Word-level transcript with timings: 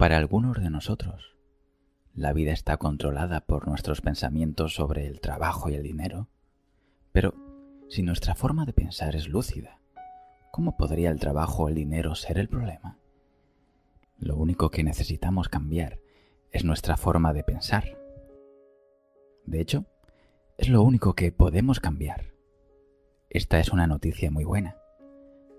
Para 0.00 0.16
algunos 0.16 0.58
de 0.58 0.70
nosotros, 0.70 1.36
la 2.14 2.32
vida 2.32 2.52
está 2.52 2.78
controlada 2.78 3.42
por 3.42 3.68
nuestros 3.68 4.00
pensamientos 4.00 4.72
sobre 4.72 5.06
el 5.06 5.20
trabajo 5.20 5.68
y 5.68 5.74
el 5.74 5.82
dinero, 5.82 6.26
pero 7.12 7.34
si 7.90 8.02
nuestra 8.02 8.34
forma 8.34 8.64
de 8.64 8.72
pensar 8.72 9.14
es 9.14 9.28
lúcida, 9.28 9.78
¿cómo 10.52 10.78
podría 10.78 11.10
el 11.10 11.20
trabajo 11.20 11.64
o 11.64 11.68
el 11.68 11.74
dinero 11.74 12.14
ser 12.14 12.38
el 12.38 12.48
problema? 12.48 12.96
Lo 14.16 14.36
único 14.36 14.70
que 14.70 14.84
necesitamos 14.84 15.50
cambiar 15.50 15.98
es 16.50 16.64
nuestra 16.64 16.96
forma 16.96 17.34
de 17.34 17.44
pensar. 17.44 17.98
De 19.44 19.60
hecho, 19.60 19.84
es 20.56 20.70
lo 20.70 20.80
único 20.80 21.12
que 21.12 21.30
podemos 21.30 21.78
cambiar. 21.78 22.32
Esta 23.28 23.60
es 23.60 23.68
una 23.68 23.86
noticia 23.86 24.30
muy 24.30 24.44
buena. 24.44 24.78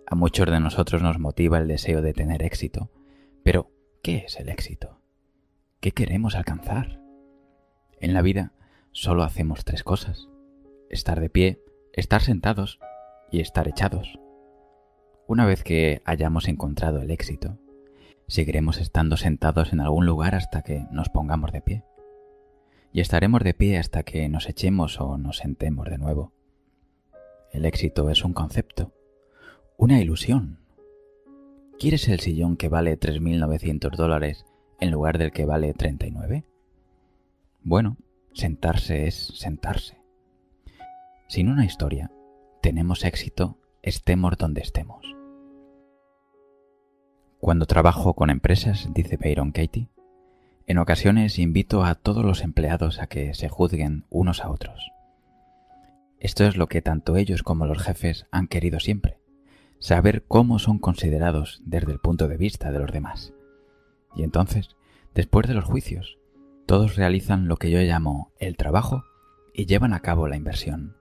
A 0.08 0.16
muchos 0.16 0.50
de 0.50 0.60
nosotros 0.60 1.04
nos 1.04 1.20
motiva 1.20 1.60
el 1.60 1.68
deseo 1.68 2.02
de 2.02 2.14
tener 2.14 2.42
éxito, 2.42 2.90
pero 3.44 3.70
¿qué 4.02 4.24
es 4.26 4.40
el 4.40 4.50
éxito? 4.50 5.00
¿Qué 5.80 5.92
queremos 5.92 6.36
alcanzar? 6.36 7.00
En 8.00 8.14
la 8.14 8.22
vida 8.22 8.52
solo 8.92 9.24
hacemos 9.24 9.64
tres 9.64 9.84
cosas. 9.84 10.28
Estar 10.90 11.20
de 11.20 11.30
pie, 11.30 11.64
estar 11.94 12.22
sentados 12.22 12.80
y 13.32 13.42
estar 13.42 13.68
echados. 13.68 14.20
Una 15.28 15.46
vez 15.46 15.64
que 15.64 16.02
hayamos 16.06 16.48
encontrado 16.48 17.02
el 17.02 17.12
éxito, 17.12 17.60
seguiremos 18.28 18.80
estando 18.80 19.18
sentados 19.18 19.72
en 19.72 19.80
algún 19.80 20.06
lugar 20.06 20.36
hasta 20.36 20.64
que 20.64 20.86
nos 20.92 21.10
pongamos 21.10 21.52
de 21.52 21.62
pie. 21.62 21.84
Y 22.92 23.02
estaremos 23.02 23.44
de 23.44 23.54
pie 23.54 23.78
hasta 23.78 24.04
que 24.04 24.28
nos 24.30 24.50
echemos 24.50 25.00
o 25.00 25.18
nos 25.18 25.38
sentemos 25.38 25.90
de 25.90 25.98
nuevo. 25.98 26.34
El 27.52 27.66
éxito 27.66 28.10
es 28.10 28.26
un 28.26 28.34
concepto, 28.34 28.94
una 29.78 30.02
ilusión. 30.02 30.61
¿Quieres 31.82 32.08
el 32.10 32.20
sillón 32.20 32.58
que 32.58 32.70
vale 32.70 33.00
3.900 33.00 33.96
dólares 33.96 34.46
en 34.80 34.92
lugar 34.92 35.18
del 35.18 35.32
que 35.32 35.46
vale 35.46 35.74
39? 35.74 36.46
Bueno, 37.64 37.98
sentarse 38.34 39.08
es 39.08 39.16
sentarse. 39.16 40.00
Sin 41.28 41.50
una 41.50 41.66
historia, 41.66 42.12
tenemos 42.62 43.04
éxito 43.04 43.58
estemos 43.82 44.38
donde 44.38 44.62
estemos. 44.62 45.04
Cuando 47.40 47.66
trabajo 47.66 48.14
con 48.14 48.30
empresas, 48.30 48.88
dice 48.94 49.18
Byron 49.18 49.52
Katie, 49.52 49.90
en 50.68 50.78
ocasiones 50.78 51.40
invito 51.40 51.84
a 51.84 51.96
todos 51.96 52.24
los 52.24 52.44
empleados 52.44 53.02
a 53.02 53.08
que 53.08 53.34
se 53.34 53.50
juzguen 53.50 54.06
unos 54.12 54.44
a 54.44 54.52
otros. 54.52 54.92
Esto 56.20 56.46
es 56.46 56.58
lo 56.58 56.68
que 56.68 56.84
tanto 56.84 57.16
ellos 57.16 57.42
como 57.42 57.66
los 57.66 57.82
jefes 57.82 58.28
han 58.30 58.48
querido 58.48 58.80
siempre, 58.80 59.21
saber 59.82 60.24
cómo 60.28 60.60
son 60.60 60.78
considerados 60.78 61.60
desde 61.66 61.92
el 61.92 62.00
punto 62.00 62.28
de 62.28 62.38
vista 62.38 62.72
de 62.72 62.78
los 62.78 62.92
demás. 62.92 63.34
Y 64.16 64.22
entonces, 64.24 64.78
después 65.16 65.48
de 65.48 65.56
los 65.56 65.66
juicios, 65.66 66.20
todos 66.68 66.96
realizan 66.96 67.48
lo 67.48 67.58
que 67.58 67.72
yo 67.72 67.80
llamo 67.80 68.32
el 68.40 68.58
trabajo 68.58 69.04
y 69.56 69.66
llevan 69.66 69.94
a 69.94 70.02
cabo 70.02 70.28
la 70.28 70.38
inversión. 70.38 70.96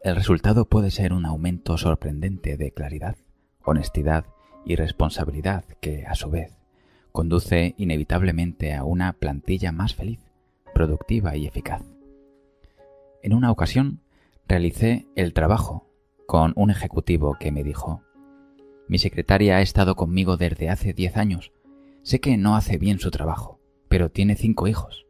El 0.00 0.14
resultado 0.14 0.64
puede 0.66 0.92
ser 0.92 1.12
un 1.12 1.26
aumento 1.26 1.76
sorprendente 1.76 2.56
de 2.56 2.70
claridad, 2.70 3.16
honestidad 3.64 4.26
y 4.64 4.76
responsabilidad 4.76 5.64
que, 5.80 6.06
a 6.06 6.14
su 6.14 6.30
vez, 6.30 6.56
conduce 7.10 7.74
inevitablemente 7.76 8.74
a 8.74 8.84
una 8.84 9.12
plantilla 9.14 9.72
más 9.72 9.96
feliz, 9.96 10.20
productiva 10.72 11.36
y 11.36 11.48
eficaz. 11.48 11.82
En 13.24 13.34
una 13.34 13.50
ocasión 13.50 14.02
realicé 14.46 15.08
el 15.16 15.34
trabajo 15.34 15.89
con 16.30 16.52
un 16.54 16.70
ejecutivo 16.70 17.36
que 17.40 17.50
me 17.50 17.64
dijo, 17.64 18.04
mi 18.86 18.98
secretaria 18.98 19.56
ha 19.56 19.62
estado 19.62 19.96
conmigo 19.96 20.36
desde 20.36 20.70
hace 20.70 20.92
diez 20.92 21.16
años. 21.16 21.50
Sé 22.04 22.20
que 22.20 22.36
no 22.36 22.54
hace 22.54 22.78
bien 22.78 23.00
su 23.00 23.10
trabajo, 23.10 23.58
pero 23.88 24.12
tiene 24.12 24.36
cinco 24.36 24.68
hijos. 24.68 25.08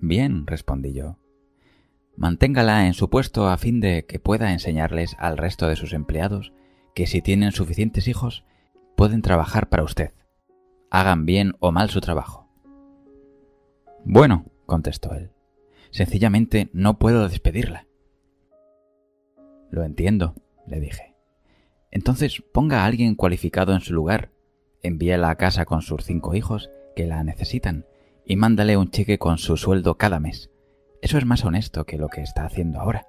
Bien, 0.00 0.46
respondí 0.46 0.92
yo. 0.92 1.16
Manténgala 2.18 2.86
en 2.86 2.92
su 2.92 3.08
puesto 3.08 3.48
a 3.48 3.56
fin 3.56 3.80
de 3.80 4.04
que 4.04 4.18
pueda 4.18 4.52
enseñarles 4.52 5.16
al 5.18 5.38
resto 5.38 5.68
de 5.68 5.76
sus 5.76 5.94
empleados 5.94 6.52
que 6.94 7.06
si 7.06 7.22
tienen 7.22 7.52
suficientes 7.52 8.06
hijos, 8.06 8.44
pueden 8.98 9.22
trabajar 9.22 9.70
para 9.70 9.84
usted, 9.84 10.12
hagan 10.90 11.24
bien 11.24 11.54
o 11.60 11.72
mal 11.72 11.88
su 11.88 12.02
trabajo. 12.02 12.46
Bueno, 14.04 14.44
contestó 14.66 15.14
él, 15.14 15.30
sencillamente 15.90 16.68
no 16.74 16.98
puedo 16.98 17.26
despedirla. 17.26 17.86
Lo 19.74 19.82
entiendo, 19.82 20.36
le 20.68 20.78
dije. 20.78 21.16
Entonces 21.90 22.44
ponga 22.52 22.82
a 22.82 22.86
alguien 22.86 23.16
cualificado 23.16 23.74
en 23.74 23.80
su 23.80 23.92
lugar, 23.92 24.30
envíela 24.82 25.30
a 25.30 25.34
casa 25.34 25.64
con 25.64 25.82
sus 25.82 26.04
cinco 26.04 26.36
hijos 26.36 26.70
que 26.94 27.06
la 27.06 27.24
necesitan 27.24 27.84
y 28.24 28.36
mándale 28.36 28.76
un 28.76 28.92
cheque 28.92 29.18
con 29.18 29.36
su 29.36 29.56
sueldo 29.56 29.96
cada 29.96 30.20
mes. 30.20 30.52
Eso 31.02 31.18
es 31.18 31.26
más 31.26 31.44
honesto 31.44 31.86
que 31.86 31.98
lo 31.98 32.08
que 32.08 32.22
está 32.22 32.44
haciendo 32.44 32.78
ahora. 32.78 33.08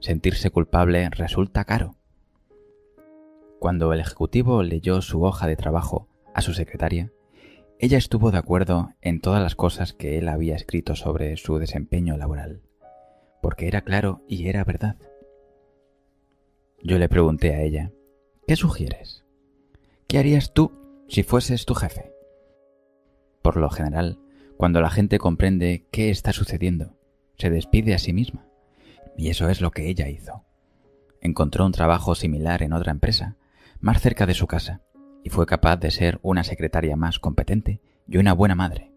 Sentirse 0.00 0.50
culpable 0.50 1.08
resulta 1.10 1.64
caro. 1.64 1.94
Cuando 3.60 3.92
el 3.92 4.00
ejecutivo 4.00 4.64
leyó 4.64 5.02
su 5.02 5.22
hoja 5.22 5.46
de 5.46 5.54
trabajo 5.54 6.08
a 6.34 6.40
su 6.40 6.54
secretaria, 6.54 7.12
ella 7.78 7.98
estuvo 7.98 8.32
de 8.32 8.38
acuerdo 8.38 8.94
en 9.00 9.20
todas 9.20 9.40
las 9.40 9.54
cosas 9.54 9.92
que 9.92 10.18
él 10.18 10.28
había 10.28 10.56
escrito 10.56 10.96
sobre 10.96 11.36
su 11.36 11.58
desempeño 11.58 12.16
laboral, 12.16 12.62
porque 13.40 13.68
era 13.68 13.82
claro 13.82 14.24
y 14.26 14.48
era 14.48 14.64
verdad. 14.64 14.96
Yo 16.82 16.98
le 16.98 17.10
pregunté 17.10 17.54
a 17.54 17.60
ella, 17.60 17.92
¿qué 18.46 18.56
sugieres? 18.56 19.22
¿Qué 20.06 20.18
harías 20.18 20.54
tú 20.54 20.72
si 21.08 21.22
fueses 21.22 21.66
tu 21.66 21.74
jefe? 21.74 22.10
Por 23.42 23.58
lo 23.58 23.68
general, 23.68 24.18
cuando 24.56 24.80
la 24.80 24.88
gente 24.88 25.18
comprende 25.18 25.86
qué 25.90 26.08
está 26.08 26.32
sucediendo, 26.32 26.96
se 27.36 27.50
despide 27.50 27.94
a 27.94 27.98
sí 27.98 28.14
misma. 28.14 28.46
Y 29.16 29.28
eso 29.28 29.50
es 29.50 29.60
lo 29.60 29.72
que 29.72 29.88
ella 29.88 30.08
hizo. 30.08 30.44
Encontró 31.20 31.66
un 31.66 31.72
trabajo 31.72 32.14
similar 32.14 32.62
en 32.62 32.72
otra 32.72 32.92
empresa, 32.92 33.36
más 33.80 34.00
cerca 34.00 34.24
de 34.24 34.34
su 34.34 34.46
casa, 34.46 34.80
y 35.22 35.28
fue 35.28 35.44
capaz 35.44 35.76
de 35.76 35.90
ser 35.90 36.18
una 36.22 36.44
secretaria 36.44 36.96
más 36.96 37.18
competente 37.18 37.82
y 38.08 38.16
una 38.16 38.32
buena 38.32 38.54
madre. 38.54 38.90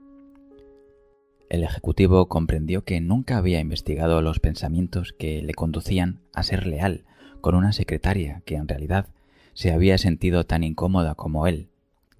El 1.50 1.64
ejecutivo 1.64 2.30
comprendió 2.30 2.86
que 2.86 3.02
nunca 3.02 3.38
había 3.38 3.60
investigado 3.60 4.22
los 4.22 4.40
pensamientos 4.40 5.14
que 5.20 5.42
le 5.42 5.54
conducían 5.54 6.22
a 6.34 6.44
ser 6.44 6.66
leal 6.66 7.04
con 7.44 7.56
una 7.56 7.74
secretaria 7.74 8.42
que 8.46 8.56
en 8.56 8.70
realidad 8.70 9.08
se 9.54 9.74
había 9.74 9.98
sentido 9.98 10.46
tan 10.46 10.64
incómoda 10.64 11.14
como 11.16 11.46
él 11.46 11.68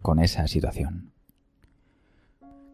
con 0.02 0.20
esa 0.20 0.50
situación. 0.50 1.14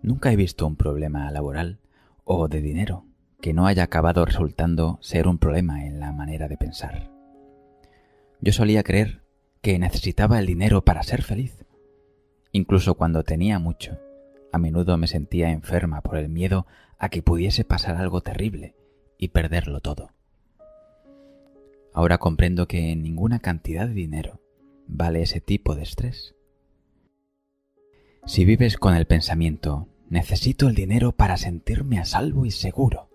Nunca 0.02 0.32
he 0.32 0.36
visto 0.36 0.66
un 0.66 0.76
problema 0.76 1.30
laboral 1.30 1.78
o 2.24 2.48
de 2.48 2.64
dinero 2.64 3.06
que 3.40 3.54
no 3.54 3.68
haya 3.68 3.84
acabado 3.84 4.26
resultando 4.26 4.98
ser 5.00 5.28
un 5.28 5.38
problema 5.38 5.86
en 5.86 6.00
la 6.00 6.12
manera 6.12 6.48
de 6.48 6.58
pensar. 6.58 7.12
Yo 8.42 8.52
solía 8.52 8.82
creer 8.82 9.22
que 9.62 9.78
necesitaba 9.78 10.40
el 10.40 10.48
dinero 10.48 10.84
para 10.84 11.04
ser 11.04 11.22
feliz. 11.22 11.68
Incluso 12.52 12.96
cuando 12.96 13.22
tenía 13.22 13.60
mucho, 13.60 14.00
a 14.52 14.58
menudo 14.58 14.98
me 14.98 15.06
sentía 15.06 15.52
enferma 15.52 16.02
por 16.02 16.18
el 16.18 16.30
miedo 16.30 16.66
a 16.98 17.10
que 17.10 17.22
pudiese 17.22 17.64
pasar 17.64 17.98
algo 17.98 18.22
terrible 18.22 18.74
y 19.20 19.28
perderlo 19.28 19.82
todo. 19.82 20.14
Ahora 22.00 22.18
comprendo 22.18 22.66
que 22.66 22.96
ninguna 22.96 23.40
cantidad 23.40 23.86
de 23.86 23.94
dinero 23.94 24.40
vale 24.88 25.22
ese 25.22 25.42
tipo 25.42 25.76
de 25.76 25.84
estrés. 25.84 26.34
Si 28.26 28.46
vives 28.46 28.78
con 28.78 28.96
el 28.96 29.06
pensamiento, 29.06 29.90
necesito 30.08 30.70
el 30.70 30.76
dinero 30.76 31.12
para 31.12 31.36
sentirme 31.36 32.00
a 32.00 32.06
salvo 32.06 32.46
y 32.46 32.52
seguro, 32.52 33.10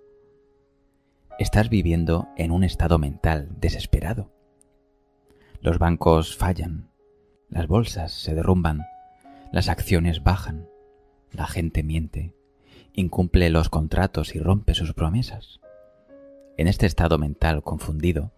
estás 1.38 1.70
viviendo 1.70 2.28
en 2.36 2.50
un 2.50 2.62
estado 2.62 2.98
mental 2.98 3.48
desesperado 3.58 4.34
los 5.62 5.78
bancos 5.78 6.36
fallan, 6.36 6.90
las 7.48 7.66
bolsas 7.66 8.12
se 8.12 8.34
derrumban, 8.34 8.84
las 9.50 9.70
acciones 9.70 10.22
bajan, 10.22 10.68
la 11.32 11.46
gente 11.46 11.82
miente, 11.82 12.34
incumple 12.92 13.48
los 13.48 13.70
contratos 13.70 14.34
y 14.34 14.40
rompe 14.40 14.74
sus 14.74 14.92
promesas. 14.92 15.60
En 16.58 16.68
este 16.68 16.84
estado 16.84 17.16
mental 17.16 17.62
confundido, 17.62 18.34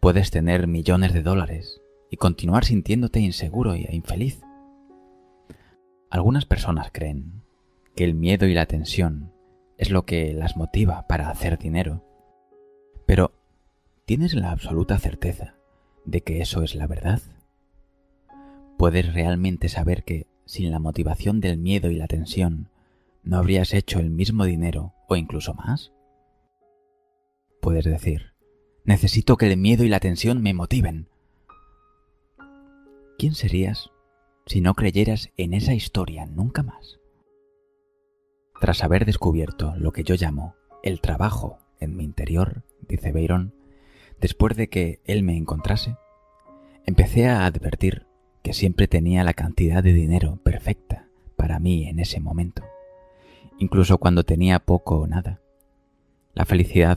puedes 0.00 0.30
tener 0.30 0.66
millones 0.66 1.12
de 1.12 1.22
dólares 1.22 1.80
y 2.10 2.16
continuar 2.16 2.64
sintiéndote 2.64 3.20
inseguro 3.20 3.74
e 3.74 3.88
infeliz. 3.94 4.40
Algunas 6.10 6.46
personas 6.46 6.90
creen 6.92 7.42
que 7.94 8.04
el 8.04 8.14
miedo 8.14 8.46
y 8.46 8.54
la 8.54 8.66
tensión 8.66 9.32
es 9.76 9.90
lo 9.90 10.04
que 10.04 10.32
las 10.32 10.56
motiva 10.56 11.06
para 11.06 11.30
hacer 11.30 11.58
dinero. 11.58 12.04
Pero, 13.06 13.32
¿tienes 14.04 14.34
la 14.34 14.50
absoluta 14.50 14.98
certeza 14.98 15.54
de 16.04 16.22
que 16.22 16.40
eso 16.40 16.62
es 16.62 16.74
la 16.74 16.86
verdad? 16.86 17.20
¿Puedes 18.76 19.12
realmente 19.12 19.68
saber 19.68 20.04
que, 20.04 20.26
sin 20.44 20.70
la 20.70 20.78
motivación 20.78 21.40
del 21.40 21.58
miedo 21.58 21.90
y 21.90 21.96
la 21.96 22.06
tensión, 22.06 22.70
no 23.22 23.36
habrías 23.36 23.74
hecho 23.74 23.98
el 23.98 24.10
mismo 24.10 24.44
dinero 24.44 24.94
o 25.08 25.16
incluso 25.16 25.54
más? 25.54 25.92
Puedes 27.60 27.84
decir, 27.84 28.37
necesito 28.88 29.36
que 29.36 29.52
el 29.52 29.56
miedo 29.58 29.84
y 29.84 29.88
la 29.88 30.00
tensión 30.00 30.42
me 30.42 30.54
motiven. 30.54 31.06
¿Quién 33.18 33.34
serías 33.34 33.90
si 34.48 34.62
no 34.62 34.72
creyeras 34.72 35.30
en 35.36 35.52
esa 35.52 35.74
historia 35.74 36.24
nunca 36.24 36.62
más. 36.62 36.98
Tras 38.60 38.82
haber 38.82 39.04
descubierto 39.04 39.74
lo 39.76 39.92
que 39.92 40.04
yo 40.04 40.14
llamo 40.14 40.54
el 40.82 41.02
trabajo 41.02 41.58
en 41.80 41.96
mi 41.96 42.04
interior, 42.04 42.62
dice 42.88 43.12
Byron, 43.12 43.52
después 44.22 44.56
de 44.56 44.70
que 44.70 45.00
él 45.04 45.22
me 45.22 45.36
encontrase, 45.36 45.96
empecé 46.86 47.28
a 47.28 47.44
advertir 47.44 48.06
que 48.42 48.54
siempre 48.54 48.88
tenía 48.88 49.22
la 49.22 49.34
cantidad 49.34 49.82
de 49.82 49.92
dinero 49.92 50.38
perfecta 50.42 51.08
para 51.36 51.58
mí 51.58 51.86
en 51.86 51.98
ese 51.98 52.20
momento, 52.20 52.64
incluso 53.58 53.98
cuando 53.98 54.24
tenía 54.24 54.60
poco 54.60 55.00
o 55.00 55.06
nada. 55.06 55.42
La 56.32 56.46
felicidad 56.46 56.96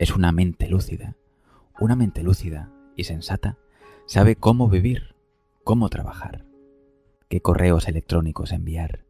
es 0.00 0.16
una 0.16 0.32
mente 0.32 0.68
lúcida. 0.68 1.14
Una 1.80 1.94
mente 1.94 2.22
lúcida 2.24 2.72
y 2.96 3.04
sensata 3.04 3.56
sabe 4.06 4.34
cómo 4.34 4.68
vivir, 4.68 5.14
cómo 5.62 5.88
trabajar, 5.88 6.44
qué 7.28 7.40
correos 7.40 7.86
electrónicos 7.86 8.50
enviar, 8.52 9.04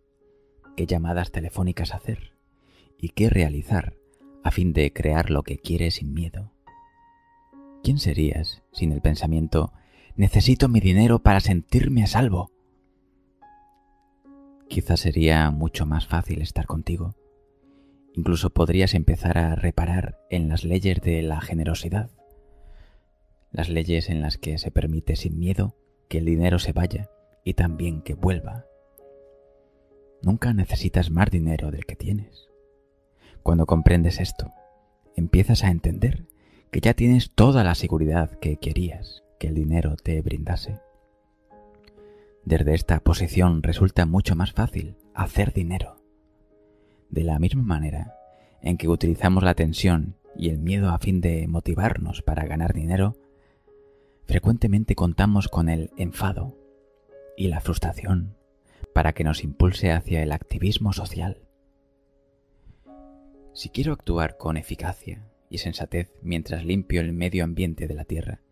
qué 0.76 0.86
llamadas 0.86 1.32
telefónicas 1.32 1.94
hacer 1.94 2.34
y 2.98 3.10
qué 3.10 3.30
realizar 3.30 3.94
a 4.44 4.50
fin 4.50 4.74
de 4.74 4.92
crear 4.92 5.30
lo 5.30 5.44
que 5.44 5.58
quiere 5.58 5.90
sin 5.90 6.12
miedo. 6.12 6.52
¿Quién 7.82 7.98
serías 7.98 8.62
sin 8.72 8.92
el 8.92 9.00
pensamiento 9.00 9.72
necesito 10.16 10.68
mi 10.68 10.80
dinero 10.80 11.20
para 11.20 11.40
sentirme 11.40 12.02
a 12.02 12.06
salvo? 12.06 12.50
Quizás 14.68 15.00
sería 15.00 15.50
mucho 15.50 15.86
más 15.86 16.06
fácil 16.06 16.42
estar 16.42 16.66
contigo. 16.66 17.14
Incluso 18.12 18.50
podrías 18.50 18.92
empezar 18.92 19.38
a 19.38 19.54
reparar 19.54 20.18
en 20.28 20.48
las 20.48 20.64
leyes 20.64 21.00
de 21.00 21.22
la 21.22 21.40
generosidad, 21.40 22.10
las 23.50 23.68
leyes 23.68 24.10
en 24.10 24.20
las 24.20 24.38
que 24.38 24.58
se 24.58 24.70
permite 24.70 25.16
sin 25.16 25.38
miedo 25.38 25.76
que 26.08 26.18
el 26.18 26.24
dinero 26.24 26.58
se 26.58 26.72
vaya 26.72 27.10
y 27.44 27.54
también 27.54 28.02
que 28.02 28.14
vuelva. 28.14 28.66
Nunca 30.22 30.52
necesitas 30.52 31.10
más 31.10 31.30
dinero 31.30 31.70
del 31.70 31.86
que 31.86 31.96
tienes. 31.96 32.48
Cuando 33.42 33.66
comprendes 33.66 34.20
esto, 34.20 34.52
empiezas 35.16 35.64
a 35.64 35.70
entender 35.70 36.26
que 36.70 36.80
ya 36.80 36.94
tienes 36.94 37.30
toda 37.30 37.64
la 37.64 37.74
seguridad 37.74 38.38
que 38.40 38.56
querías 38.56 39.22
que 39.38 39.48
el 39.48 39.54
dinero 39.54 39.96
te 39.96 40.20
brindase. 40.20 40.80
Desde 42.44 42.74
esta 42.74 43.00
posición 43.00 43.62
resulta 43.62 44.06
mucho 44.06 44.34
más 44.34 44.52
fácil 44.52 44.96
hacer 45.14 45.52
dinero. 45.52 46.02
De 47.10 47.22
la 47.22 47.38
misma 47.38 47.62
manera 47.62 48.14
en 48.60 48.76
que 48.76 48.88
utilizamos 48.88 49.44
la 49.44 49.54
tensión 49.54 50.16
y 50.36 50.50
el 50.50 50.58
miedo 50.58 50.90
a 50.90 50.98
fin 50.98 51.20
de 51.20 51.46
motivarnos 51.48 52.22
para 52.22 52.44
ganar 52.44 52.74
dinero, 52.74 53.16
frecuentemente 54.28 54.94
contamos 54.94 55.48
con 55.48 55.70
el 55.70 55.90
enfado 55.96 56.54
y 57.34 57.48
la 57.48 57.60
frustración 57.62 58.36
para 58.92 59.14
que 59.14 59.24
nos 59.24 59.42
impulse 59.42 59.90
hacia 59.90 60.22
el 60.22 60.32
activismo 60.32 60.92
social. 60.92 61.38
Si 63.54 63.70
quiero 63.70 63.94
actuar 63.94 64.36
con 64.36 64.58
eficacia 64.58 65.26
y 65.48 65.58
sensatez 65.58 66.12
mientras 66.22 66.62
limpio 66.66 67.00
el 67.00 67.14
medio 67.14 67.42
ambiente 67.42 67.88
de 67.88 67.94
la 67.94 68.04
Tierra, 68.04 68.42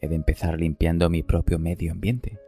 he 0.00 0.08
de 0.08 0.16
empezar 0.16 0.58
limpiando 0.58 1.08
mi 1.08 1.22
propio 1.22 1.60
medio 1.60 1.92
ambiente, 1.92 2.40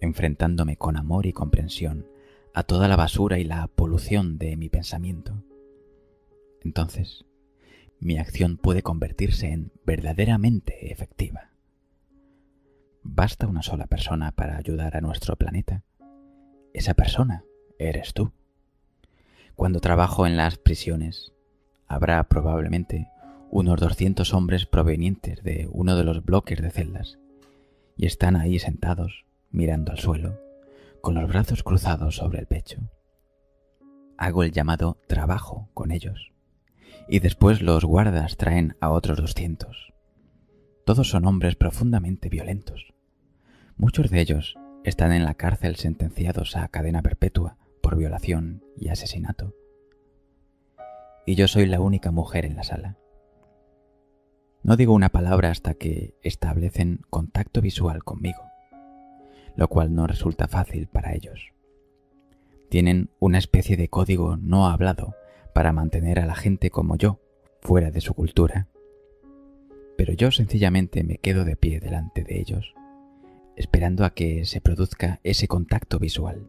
enfrentándome 0.00 0.76
con 0.76 0.96
amor 0.96 1.26
y 1.26 1.32
comprensión 1.32 2.06
a 2.54 2.62
toda 2.62 2.86
la 2.86 2.94
basura 2.94 3.40
y 3.40 3.44
la 3.44 3.66
polución 3.66 4.38
de 4.38 4.56
mi 4.56 4.68
pensamiento. 4.68 5.42
Entonces, 6.62 7.24
mi 7.98 8.16
acción 8.18 8.58
puede 8.58 8.82
convertirse 8.82 9.48
en 9.48 9.72
verdaderamente 9.84 10.92
efectiva. 10.92 11.53
Basta 13.06 13.46
una 13.46 13.62
sola 13.62 13.86
persona 13.86 14.32
para 14.32 14.56
ayudar 14.56 14.96
a 14.96 15.02
nuestro 15.02 15.36
planeta. 15.36 15.82
Esa 16.72 16.94
persona 16.94 17.44
eres 17.78 18.14
tú. 18.14 18.32
Cuando 19.54 19.80
trabajo 19.80 20.26
en 20.26 20.38
las 20.38 20.56
prisiones, 20.56 21.32
habrá 21.86 22.24
probablemente 22.24 23.10
unos 23.50 23.78
200 23.78 24.32
hombres 24.32 24.64
provenientes 24.64 25.44
de 25.44 25.68
uno 25.70 25.96
de 25.96 26.04
los 26.04 26.24
bloques 26.24 26.62
de 26.62 26.70
celdas, 26.70 27.18
y 27.94 28.06
están 28.06 28.36
ahí 28.36 28.58
sentados, 28.58 29.26
mirando 29.50 29.92
al 29.92 29.98
suelo, 29.98 30.40
con 31.02 31.14
los 31.14 31.28
brazos 31.28 31.62
cruzados 31.62 32.16
sobre 32.16 32.40
el 32.40 32.46
pecho. 32.46 32.80
Hago 34.16 34.42
el 34.42 34.50
llamado 34.50 34.98
trabajo 35.06 35.68
con 35.74 35.92
ellos, 35.92 36.32
y 37.06 37.18
después 37.18 37.60
los 37.60 37.84
guardas 37.84 38.38
traen 38.38 38.76
a 38.80 38.90
otros 38.90 39.18
200. 39.18 39.92
Todos 40.86 41.10
son 41.10 41.26
hombres 41.26 41.54
profundamente 41.54 42.30
violentos. 42.30 42.93
Muchos 43.76 44.08
de 44.10 44.20
ellos 44.20 44.56
están 44.84 45.12
en 45.12 45.24
la 45.24 45.34
cárcel 45.34 45.74
sentenciados 45.74 46.56
a 46.56 46.68
cadena 46.68 47.02
perpetua 47.02 47.58
por 47.82 47.96
violación 47.96 48.62
y 48.76 48.88
asesinato. 48.88 49.52
Y 51.26 51.34
yo 51.34 51.48
soy 51.48 51.66
la 51.66 51.80
única 51.80 52.12
mujer 52.12 52.44
en 52.44 52.54
la 52.54 52.62
sala. 52.62 52.98
No 54.62 54.76
digo 54.76 54.94
una 54.94 55.08
palabra 55.08 55.50
hasta 55.50 55.74
que 55.74 56.14
establecen 56.22 57.00
contacto 57.10 57.60
visual 57.60 58.04
conmigo, 58.04 58.42
lo 59.56 59.66
cual 59.68 59.92
no 59.92 60.06
resulta 60.06 60.46
fácil 60.46 60.86
para 60.86 61.12
ellos. 61.12 61.52
Tienen 62.68 63.10
una 63.18 63.38
especie 63.38 63.76
de 63.76 63.88
código 63.88 64.36
no 64.36 64.68
hablado 64.68 65.16
para 65.52 65.72
mantener 65.72 66.20
a 66.20 66.26
la 66.26 66.36
gente 66.36 66.70
como 66.70 66.96
yo 66.96 67.20
fuera 67.60 67.90
de 67.90 68.00
su 68.00 68.14
cultura. 68.14 68.68
Pero 69.96 70.12
yo 70.12 70.30
sencillamente 70.30 71.02
me 71.02 71.18
quedo 71.18 71.44
de 71.44 71.56
pie 71.56 71.80
delante 71.80 72.22
de 72.22 72.40
ellos, 72.40 72.74
esperando 73.56 74.04
a 74.04 74.10
que 74.10 74.44
se 74.44 74.60
produzca 74.60 75.20
ese 75.22 75.48
contacto 75.48 75.98
visual. 75.98 76.48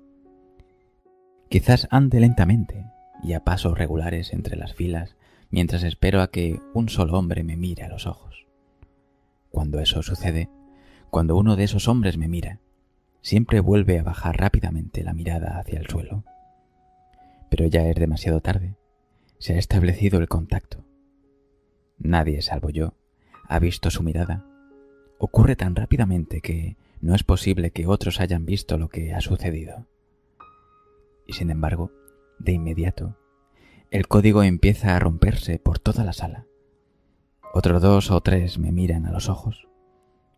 Quizás 1.50 1.88
ande 1.92 2.20
lentamente 2.20 2.86
y 3.24 3.34
a 3.34 3.44
pasos 3.44 3.78
regulares 3.78 4.34
entre 4.34 4.56
las 4.56 4.74
filas 4.74 5.16
mientras 5.50 5.84
espero 5.84 6.22
a 6.22 6.32
que 6.32 6.60
un 6.74 6.90
solo 6.90 7.18
hombre 7.18 7.44
me 7.44 7.56
mire 7.56 7.84
a 7.84 7.90
los 7.90 8.08
ojos. 8.08 8.46
Cuando 9.50 9.80
eso 9.80 10.02
sucede, 10.02 10.50
cuando 11.10 11.38
uno 11.38 11.56
de 11.56 11.64
esos 11.64 11.88
hombres 11.88 12.18
me 12.18 12.28
mira, 12.28 12.60
siempre 13.22 13.60
vuelve 13.60 14.00
a 14.00 14.04
bajar 14.04 14.38
rápidamente 14.38 15.04
la 15.04 15.14
mirada 15.14 15.60
hacia 15.60 15.80
el 15.80 15.88
suelo. 15.88 16.26
Pero 17.50 17.68
ya 17.68 17.88
es 17.88 17.96
demasiado 17.96 18.42
tarde. 18.42 18.76
Se 19.40 19.54
ha 19.54 19.58
establecido 19.58 20.20
el 20.20 20.28
contacto. 20.28 20.84
Nadie, 21.98 22.42
salvo 22.42 22.70
yo, 22.70 22.96
ha 23.48 23.60
visto 23.60 23.90
su 23.92 24.04
mirada. 24.04 24.46
Ocurre 25.20 25.56
tan 25.56 25.76
rápidamente 25.76 26.42
que 26.42 26.76
no 27.02 27.16
es 27.16 27.24
posible 27.24 27.72
que 27.72 27.88
otros 27.88 28.20
hayan 28.20 28.46
visto 28.46 28.78
lo 28.78 28.90
que 28.90 29.14
ha 29.14 29.22
sucedido. 29.22 29.88
Y 31.28 31.34
sin 31.34 31.50
embargo, 31.50 31.92
de 32.40 32.54
inmediato, 32.54 33.18
el 33.92 34.08
código 34.08 34.44
empieza 34.44 34.96
a 34.96 35.00
romperse 35.00 35.60
por 35.60 35.80
toda 35.80 36.04
la 36.04 36.14
sala. 36.14 36.46
Otros 37.54 37.82
dos 37.82 38.12
o 38.12 38.22
tres 38.22 38.58
me 38.58 38.72
miran 38.72 39.06
a 39.06 39.12
los 39.12 39.30
ojos, 39.30 39.68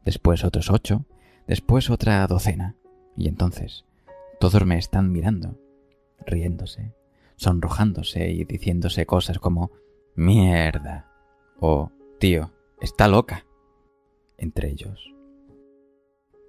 después 0.06 0.44
otros 0.44 0.70
ocho, 0.70 1.06
después 1.48 1.90
otra 1.90 2.26
docena, 2.28 2.76
y 3.16 3.28
entonces 3.28 3.86
todos 4.40 4.66
me 4.66 4.78
están 4.78 5.12
mirando, 5.12 5.58
riéndose, 6.26 6.94
sonrojándose 7.36 8.30
y 8.30 8.44
diciéndose 8.44 9.06
cosas 9.06 9.40
como 9.40 9.72
mierda 10.16 11.12
o 11.60 11.92
tío, 12.20 12.52
está 12.82 13.08
loca, 13.08 13.46
entre 14.38 14.70
ellos. 14.70 15.17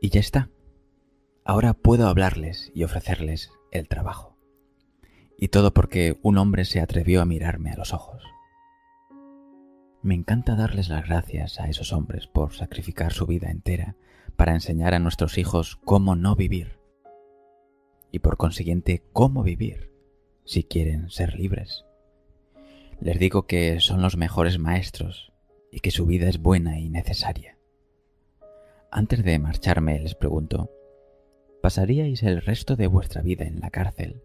Y 0.00 0.10
ya 0.10 0.20
está. 0.20 0.50
Ahora 1.44 1.74
puedo 1.74 2.08
hablarles 2.08 2.70
y 2.74 2.84
ofrecerles 2.84 3.50
el 3.72 3.88
trabajo. 3.88 4.36
Y 5.36 5.48
todo 5.48 5.72
porque 5.72 6.18
un 6.22 6.38
hombre 6.38 6.64
se 6.64 6.80
atrevió 6.80 7.20
a 7.20 7.24
mirarme 7.24 7.70
a 7.70 7.76
los 7.76 7.92
ojos. 7.92 8.22
Me 10.02 10.14
encanta 10.14 10.54
darles 10.54 10.88
las 10.88 11.06
gracias 11.06 11.58
a 11.58 11.68
esos 11.68 11.92
hombres 11.92 12.26
por 12.26 12.54
sacrificar 12.54 13.12
su 13.12 13.26
vida 13.26 13.50
entera 13.50 13.96
para 14.36 14.54
enseñar 14.54 14.94
a 14.94 15.00
nuestros 15.00 15.36
hijos 15.38 15.76
cómo 15.84 16.14
no 16.14 16.36
vivir. 16.36 16.78
Y 18.12 18.20
por 18.20 18.36
consiguiente, 18.36 19.02
cómo 19.12 19.42
vivir 19.42 19.92
si 20.44 20.62
quieren 20.62 21.10
ser 21.10 21.34
libres. 21.34 21.84
Les 23.00 23.18
digo 23.18 23.46
que 23.46 23.80
son 23.80 24.00
los 24.00 24.16
mejores 24.16 24.58
maestros 24.58 25.32
y 25.72 25.80
que 25.80 25.90
su 25.90 26.06
vida 26.06 26.28
es 26.28 26.38
buena 26.38 26.78
y 26.78 26.88
necesaria. 26.88 27.57
Antes 28.90 29.22
de 29.22 29.38
marcharme 29.38 30.00
les 30.00 30.14
pregunto, 30.14 30.70
¿pasaríais 31.60 32.22
el 32.22 32.40
resto 32.40 32.74
de 32.74 32.86
vuestra 32.86 33.20
vida 33.20 33.44
en 33.44 33.60
la 33.60 33.68
cárcel 33.68 34.22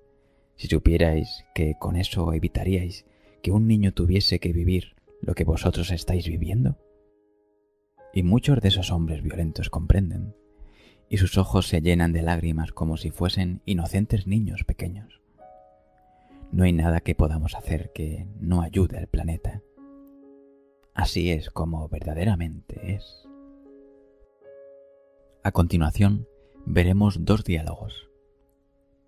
si 0.55 0.67
supierais 0.67 1.43
que 1.53 1.75
con 1.77 1.97
eso 1.97 2.31
evitaríais 2.31 3.05
que 3.41 3.51
un 3.51 3.67
niño 3.67 3.93
tuviese 3.93 4.39
que 4.39 4.53
vivir 4.53 4.95
lo 5.19 5.35
que 5.35 5.43
vosotros 5.43 5.91
estáis 5.91 6.29
viviendo? 6.29 6.77
Y 8.13 8.23
muchos 8.23 8.61
de 8.61 8.69
esos 8.69 8.89
hombres 8.89 9.21
violentos 9.21 9.69
comprenden, 9.69 10.33
y 11.09 11.17
sus 11.17 11.37
ojos 11.37 11.67
se 11.67 11.81
llenan 11.81 12.13
de 12.13 12.21
lágrimas 12.21 12.71
como 12.71 12.95
si 12.95 13.11
fuesen 13.11 13.61
inocentes 13.65 14.27
niños 14.27 14.63
pequeños. 14.63 15.19
No 16.53 16.63
hay 16.63 16.71
nada 16.71 17.01
que 17.01 17.15
podamos 17.15 17.55
hacer 17.55 17.91
que 17.93 18.27
no 18.39 18.61
ayude 18.61 18.97
al 18.97 19.07
planeta. 19.07 19.61
Así 20.93 21.31
es 21.31 21.49
como 21.49 21.89
verdaderamente 21.89 22.93
es. 22.95 23.27
A 25.45 25.51
continuación, 25.51 26.25
veremos 26.65 27.25
dos 27.25 27.43
diálogos, 27.43 28.09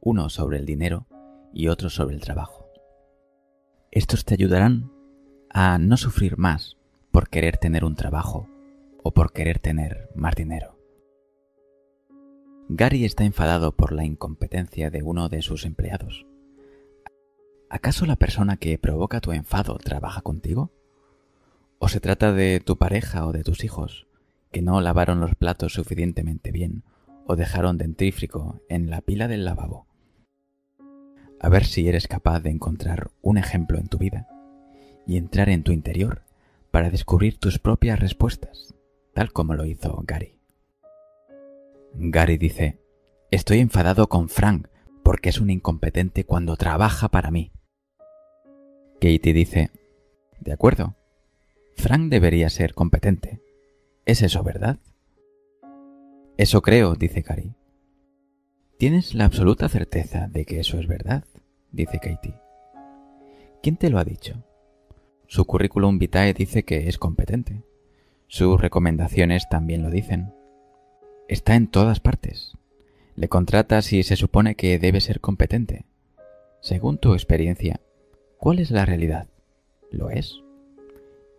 uno 0.02 0.28
sobre 0.30 0.58
el 0.58 0.66
dinero 0.66 1.08
y 1.54 1.70
otro 1.70 1.90
sobre 1.90 2.14
el 2.14 2.20
trabajo. 2.20 2.70
Estos 3.90 4.26
te 4.26 4.34
ayudarán 4.34 4.92
a 5.50 5.78
no 5.78 5.96
sufrir 5.96 6.38
más 6.38 6.76
por 7.12 7.30
querer 7.30 7.56
tener 7.56 7.86
un 7.86 7.96
trabajo 7.96 8.50
o 9.02 9.14
por 9.14 9.32
querer 9.32 9.60
tener 9.60 10.10
más 10.14 10.36
dinero. 10.36 10.78
Gary 12.68 13.06
está 13.06 13.24
enfadado 13.24 13.72
por 13.72 13.94
la 13.94 14.04
incompetencia 14.04 14.90
de 14.90 15.04
uno 15.04 15.30
de 15.30 15.42
sus 15.42 15.64
empleados. 15.64 16.26
¿Acaso 17.70 18.06
la 18.06 18.18
persona 18.18 18.58
que 18.58 18.78
provoca 18.78 19.22
tu 19.22 19.32
enfado 19.32 19.78
trabaja 19.78 20.20
contigo? 20.20 20.70
¿O 21.80 21.88
se 21.88 22.02
trata 22.02 22.34
de 22.34 22.60
tu 22.60 22.76
pareja 22.78 23.26
o 23.26 23.32
de 23.32 23.44
tus 23.44 23.64
hijos, 23.64 24.05
que 24.56 24.62
no 24.62 24.80
lavaron 24.80 25.20
los 25.20 25.36
platos 25.36 25.74
suficientemente 25.74 26.50
bien 26.50 26.86
o 27.28 27.36
dejaron 27.36 27.78
dentrífrico 27.78 28.62
en 28.70 28.90
la 28.90 29.02
pila 29.02 29.28
del 29.28 29.44
lavabo? 29.44 29.86
A 31.42 31.50
ver 31.50 31.66
si 31.66 31.90
eres 31.90 32.08
capaz 32.08 32.40
de 32.40 32.52
encontrar 32.52 33.12
un 33.22 33.38
ejemplo 33.38 33.78
en 33.80 33.90
tu 33.90 33.98
vida 33.98 34.30
y 35.06 35.18
entrar 35.18 35.50
en 35.50 35.64
tu 35.64 35.74
interior 35.74 36.24
para 36.72 36.90
descubrir 36.90 37.38
tus 37.38 37.60
propias 37.60 38.00
respuestas, 38.00 38.74
tal 39.14 39.34
como 39.34 39.56
lo 39.56 39.66
hizo 39.66 40.02
Gary. 40.08 40.40
Gary 41.94 42.38
dice, 42.38 42.80
estoy 43.32 43.60
enfadado 43.60 44.08
con 44.08 44.30
Frank 44.30 44.70
porque 45.04 45.28
es 45.28 45.42
un 45.42 45.50
incompetente 45.50 46.24
cuando 46.24 46.56
trabaja 46.56 47.10
para 47.10 47.30
mí. 47.30 47.52
Katie 49.02 49.34
dice, 49.34 49.72
de 50.40 50.54
acuerdo, 50.54 50.96
Frank 51.76 52.10
debería 52.10 52.50
ser 52.50 52.74
competente. 52.74 53.42
¿Es 54.06 54.22
eso 54.22 54.44
verdad? 54.44 54.78
Eso 56.38 56.62
creo, 56.62 56.94
dice 56.94 57.22
Gary. 57.22 57.56
¿Tienes 58.78 59.16
la 59.16 59.26
absoluta 59.26 59.68
certeza 59.68 60.28
de 60.28 60.46
que 60.46 60.60
eso 60.60 60.78
es 60.80 60.88
verdad? 60.88 61.24
dice 61.72 62.00
Katie. 62.00 62.40
¿Quién 63.64 63.78
te 63.78 63.90
lo 63.90 63.98
ha 63.98 64.04
dicho? 64.04 64.44
Su 65.26 65.46
currículum 65.46 65.98
vitae 65.98 66.36
dice 66.36 66.64
que 66.64 66.88
es 66.88 67.00
competente. 67.00 67.64
Sus 68.28 68.62
recomendaciones 68.62 69.50
también 69.50 69.82
lo 69.82 69.90
dicen. 69.90 70.34
Está 71.28 71.56
en 71.56 71.68
todas 71.68 72.00
partes. 72.00 72.54
Le 73.16 73.28
contratas 73.28 73.92
y 73.92 74.04
se 74.04 74.18
supone 74.18 74.54
que 74.54 74.78
debe 74.78 75.02
ser 75.02 75.20
competente. 75.20 75.86
Según 76.62 77.00
tu 77.00 77.14
experiencia, 77.14 77.82
¿cuál 78.38 78.60
es 78.60 78.70
la 78.70 78.86
realidad? 78.86 79.30
¿Lo 79.90 80.12
es? 80.12 80.44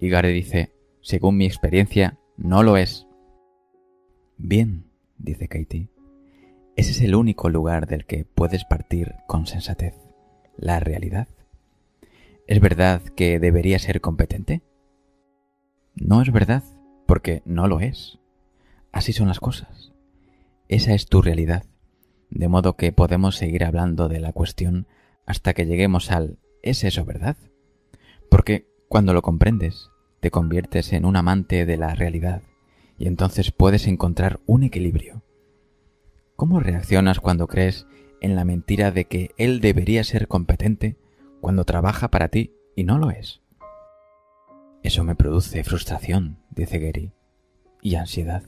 Y 0.00 0.08
Gary 0.08 0.32
dice, 0.32 0.72
según 1.00 1.36
mi 1.36 1.46
experiencia, 1.46 2.18
no 2.36 2.62
lo 2.62 2.76
es. 2.76 3.06
Bien, 4.36 4.90
dice 5.18 5.48
Katie. 5.48 5.88
Ese 6.76 6.90
es 6.90 7.00
el 7.00 7.14
único 7.14 7.48
lugar 7.48 7.86
del 7.86 8.04
que 8.04 8.24
puedes 8.24 8.64
partir 8.64 9.14
con 9.26 9.46
sensatez, 9.46 9.94
la 10.56 10.78
realidad. 10.78 11.28
¿Es 12.46 12.60
verdad 12.60 13.02
que 13.02 13.40
debería 13.40 13.78
ser 13.78 14.00
competente? 14.00 14.62
No 15.94 16.20
es 16.20 16.30
verdad, 16.30 16.62
porque 17.06 17.42
no 17.46 17.66
lo 17.66 17.80
es. 17.80 18.18
Así 18.92 19.12
son 19.12 19.28
las 19.28 19.40
cosas. 19.40 19.92
Esa 20.68 20.92
es 20.92 21.06
tu 21.06 21.22
realidad, 21.22 21.64
de 22.30 22.48
modo 22.48 22.76
que 22.76 22.92
podemos 22.92 23.36
seguir 23.36 23.64
hablando 23.64 24.08
de 24.08 24.20
la 24.20 24.32
cuestión 24.32 24.86
hasta 25.24 25.54
que 25.54 25.66
lleguemos 25.66 26.10
al 26.10 26.38
¿es 26.62 26.84
eso 26.84 27.04
verdad? 27.04 27.36
Porque 28.30 28.68
cuando 28.88 29.14
lo 29.14 29.22
comprendes, 29.22 29.90
te 30.26 30.32
conviertes 30.32 30.92
en 30.92 31.04
un 31.04 31.14
amante 31.14 31.66
de 31.66 31.76
la 31.76 31.94
realidad 31.94 32.42
y 32.98 33.06
entonces 33.06 33.52
puedes 33.52 33.86
encontrar 33.86 34.40
un 34.44 34.64
equilibrio. 34.64 35.22
¿Cómo 36.34 36.58
reaccionas 36.58 37.20
cuando 37.20 37.46
crees 37.46 37.86
en 38.20 38.34
la 38.34 38.44
mentira 38.44 38.90
de 38.90 39.04
que 39.04 39.30
él 39.38 39.60
debería 39.60 40.02
ser 40.02 40.26
competente 40.26 40.96
cuando 41.40 41.62
trabaja 41.62 42.10
para 42.10 42.26
ti 42.26 42.56
y 42.74 42.82
no 42.82 42.98
lo 42.98 43.12
es? 43.12 43.40
Eso 44.82 45.04
me 45.04 45.14
produce 45.14 45.62
frustración, 45.62 46.38
dice 46.50 46.80
Gary, 46.80 47.12
y 47.80 47.94
ansiedad. 47.94 48.42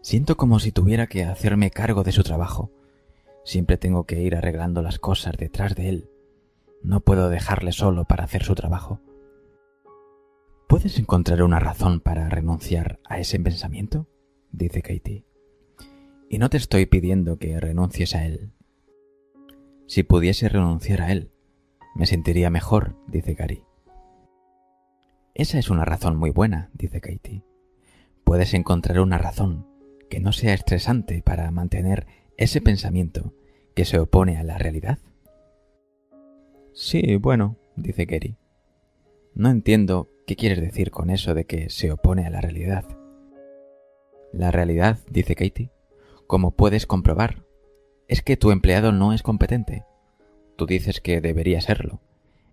Siento 0.00 0.36
como 0.36 0.60
si 0.60 0.70
tuviera 0.70 1.08
que 1.08 1.24
hacerme 1.24 1.72
cargo 1.72 2.04
de 2.04 2.12
su 2.12 2.22
trabajo. 2.22 2.70
Siempre 3.44 3.78
tengo 3.78 4.06
que 4.06 4.22
ir 4.22 4.36
arreglando 4.36 4.80
las 4.80 5.00
cosas 5.00 5.36
detrás 5.36 5.74
de 5.74 5.88
él. 5.88 6.10
No 6.84 7.00
puedo 7.00 7.30
dejarle 7.30 7.72
solo 7.72 8.04
para 8.04 8.22
hacer 8.22 8.44
su 8.44 8.54
trabajo. 8.54 9.00
¿Puedes 10.78 11.00
encontrar 11.00 11.42
una 11.42 11.58
razón 11.58 11.98
para 11.98 12.28
renunciar 12.28 13.00
a 13.04 13.18
ese 13.18 13.40
pensamiento? 13.40 14.06
dice 14.52 14.80
Katie. 14.80 15.24
Y 16.28 16.38
no 16.38 16.50
te 16.50 16.56
estoy 16.56 16.86
pidiendo 16.86 17.36
que 17.36 17.58
renuncies 17.58 18.14
a 18.14 18.24
él. 18.24 18.52
Si 19.88 20.04
pudiese 20.04 20.48
renunciar 20.48 21.02
a 21.02 21.10
él, 21.10 21.32
me 21.96 22.06
sentiría 22.06 22.48
mejor, 22.48 22.94
dice 23.08 23.34
Gary. 23.34 23.64
Esa 25.34 25.58
es 25.58 25.68
una 25.68 25.84
razón 25.84 26.14
muy 26.14 26.30
buena, 26.30 26.70
dice 26.74 27.00
Katie. 27.00 27.42
Puedes 28.22 28.54
encontrar 28.54 29.00
una 29.00 29.18
razón 29.18 29.66
que 30.08 30.20
no 30.20 30.30
sea 30.30 30.54
estresante 30.54 31.22
para 31.22 31.50
mantener 31.50 32.06
ese 32.36 32.60
pensamiento 32.60 33.34
que 33.74 33.84
se 33.84 33.98
opone 33.98 34.36
a 34.36 34.44
la 34.44 34.58
realidad. 34.58 35.00
Sí, 36.72 37.16
bueno, 37.16 37.56
dice 37.74 38.04
Gary. 38.04 38.36
No 39.34 39.50
entiendo 39.50 40.08
¿Qué 40.28 40.36
quieres 40.36 40.60
decir 40.60 40.90
con 40.90 41.08
eso 41.08 41.32
de 41.32 41.46
que 41.46 41.70
se 41.70 41.90
opone 41.90 42.26
a 42.26 42.30
la 42.30 42.42
realidad? 42.42 42.84
La 44.30 44.50
realidad, 44.50 44.98
dice 45.10 45.34
Katie, 45.34 45.70
como 46.26 46.50
puedes 46.50 46.86
comprobar, 46.86 47.46
es 48.08 48.20
que 48.20 48.36
tu 48.36 48.50
empleado 48.50 48.92
no 48.92 49.14
es 49.14 49.22
competente. 49.22 49.86
Tú 50.56 50.66
dices 50.66 51.00
que 51.00 51.22
debería 51.22 51.62
serlo. 51.62 52.02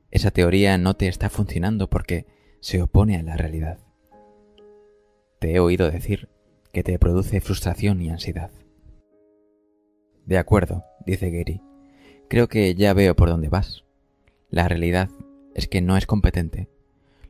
Esa 0.10 0.32
teoría 0.32 0.78
no 0.78 0.94
te 0.94 1.10
está 1.10 1.30
funcionando 1.30 1.90
porque 1.90 2.26
se 2.62 2.82
opone 2.82 3.18
a 3.18 3.24
la 3.24 3.36
realidad. 3.36 3.80
Te 5.40 5.56
he 5.56 5.60
oído 5.60 5.92
decir 5.92 6.30
que 6.72 6.82
te 6.82 6.98
produce 6.98 7.42
frustración 7.42 8.02
y 8.02 8.10
ansiedad. 8.10 8.52
De 10.26 10.38
acuerdo, 10.38 10.86
dice 11.06 11.30
Gary. 11.30 11.62
Creo 12.30 12.48
que 12.48 12.74
ya 12.74 12.94
veo 12.94 13.18
por 13.18 13.28
dónde 13.28 13.50
vas. 13.50 13.84
La 14.50 14.66
realidad 14.70 15.10
es 15.56 15.68
que 15.68 15.82
no 15.82 15.98
es 15.98 16.06
competente 16.06 16.70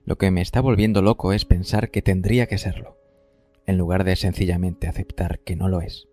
lo 0.06 0.18
que 0.18 0.30
me 0.30 0.42
está 0.42 0.62
volviendo 0.62 1.02
loco 1.02 1.34
es 1.34 1.46
pensar 1.46 1.90
que 1.90 2.04
tendría 2.04 2.46
que 2.46 2.60
serlo, 2.60 2.98
en 3.66 3.78
lugar 3.78 4.04
de 4.04 4.16
sencillamente 4.16 4.88
aceptar 4.88 5.40
que 5.40 5.56
no 5.56 5.68
lo 5.68 5.82
es. 5.82 6.08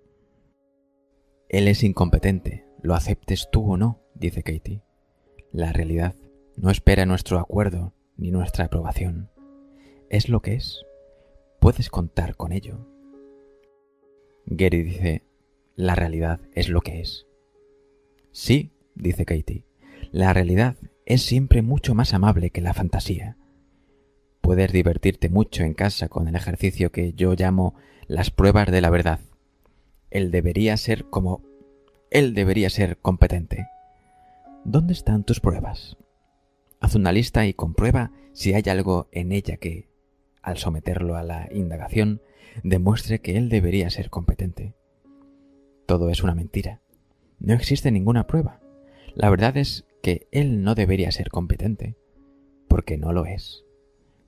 Él 1.51 1.69
es 1.69 1.83
incompetente, 1.85 2.65
lo 2.81 2.95
aceptes 2.95 3.49
tú 3.53 3.73
o 3.73 3.77
no, 3.77 4.01
dice 4.15 4.43
Katie. 4.43 4.83
La 5.51 5.73
realidad 5.73 6.15
no 6.57 6.71
espera 6.71 7.05
nuestro 7.05 7.39
acuerdo 7.39 7.93
ni 8.17 8.31
nuestra 8.31 8.65
aprobación. 8.65 9.31
Es 10.09 10.31
lo 10.31 10.41
que 10.41 10.55
es. 10.55 10.87
Puedes 11.61 11.91
contar 11.91 12.37
con 12.37 12.53
ello. 12.53 12.87
Gary 14.47 14.83
dice, 14.83 15.25
la 15.77 15.95
realidad 15.95 16.41
es 16.55 16.71
lo 16.71 16.81
que 16.81 17.03
es. 17.03 17.27
Sí, 18.31 18.73
dice 18.95 19.27
Katie, 19.27 19.67
la 20.11 20.33
realidad 20.33 20.77
es 21.05 21.23
siempre 21.23 21.61
mucho 21.61 21.95
más 21.95 22.15
amable 22.15 22.49
que 22.51 22.63
la 22.63 22.73
fantasía. 22.73 23.37
Puedes 24.43 24.73
divertirte 24.73 25.29
mucho 25.29 25.63
en 25.63 25.73
casa 25.73 26.09
con 26.09 26.27
el 26.27 26.35
ejercicio 26.35 26.91
que 26.91 27.13
yo 27.13 27.35
llamo 27.35 27.77
las 28.09 28.33
pruebas 28.33 28.73
de 28.73 28.81
la 28.81 28.91
verdad. 28.91 29.21
Él 30.11 30.33
debería 30.33 30.77
ser 30.77 31.05
como... 31.05 31.43
Él 32.11 32.35
debería 32.35 32.69
ser 32.69 32.99
competente. 32.99 33.69
¿Dónde 34.65 34.95
están 34.95 35.23
tus 35.23 35.39
pruebas? 35.39 35.97
Haz 36.81 36.97
una 36.97 37.13
lista 37.13 37.47
y 37.47 37.55
comprueba 37.55 38.11
si 38.33 38.53
hay 38.53 38.65
algo 38.69 39.09
en 39.13 39.31
ella 39.31 39.59
que, 39.59 39.89
al 40.43 40.59
someterlo 40.59 41.15
a 41.17 41.23
la 41.23 41.49
indagación, 41.53 42.21
demuestre 42.65 43.21
que 43.21 43.37
él 43.37 43.49
debería 43.49 43.91
ser 43.91 44.11
competente. 44.11 44.75
Todo 45.87 46.11
es 46.11 46.25
una 46.25 46.35
mentira. 46.35 46.81
No 47.39 47.55
existe 47.55 47.93
ninguna 47.93 48.27
prueba. 48.27 48.61
La 49.15 49.31
verdad 49.31 49.57
es 49.57 49.87
que 50.03 50.27
él 50.33 50.65
no 50.65 50.75
debería 50.75 51.13
ser 51.13 51.31
competente, 51.31 51.95
porque 52.67 52.99
no 52.99 53.13
lo 53.13 53.25
es 53.25 53.65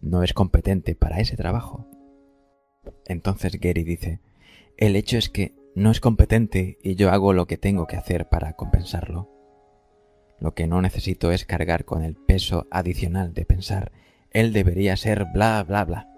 no 0.04 0.22
es 0.22 0.34
competente 0.34 0.94
para 0.94 1.20
ese 1.20 1.36
trabajo. 1.36 1.86
Entonces 3.06 3.58
Gary 3.58 3.84
dice, 3.84 4.20
el 4.76 4.96
hecho 4.96 5.16
es 5.16 5.30
que 5.30 5.54
no 5.74 5.90
es 5.90 6.00
competente 6.00 6.78
y 6.82 6.94
yo 6.94 7.10
hago 7.10 7.32
lo 7.32 7.46
que 7.46 7.56
tengo 7.56 7.86
que 7.86 7.96
hacer 7.96 8.28
para 8.28 8.52
compensarlo. 8.52 9.30
Lo 10.38 10.54
que 10.54 10.66
no 10.66 10.82
necesito 10.82 11.32
es 11.32 11.46
cargar 11.46 11.84
con 11.84 12.04
el 12.04 12.16
peso 12.16 12.66
adicional 12.70 13.32
de 13.32 13.46
pensar, 13.46 13.92
él 14.30 14.52
debería 14.52 14.96
ser 14.96 15.26
bla 15.32 15.62
bla 15.62 15.84
bla. 15.84 16.08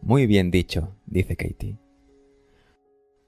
Muy 0.00 0.26
bien 0.26 0.50
dicho, 0.50 0.96
dice 1.06 1.36
Katie. 1.36 1.78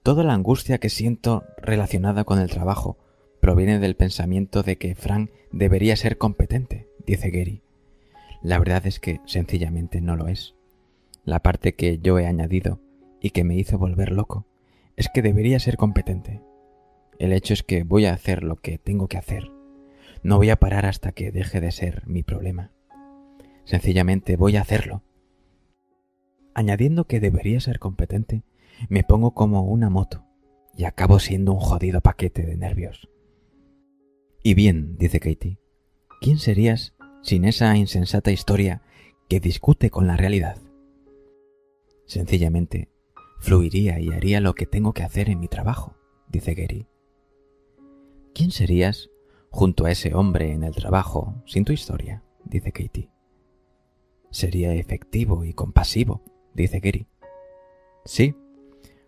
Toda 0.03 0.25
la 0.25 0.35
angustia 0.35 0.79
que 0.79 0.89
siento 0.89 1.45
relacionada 1.59 2.25
con 2.25 2.39
el 2.39 2.49
trabajo 2.49 2.97
proviene 3.41 3.81
del 3.81 3.97
pensamiento 3.97 4.63
de 4.63 4.77
que 4.77 4.95
Frank 4.95 5.31
debería 5.53 5.97
ser 5.97 6.17
competente, 6.17 6.89
dice 7.05 7.31
Gary. 7.31 7.66
La 8.47 8.61
verdad 8.61 8.87
es 8.87 9.01
que 9.01 9.21
sencillamente 9.25 10.01
no 10.01 10.15
lo 10.15 10.29
es. 10.29 10.55
La 11.25 11.43
parte 11.43 11.75
que 11.75 11.99
yo 11.99 12.17
he 12.21 12.29
añadido 12.29 12.81
y 13.21 13.31
que 13.31 13.43
me 13.43 13.57
hizo 13.57 13.77
volver 13.77 14.13
loco 14.13 14.47
es 14.95 15.09
que 15.13 15.21
debería 15.21 15.59
ser 15.59 15.77
competente. 15.77 16.43
El 17.19 17.33
hecho 17.33 17.55
es 17.55 17.65
que 17.65 17.83
voy 17.83 18.07
a 18.07 18.13
hacer 18.13 18.45
lo 18.45 18.55
que 18.55 18.79
tengo 18.79 19.09
que 19.09 19.19
hacer. 19.19 19.51
No 20.23 20.37
voy 20.37 20.51
a 20.51 20.61
parar 20.61 20.87
hasta 20.87 21.11
que 21.11 21.33
deje 21.33 21.61
de 21.61 21.73
ser 21.73 22.07
mi 22.07 22.23
problema. 22.23 22.71
Sencillamente 23.65 24.37
voy 24.37 24.55
a 24.55 24.61
hacerlo. 24.61 25.03
Añadiendo 26.55 27.09
que 27.09 27.19
debería 27.19 27.59
ser 27.59 27.81
competente, 27.81 28.45
me 28.89 29.03
pongo 29.03 29.35
como 29.35 29.65
una 29.65 29.91
moto 29.91 30.25
y 30.73 30.85
acabo 30.85 31.19
siendo 31.19 31.53
un 31.53 31.59
jodido 31.59 32.01
paquete 32.01 32.47
de 32.47 32.57
nervios. 32.57 33.09
Y 34.45 34.55
bien, 34.55 34.97
dice 34.99 35.19
Katie, 35.19 35.59
¿quién 36.21 36.39
serías 36.39 36.96
sin 37.27 37.45
esa 37.45 37.77
insensata 37.77 38.31
historia 38.31 38.83
que 39.29 39.41
discute 39.41 39.91
con 39.91 40.07
la 40.07 40.17
realidad? 40.17 40.59
Sencillamente, 42.05 42.89
fluiría 43.41 43.99
y 43.99 44.13
haría 44.13 44.41
lo 44.41 44.55
que 44.55 44.65
tengo 44.65 44.93
que 44.93 45.03
hacer 45.03 45.29
en 45.29 45.41
mi 45.41 45.49
trabajo, 45.49 45.97
dice 46.29 46.55
Gary. 46.55 46.87
¿Quién 48.33 48.53
serías 48.53 49.11
junto 49.51 49.87
a 49.87 49.91
ese 49.91 50.15
hombre 50.15 50.53
en 50.53 50.63
el 50.63 50.73
trabajo 50.73 51.43
sin 51.47 51.65
tu 51.65 51.73
historia? 51.73 52.23
dice 52.45 52.71
Katie. 52.71 53.11
Sería 54.31 54.73
efectivo 54.75 55.45
y 55.45 55.53
compasivo, 55.53 56.23
dice 56.55 56.79
Gary. 56.79 57.09
Sí, 58.05 58.37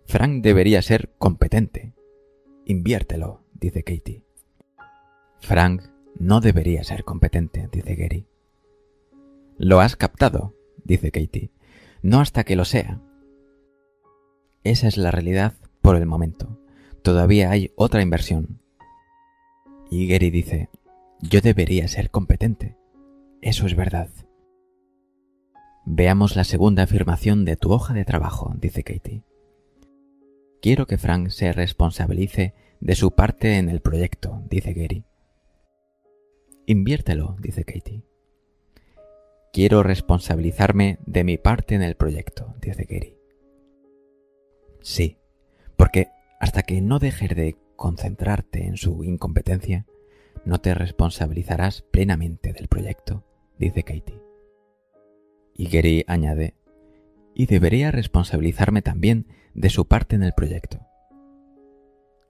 Frank 0.07 0.43
debería 0.43 0.83
ser 0.83 1.15
competente. 1.19 1.95
Inviértelo, 2.65 3.45
dice 3.53 3.85
Katie. 3.85 4.25
Frank 5.39 5.83
no 6.19 6.41
debería 6.41 6.85
ser 6.85 7.05
competente, 7.05 7.69
dice 7.71 7.95
Gary. 7.95 8.27
Lo 9.57 9.81
has 9.81 9.97
captado, 9.97 10.55
dice 10.85 11.11
Katie. 11.11 11.51
No 12.03 12.21
hasta 12.21 12.45
que 12.45 12.57
lo 12.57 12.65
sea. 12.65 13.01
Esa 14.65 14.89
es 14.89 14.97
la 14.97 15.11
realidad 15.11 15.55
por 15.81 15.97
el 15.97 16.07
momento. 16.07 16.59
Todavía 17.03 17.51
hay 17.51 17.73
otra 17.77 18.03
inversión. 18.03 18.61
Y 19.91 20.07
Gary 20.09 20.31
dice, 20.31 20.69
yo 21.21 21.41
debería 21.41 21.89
ser 21.89 22.11
competente. 22.11 22.77
Eso 23.41 23.67
es 23.67 23.75
verdad. 23.75 24.11
Veamos 25.85 26.37
la 26.37 26.45
segunda 26.45 26.83
afirmación 26.83 27.45
de 27.45 27.57
tu 27.57 27.73
hoja 27.73 27.95
de 27.95 28.05
trabajo, 28.05 28.55
dice 28.61 28.85
Katie. 28.85 29.23
Quiero 30.61 30.87
que 30.87 30.99
Frank 30.99 31.31
se 31.31 31.53
responsabilice 31.53 32.55
de 32.81 32.95
su 32.95 33.13
parte 33.13 33.57
en 33.57 33.69
el 33.69 33.81
proyecto, 33.81 34.43
dice 34.51 34.75
Gary. 34.75 35.08
Inviértelo, 36.71 37.35
dice 37.41 37.65
Katie. 37.65 38.03
Quiero 39.55 39.83
responsabilizarme 39.83 40.99
de 41.07 41.25
mi 41.25 41.39
parte 41.39 41.75
en 41.75 41.81
el 41.81 41.95
proyecto, 41.95 42.57
dice 42.61 42.85
Gary. 42.85 43.17
Sí, 44.83 45.17
porque 45.79 46.09
hasta 46.39 46.63
que 46.63 46.83
no 46.83 46.99
dejes 46.99 47.35
de 47.35 47.57
concentrarte 47.75 48.67
en 48.67 48.77
su 48.77 49.03
incompetencia, 49.03 49.87
no 50.45 50.61
te 50.61 50.75
responsabilizarás 50.75 51.81
plenamente 51.91 52.53
del 52.53 52.69
proyecto, 52.69 53.25
dice 53.59 53.83
Katie. 53.83 54.21
Y 55.55 55.71
Gary 55.71 56.05
añade, 56.07 56.55
y 57.35 57.47
debería 57.47 57.91
responsabilizarme 57.93 58.83
también 58.83 59.27
de 59.55 59.71
su 59.71 59.87
parte 59.87 60.17
en 60.17 60.23
el 60.23 60.35
proyecto. 60.35 60.81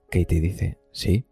Katie 0.09 0.39
dice, 0.39 0.77
sí, 0.93 1.25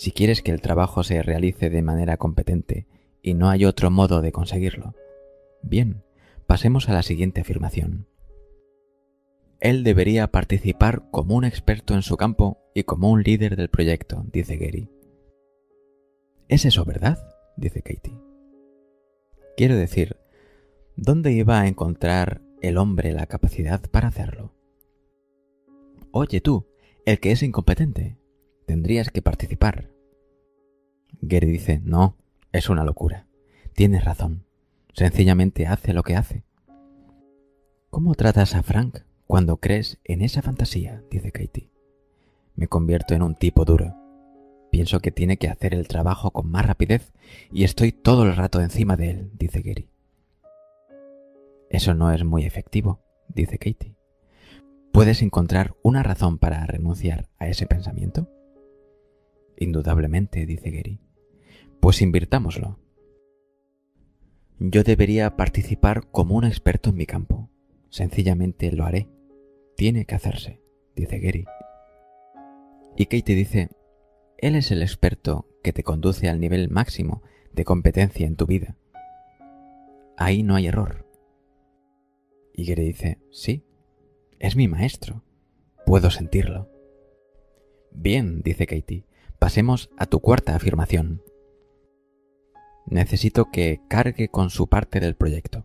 si 0.00 0.12
quieres 0.12 0.40
que 0.40 0.50
el 0.50 0.62
trabajo 0.62 1.04
se 1.04 1.22
realice 1.22 1.68
de 1.68 1.82
manera 1.82 2.16
competente 2.16 2.86
y 3.20 3.34
no 3.34 3.50
hay 3.50 3.66
otro 3.66 3.90
modo 3.90 4.22
de 4.22 4.32
conseguirlo. 4.32 4.94
Bien, 5.62 6.04
pasemos 6.46 6.88
a 6.88 6.94
la 6.94 7.02
siguiente 7.02 7.42
afirmación. 7.42 8.06
Él 9.60 9.84
debería 9.84 10.28
participar 10.28 11.10
como 11.10 11.34
un 11.34 11.44
experto 11.44 11.92
en 11.92 12.00
su 12.00 12.16
campo 12.16 12.62
y 12.74 12.84
como 12.84 13.10
un 13.10 13.22
líder 13.22 13.56
del 13.56 13.68
proyecto, 13.68 14.24
dice 14.32 14.56
Gary. 14.56 14.88
¿Es 16.48 16.64
eso 16.64 16.86
verdad? 16.86 17.18
dice 17.58 17.82
Katie. 17.82 18.18
Quiero 19.54 19.76
decir, 19.76 20.16
¿dónde 20.96 21.32
iba 21.32 21.60
a 21.60 21.68
encontrar 21.68 22.40
el 22.62 22.78
hombre 22.78 23.12
la 23.12 23.26
capacidad 23.26 23.82
para 23.90 24.08
hacerlo? 24.08 24.54
Oye 26.10 26.40
tú, 26.40 26.68
el 27.04 27.20
que 27.20 27.32
es 27.32 27.42
incompetente, 27.42 28.16
tendrías 28.70 29.10
que 29.10 29.20
participar. 29.20 29.90
Gary 31.22 31.50
dice, 31.50 31.80
no, 31.82 32.14
es 32.52 32.68
una 32.68 32.84
locura. 32.84 33.26
Tienes 33.74 34.04
razón. 34.04 34.44
Sencillamente 34.94 35.66
hace 35.66 35.92
lo 35.92 36.04
que 36.04 36.14
hace. 36.14 36.44
¿Cómo 37.90 38.14
tratas 38.14 38.54
a 38.54 38.62
Frank 38.62 39.00
cuando 39.26 39.56
crees 39.56 39.98
en 40.04 40.22
esa 40.22 40.40
fantasía? 40.40 41.02
dice 41.10 41.32
Katie. 41.32 41.68
Me 42.54 42.68
convierto 42.68 43.12
en 43.12 43.22
un 43.22 43.34
tipo 43.34 43.64
duro. 43.64 43.96
Pienso 44.70 45.00
que 45.00 45.10
tiene 45.10 45.36
que 45.36 45.48
hacer 45.48 45.74
el 45.74 45.88
trabajo 45.88 46.30
con 46.30 46.48
más 46.48 46.64
rapidez 46.64 47.10
y 47.50 47.64
estoy 47.64 47.90
todo 47.90 48.22
el 48.22 48.36
rato 48.36 48.60
encima 48.60 48.96
de 48.96 49.10
él, 49.10 49.30
dice 49.36 49.62
Gary. 49.62 49.90
Eso 51.70 51.92
no 51.94 52.12
es 52.12 52.22
muy 52.22 52.44
efectivo, 52.44 53.00
dice 53.26 53.58
Katie. 53.58 53.96
¿Puedes 54.92 55.22
encontrar 55.22 55.74
una 55.82 56.04
razón 56.04 56.38
para 56.38 56.64
renunciar 56.66 57.28
a 57.40 57.48
ese 57.48 57.66
pensamiento? 57.66 58.28
Indudablemente, 59.60 60.46
dice 60.46 60.70
Gary. 60.70 60.98
Pues 61.80 62.00
invirtámoslo. 62.00 62.78
Yo 64.58 64.82
debería 64.82 65.36
participar 65.36 66.10
como 66.10 66.34
un 66.34 66.44
experto 66.44 66.90
en 66.90 66.96
mi 66.96 67.04
campo. 67.04 67.50
Sencillamente 67.90 68.72
lo 68.72 68.84
haré. 68.84 69.08
Tiene 69.76 70.06
que 70.06 70.14
hacerse, 70.14 70.62
dice 70.96 71.18
Gary. 71.18 71.44
Y 72.96 73.04
Katie 73.06 73.36
dice, 73.36 73.68
él 74.38 74.56
es 74.56 74.70
el 74.70 74.82
experto 74.82 75.46
que 75.62 75.74
te 75.74 75.82
conduce 75.82 76.30
al 76.30 76.40
nivel 76.40 76.70
máximo 76.70 77.22
de 77.52 77.64
competencia 77.64 78.26
en 78.26 78.36
tu 78.36 78.46
vida. 78.46 78.76
Ahí 80.16 80.42
no 80.42 80.54
hay 80.54 80.68
error. 80.68 81.06
Y 82.54 82.64
Gary 82.64 82.84
dice, 82.84 83.18
sí, 83.30 83.66
es 84.38 84.56
mi 84.56 84.68
maestro. 84.68 85.22
Puedo 85.84 86.10
sentirlo. 86.10 86.70
Bien, 87.92 88.40
dice 88.40 88.66
Katie. 88.66 89.04
Pasemos 89.40 89.88
a 89.96 90.04
tu 90.04 90.20
cuarta 90.20 90.54
afirmación. 90.54 91.22
Necesito 92.84 93.50
que 93.50 93.80
cargue 93.88 94.28
con 94.28 94.50
su 94.50 94.66
parte 94.66 95.00
del 95.00 95.14
proyecto. 95.14 95.64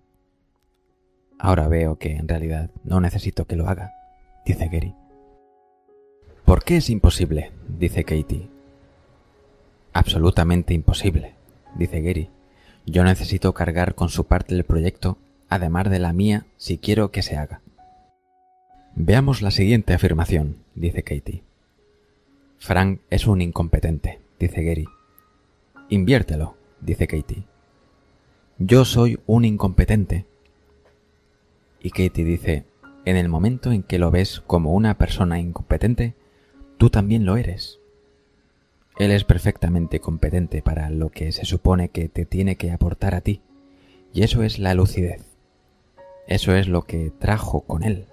Ahora 1.37 1.67
veo 1.67 1.97
que 1.97 2.15
en 2.15 2.29
realidad 2.29 2.71
no 2.85 3.01
necesito 3.01 3.45
que 3.45 3.57
lo 3.57 3.67
haga, 3.67 3.91
dice 4.45 4.69
Gary. 4.69 4.95
¿Por 6.45 6.63
qué 6.63 6.77
es 6.77 6.89
imposible? 6.89 7.51
dice 7.67 8.05
Katie. 8.05 8.47
Absolutamente 9.91 10.73
imposible, 10.73 11.35
dice 11.75 12.01
Gary. 12.01 12.29
Yo 12.85 13.03
necesito 13.03 13.53
cargar 13.53 13.93
con 13.93 14.07
su 14.07 14.23
parte 14.23 14.55
del 14.55 14.63
proyecto, 14.63 15.17
además 15.49 15.89
de 15.89 15.99
la 15.99 16.13
mía, 16.13 16.45
si 16.55 16.77
quiero 16.77 17.11
que 17.11 17.21
se 17.21 17.35
haga. 17.35 17.59
Veamos 18.95 19.41
la 19.41 19.51
siguiente 19.51 19.93
afirmación, 19.93 20.55
dice 20.75 21.03
Katie. 21.03 21.44
Frank 22.57 23.01
es 23.09 23.27
un 23.27 23.41
incompetente, 23.41 24.19
dice 24.39 24.63
Gary. 24.63 24.85
Inviértelo, 25.89 26.55
dice 26.81 27.07
Katie. 27.07 27.45
Yo 28.57 28.85
soy 28.85 29.19
un 29.25 29.45
incompetente. 29.45 30.25
Y 31.79 31.89
Katie 31.91 32.25
dice, 32.25 32.65
en 33.05 33.17
el 33.17 33.29
momento 33.29 33.71
en 33.71 33.83
que 33.83 33.99
lo 33.99 34.11
ves 34.11 34.41
como 34.47 34.73
una 34.73 34.97
persona 34.97 35.39
incompetente, 35.39 36.15
tú 36.77 36.89
también 36.89 37.25
lo 37.25 37.37
eres. 37.37 37.79
Él 38.97 39.11
es 39.11 39.23
perfectamente 39.23 39.99
competente 39.99 40.61
para 40.61 40.89
lo 40.89 41.09
que 41.09 41.31
se 41.31 41.45
supone 41.45 41.89
que 41.89 42.09
te 42.09 42.25
tiene 42.25 42.55
que 42.55 42.71
aportar 42.71 43.13
a 43.13 43.21
ti, 43.21 43.41
y 44.13 44.23
eso 44.23 44.41
es 44.41 44.57
la 44.57 44.73
lucidez. 44.73 45.25
Eso 46.27 46.55
es 46.55 46.67
lo 46.67 46.83
que 46.83 47.11
trajo 47.19 47.61
con 47.61 47.83
él 47.83 48.07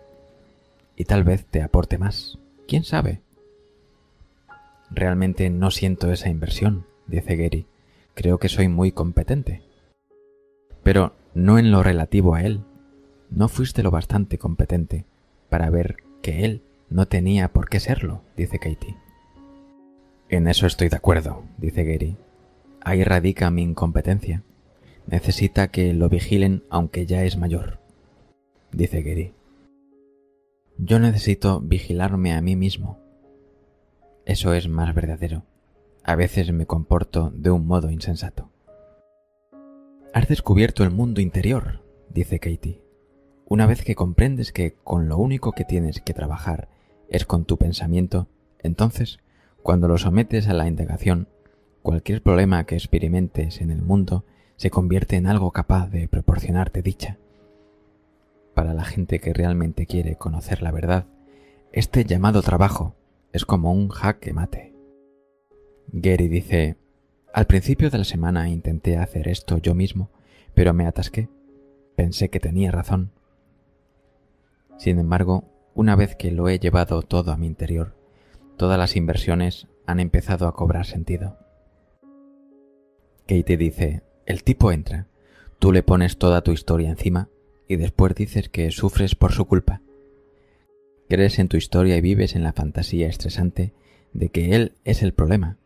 y 0.97 1.05
tal 1.05 1.25
vez 1.25 1.45
te 1.47 1.63
aporte 1.63 1.99
más. 1.99 2.39
¿Quién 2.69 2.85
sabe? 2.85 3.21
Realmente 4.95 5.49
no 5.49 5.71
siento 5.71 6.13
esa 6.13 6.29
inversión, 6.29 6.87
dice 7.07 7.37
Gary. 7.37 7.67
Creo 8.15 8.39
que 8.39 8.49
soy 8.49 8.69
muy 8.69 8.93
competente. 8.93 9.63
Pero 10.83 11.15
no 11.35 11.59
en 11.59 11.71
lo 11.71 11.83
relativo 11.83 12.35
a 12.35 12.43
él. 12.43 12.61
No 13.31 13.49
fuiste 13.49 13.83
lo 13.83 13.91
bastante 13.91 14.37
competente 14.37 15.07
para 15.49 15.71
ver 15.71 15.97
que 16.21 16.45
él 16.45 16.63
no 16.91 17.09
tenía 17.09 17.53
por 17.53 17.71
qué 17.71 17.81
serlo, 17.81 18.23
dice 18.37 18.59
Katie. 18.59 18.97
En 20.29 20.47
eso 20.47 20.67
estoy 20.67 20.89
de 20.89 20.97
acuerdo, 20.97 21.45
dice 21.57 21.85
Gary. 21.85 22.17
Ahí 22.83 23.03
radica 23.05 23.51
mi 23.51 23.63
incompetencia. 23.63 24.43
Necesita 25.07 25.69
que 25.69 25.95
lo 25.95 26.09
vigilen 26.09 26.65
aunque 26.69 27.07
ya 27.07 27.25
es 27.25 27.37
mayor, 27.37 27.81
dice 28.73 29.03
Gary. 29.03 29.33
Yo 30.79 30.99
necesito 30.99 31.61
vigilarme 31.61 32.33
a 32.33 32.41
mí 32.41 32.57
mismo. 32.57 33.02
Eso 34.25 34.55
es 34.55 34.69
más 34.69 34.95
verdadero. 34.95 35.43
A 36.05 36.15
veces 36.15 36.53
me 36.53 36.67
comporto 36.67 37.33
de 37.35 37.51
un 37.51 37.67
modo 37.67 37.91
insensato. 37.91 38.51
Has 40.15 40.29
descubierto 40.29 40.85
el 40.85 40.91
mundo 40.91 41.21
interior, 41.21 41.83
dice 42.09 42.39
Katie. 42.39 42.83
Una 43.47 43.67
vez 43.67 43.83
que 43.83 43.97
comprendes 43.97 44.53
que 44.53 44.75
con 44.85 45.09
lo 45.09 45.19
único 45.19 45.53
que 45.53 45.65
tienes 45.65 46.01
que 46.01 46.15
trabajar 46.15 46.69
es 47.09 47.27
con 47.27 47.45
tu 47.45 47.59
pensamiento, 47.59 48.29
entonces, 48.61 49.19
cuando 49.63 49.89
lo 49.89 49.99
sometes 49.99 50.47
a 50.47 50.55
la 50.55 50.69
indagación, 50.69 51.29
cualquier 51.83 52.23
problema 52.23 52.65
que 52.65 52.77
experimentes 52.77 53.61
en 53.61 53.73
el 53.73 53.83
mundo 53.83 54.25
se 54.55 54.71
convierte 54.71 55.17
en 55.17 55.27
algo 55.27 55.51
capaz 55.51 55.89
de 55.89 56.07
proporcionarte 56.07 56.81
dicha. 56.83 57.19
Para 58.55 58.73
la 58.73 58.85
gente 58.85 59.19
que 59.19 59.33
realmente 59.33 59.87
quiere 59.87 60.15
conocer 60.15 60.63
la 60.63 60.71
verdad, 60.71 61.07
este 61.73 62.05
llamado 62.05 62.43
trabajo 62.43 62.95
es 63.33 63.45
como 63.45 63.73
un 63.73 63.89
jaque 63.89 64.33
mate. 64.33 64.75
Gary 65.89 66.29
dice, 66.29 66.77
al 67.33 67.47
principio 67.47 67.91
de 67.91 67.99
la 67.99 68.05
semana 68.05 68.49
intenté 68.49 68.99
hacer 68.99 69.29
esto 69.29 69.59
yo 69.59 69.75
mismo, 69.75 70.11
pero 70.55 70.75
me 70.75 70.87
atasqué. 70.87 71.29
Pensé 71.97 72.31
que 72.31 72.41
tenía 72.41 72.71
razón. 72.71 73.11
Sin 74.79 74.99
embargo, 74.99 75.45
una 75.75 75.97
vez 75.97 76.17
que 76.17 76.31
lo 76.31 76.49
he 76.49 76.59
llevado 76.59 77.03
todo 77.03 77.33
a 77.33 77.37
mi 77.37 77.47
interior, 77.47 77.95
todas 78.57 78.79
las 78.79 78.97
inversiones 78.97 79.69
han 79.87 80.01
empezado 80.01 80.47
a 80.47 80.55
cobrar 80.55 80.87
sentido. 80.87 81.39
Kate 83.27 83.57
dice, 83.57 84.03
el 84.27 84.45
tipo 84.45 84.73
entra, 84.73 85.07
tú 85.59 85.73
le 85.73 85.83
pones 85.83 86.19
toda 86.19 86.43
tu 86.43 86.53
historia 86.53 86.91
encima 86.91 87.29
y 87.69 87.77
después 87.77 88.15
dices 88.15 88.49
que 88.49 88.71
sufres 88.71 89.15
por 89.15 89.33
su 89.33 89.47
culpa. 89.47 89.81
Crees 91.09 91.39
en 91.39 91.49
tu 91.49 91.57
historia 91.57 91.97
y 91.97 92.01
vives 92.01 92.35
en 92.37 92.43
la 92.43 92.53
fantasía 92.53 93.09
estresante 93.09 93.73
de 94.13 94.29
que 94.31 94.55
él 94.55 94.73
es 94.85 95.03
el 95.03 95.13
problema, 95.13 95.59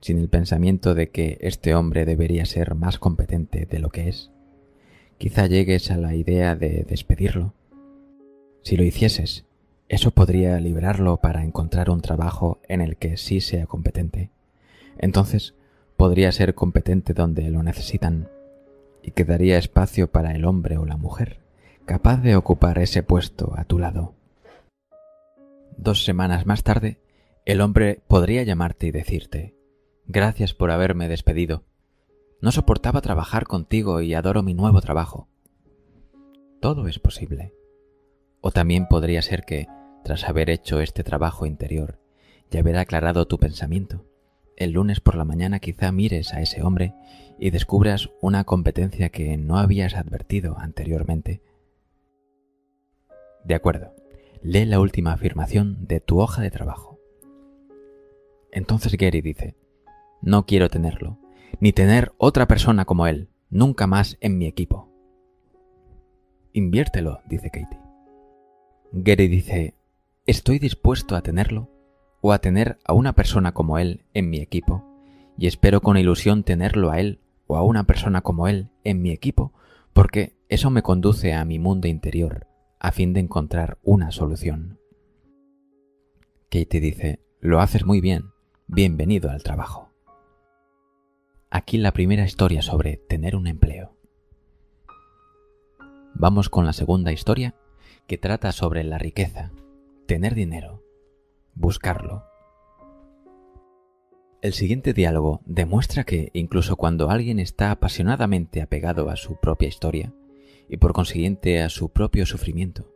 sin 0.00 0.18
el 0.18 0.28
pensamiento 0.28 0.94
de 0.94 1.10
que 1.10 1.38
este 1.40 1.74
hombre 1.74 2.04
debería 2.04 2.44
ser 2.44 2.74
más 2.74 2.98
competente 2.98 3.66
de 3.66 3.78
lo 3.78 3.90
que 3.90 4.08
es. 4.08 4.30
Quizá 5.18 5.46
llegues 5.46 5.90
a 5.90 5.96
la 5.96 6.14
idea 6.14 6.56
de 6.56 6.84
despedirlo. 6.88 7.54
Si 8.62 8.76
lo 8.76 8.84
hicieses, 8.84 9.44
eso 9.88 10.10
podría 10.10 10.58
liberarlo 10.60 11.18
para 11.18 11.44
encontrar 11.44 11.90
un 11.90 12.00
trabajo 12.00 12.60
en 12.68 12.80
el 12.80 12.96
que 12.96 13.16
sí 13.16 13.40
sea 13.40 13.66
competente. 13.66 14.30
Entonces, 14.98 15.54
podría 15.96 16.32
ser 16.32 16.54
competente 16.54 17.14
donde 17.14 17.48
lo 17.50 17.62
necesitan 17.62 18.28
y 19.02 19.12
quedaría 19.12 19.58
espacio 19.58 20.10
para 20.10 20.32
el 20.32 20.44
hombre 20.44 20.78
o 20.78 20.84
la 20.84 20.96
mujer 20.96 21.44
capaz 21.84 22.22
de 22.22 22.36
ocupar 22.36 22.78
ese 22.78 23.02
puesto 23.02 23.52
a 23.56 23.64
tu 23.64 23.78
lado. 23.78 24.13
Dos 25.76 26.04
semanas 26.04 26.46
más 26.46 26.62
tarde, 26.62 27.00
el 27.44 27.60
hombre 27.60 28.02
podría 28.06 28.42
llamarte 28.42 28.86
y 28.86 28.90
decirte, 28.90 29.54
Gracias 30.06 30.54
por 30.54 30.70
haberme 30.70 31.08
despedido. 31.08 31.64
No 32.40 32.52
soportaba 32.52 33.00
trabajar 33.00 33.44
contigo 33.44 34.00
y 34.00 34.14
adoro 34.14 34.42
mi 34.42 34.54
nuevo 34.54 34.80
trabajo. 34.80 35.28
Todo 36.60 36.88
es 36.88 36.98
posible. 36.98 37.54
O 38.40 38.50
también 38.50 38.86
podría 38.86 39.22
ser 39.22 39.44
que, 39.44 39.66
tras 40.04 40.28
haber 40.28 40.50
hecho 40.50 40.80
este 40.80 41.02
trabajo 41.02 41.46
interior 41.46 41.98
y 42.50 42.58
haber 42.58 42.76
aclarado 42.76 43.26
tu 43.26 43.38
pensamiento, 43.38 44.04
el 44.56 44.72
lunes 44.72 45.00
por 45.00 45.16
la 45.16 45.24
mañana 45.24 45.58
quizá 45.58 45.90
mires 45.90 46.34
a 46.34 46.40
ese 46.40 46.62
hombre 46.62 46.94
y 47.38 47.50
descubras 47.50 48.10
una 48.20 48.44
competencia 48.44 49.08
que 49.08 49.36
no 49.36 49.58
habías 49.58 49.94
advertido 49.94 50.56
anteriormente. 50.58 51.42
De 53.44 53.54
acuerdo, 53.54 53.94
lee 54.44 54.66
la 54.66 54.78
última 54.78 55.14
afirmación 55.14 55.86
de 55.86 56.00
tu 56.00 56.20
hoja 56.20 56.42
de 56.42 56.50
trabajo. 56.50 57.00
Entonces 58.52 58.94
Gary 58.98 59.22
dice, 59.22 59.56
no 60.20 60.44
quiero 60.44 60.68
tenerlo, 60.68 61.18
ni 61.60 61.72
tener 61.72 62.12
otra 62.18 62.46
persona 62.46 62.84
como 62.84 63.06
él, 63.06 63.30
nunca 63.48 63.86
más 63.86 64.18
en 64.20 64.36
mi 64.36 64.44
equipo. 64.44 64.92
Inviértelo, 66.52 67.20
dice 67.26 67.50
Katie. 67.50 67.80
Gary 68.92 69.28
dice, 69.28 69.74
estoy 70.26 70.58
dispuesto 70.58 71.16
a 71.16 71.22
tenerlo 71.22 71.70
o 72.20 72.32
a 72.32 72.38
tener 72.38 72.78
a 72.84 72.92
una 72.92 73.14
persona 73.14 73.52
como 73.52 73.78
él 73.78 74.04
en 74.12 74.28
mi 74.28 74.40
equipo, 74.40 74.84
y 75.38 75.46
espero 75.46 75.80
con 75.80 75.96
ilusión 75.96 76.44
tenerlo 76.44 76.90
a 76.90 77.00
él 77.00 77.18
o 77.46 77.56
a 77.56 77.62
una 77.62 77.84
persona 77.84 78.20
como 78.20 78.46
él 78.46 78.68
en 78.84 79.00
mi 79.00 79.10
equipo, 79.10 79.54
porque 79.94 80.36
eso 80.50 80.68
me 80.68 80.82
conduce 80.82 81.32
a 81.32 81.46
mi 81.46 81.58
mundo 81.58 81.88
interior, 81.88 82.46
a 82.84 82.92
fin 82.92 83.14
de 83.14 83.20
encontrar 83.20 83.78
una 83.82 84.10
solución. 84.10 84.78
Katie 86.50 86.80
dice, 86.82 87.20
lo 87.40 87.60
haces 87.60 87.86
muy 87.86 88.02
bien, 88.02 88.32
bienvenido 88.66 89.30
al 89.30 89.42
trabajo. 89.42 89.88
Aquí 91.48 91.78
la 91.78 91.92
primera 91.94 92.24
historia 92.24 92.60
sobre 92.60 92.98
tener 92.98 93.36
un 93.36 93.46
empleo. 93.46 93.96
Vamos 96.12 96.50
con 96.50 96.66
la 96.66 96.74
segunda 96.74 97.10
historia, 97.10 97.54
que 98.06 98.18
trata 98.18 98.52
sobre 98.52 98.84
la 98.84 98.98
riqueza, 98.98 99.50
tener 100.06 100.34
dinero 100.34 100.84
buscarlo. 101.54 102.24
El 104.42 104.52
siguiente 104.52 104.92
diálogo 104.92 105.40
demuestra 105.46 106.04
que 106.04 106.28
incluso 106.34 106.76
cuando 106.76 107.08
alguien 107.08 107.38
está 107.38 107.70
apasionadamente 107.70 108.60
apegado 108.60 109.08
a 109.08 109.16
su 109.16 109.40
propia 109.40 109.68
historia 109.68 110.12
y 110.68 110.76
por 110.78 110.92
consiguiente 110.92 111.62
a 111.62 111.68
su 111.68 111.90
propio 111.90 112.26
sufrimiento, 112.26 112.92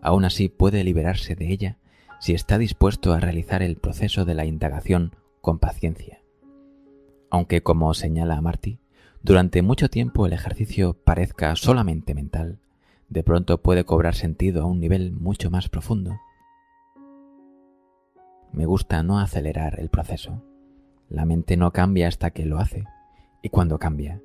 aún 0.00 0.24
así 0.24 0.48
puede 0.48 0.84
liberarse 0.84 1.34
de 1.34 1.50
ella 1.50 1.78
si 2.20 2.34
está 2.34 2.58
dispuesto 2.58 3.12
a 3.12 3.20
realizar 3.20 3.62
el 3.62 3.76
proceso 3.76 4.24
de 4.24 4.34
la 4.34 4.44
indagación 4.44 5.16
con 5.40 5.58
paciencia. 5.58 6.22
Aunque, 7.30 7.62
como 7.62 7.92
señala 7.94 8.40
Marty, 8.40 8.78
durante 9.22 9.62
mucho 9.62 9.88
tiempo 9.88 10.26
el 10.26 10.32
ejercicio 10.32 10.94
parezca 11.04 11.56
solamente 11.56 12.14
mental, 12.14 12.60
de 13.08 13.22
pronto 13.22 13.62
puede 13.62 13.84
cobrar 13.84 14.14
sentido 14.14 14.62
a 14.62 14.66
un 14.66 14.80
nivel 14.80 15.12
mucho 15.12 15.50
más 15.50 15.68
profundo 15.68 16.18
me 18.54 18.66
gusta 18.66 19.02
no 19.02 19.18
acelerar 19.18 19.80
el 19.80 19.88
proceso. 19.88 20.40
La 21.08 21.24
mente 21.24 21.56
no 21.56 21.72
cambia 21.72 22.06
hasta 22.06 22.30
que 22.30 22.46
lo 22.46 22.60
hace, 22.60 22.84
y 23.42 23.48
cuando 23.48 23.80
cambia, 23.80 24.22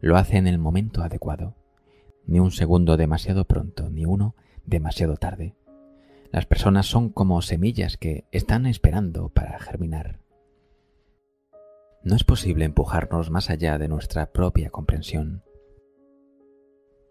lo 0.00 0.16
hace 0.18 0.36
en 0.36 0.46
el 0.46 0.58
momento 0.58 1.02
adecuado. 1.02 1.56
Ni 2.26 2.40
un 2.40 2.50
segundo 2.50 2.96
demasiado 2.96 3.46
pronto, 3.46 3.90
ni 3.90 4.04
uno 4.04 4.36
demasiado 4.64 5.16
tarde. 5.16 5.54
Las 6.32 6.46
personas 6.46 6.86
son 6.86 7.10
como 7.10 7.42
semillas 7.42 7.96
que 7.96 8.24
están 8.30 8.66
esperando 8.66 9.30
para 9.30 9.58
germinar. 9.58 10.20
No 12.02 12.16
es 12.16 12.24
posible 12.24 12.64
empujarnos 12.64 13.30
más 13.30 13.50
allá 13.50 13.76
de 13.78 13.88
nuestra 13.88 14.32
propia 14.32 14.70
comprensión. 14.70 15.42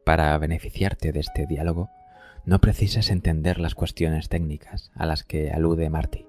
Para 0.05 0.35
beneficiarte 0.37 1.11
de 1.11 1.19
este 1.19 1.45
diálogo, 1.45 1.89
no 2.45 2.59
precisas 2.59 3.11
entender 3.11 3.59
las 3.59 3.75
cuestiones 3.75 4.29
técnicas 4.29 4.91
a 4.95 5.05
las 5.05 5.23
que 5.23 5.51
alude 5.51 5.89
Marty. 5.89 6.25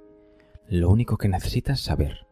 Lo 0.68 0.90
único 0.90 1.16
que 1.16 1.28
necesitas 1.28 1.80
saber 1.80 2.26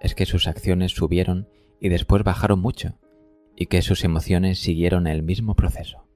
es 0.00 0.14
que 0.14 0.26
sus 0.26 0.46
acciones 0.46 0.92
subieron 0.92 1.48
y 1.80 1.88
después 1.88 2.24
bajaron 2.24 2.60
mucho, 2.60 2.99
y 3.60 3.66
que 3.66 3.82
sus 3.82 4.02
emociones 4.02 4.58
siguieron 4.58 5.06
el 5.06 5.22
mismo 5.22 5.54
proceso. 5.54 6.08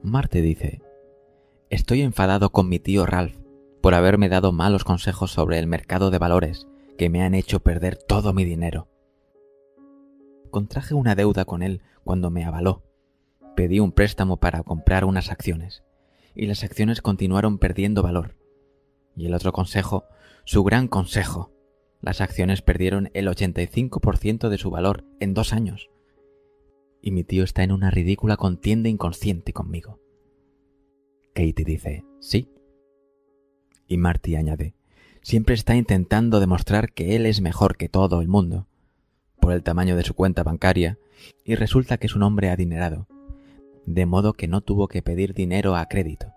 Marte 0.00 0.40
dice, 0.40 0.80
Estoy 1.68 2.00
enfadado 2.00 2.50
con 2.52 2.70
mi 2.70 2.78
tío 2.78 3.04
Ralph 3.04 3.36
por 3.82 3.92
haberme 3.92 4.30
dado 4.30 4.52
malos 4.52 4.84
consejos 4.84 5.32
sobre 5.32 5.58
el 5.58 5.66
mercado 5.66 6.10
de 6.10 6.18
valores 6.18 6.66
que 6.96 7.10
me 7.10 7.22
han 7.22 7.34
hecho 7.34 7.60
perder 7.60 7.96
todo 7.96 8.32
mi 8.32 8.44
dinero. 8.44 8.88
Contraje 10.50 10.94
una 10.94 11.14
deuda 11.14 11.44
con 11.44 11.62
él 11.62 11.82
cuando 12.04 12.30
me 12.30 12.44
avaló. 12.44 12.82
Pedí 13.56 13.80
un 13.80 13.92
préstamo 13.92 14.38
para 14.38 14.62
comprar 14.62 15.04
unas 15.04 15.30
acciones, 15.30 15.82
y 16.34 16.46
las 16.46 16.64
acciones 16.64 17.02
continuaron 17.02 17.58
perdiendo 17.58 18.02
valor 18.02 18.36
y 19.16 19.26
el 19.26 19.34
otro 19.34 19.52
consejo, 19.52 20.04
su 20.44 20.62
gran 20.62 20.86
consejo. 20.86 21.50
Las 22.06 22.20
acciones 22.20 22.62
perdieron 22.62 23.10
el 23.14 23.26
85% 23.26 24.48
de 24.48 24.58
su 24.58 24.70
valor 24.70 25.04
en 25.18 25.34
dos 25.34 25.52
años. 25.52 25.90
Y 27.02 27.10
mi 27.10 27.24
tío 27.24 27.42
está 27.42 27.64
en 27.64 27.72
una 27.72 27.90
ridícula 27.90 28.36
contienda 28.36 28.88
inconsciente 28.88 29.52
conmigo. 29.52 29.98
Katie 31.34 31.64
dice, 31.64 32.04
sí. 32.20 32.48
Y 33.88 33.96
Marty 33.96 34.36
añade, 34.36 34.76
siempre 35.20 35.56
está 35.56 35.74
intentando 35.74 36.38
demostrar 36.38 36.92
que 36.92 37.16
él 37.16 37.26
es 37.26 37.40
mejor 37.40 37.76
que 37.76 37.88
todo 37.88 38.20
el 38.20 38.28
mundo, 38.28 38.68
por 39.40 39.52
el 39.52 39.64
tamaño 39.64 39.96
de 39.96 40.04
su 40.04 40.14
cuenta 40.14 40.44
bancaria, 40.44 41.00
y 41.44 41.56
resulta 41.56 41.98
que 41.98 42.06
es 42.06 42.14
un 42.14 42.22
hombre 42.22 42.50
adinerado, 42.50 43.08
de 43.84 44.06
modo 44.06 44.34
que 44.34 44.46
no 44.46 44.60
tuvo 44.60 44.86
que 44.86 45.02
pedir 45.02 45.34
dinero 45.34 45.74
a 45.74 45.86
crédito. 45.86 46.35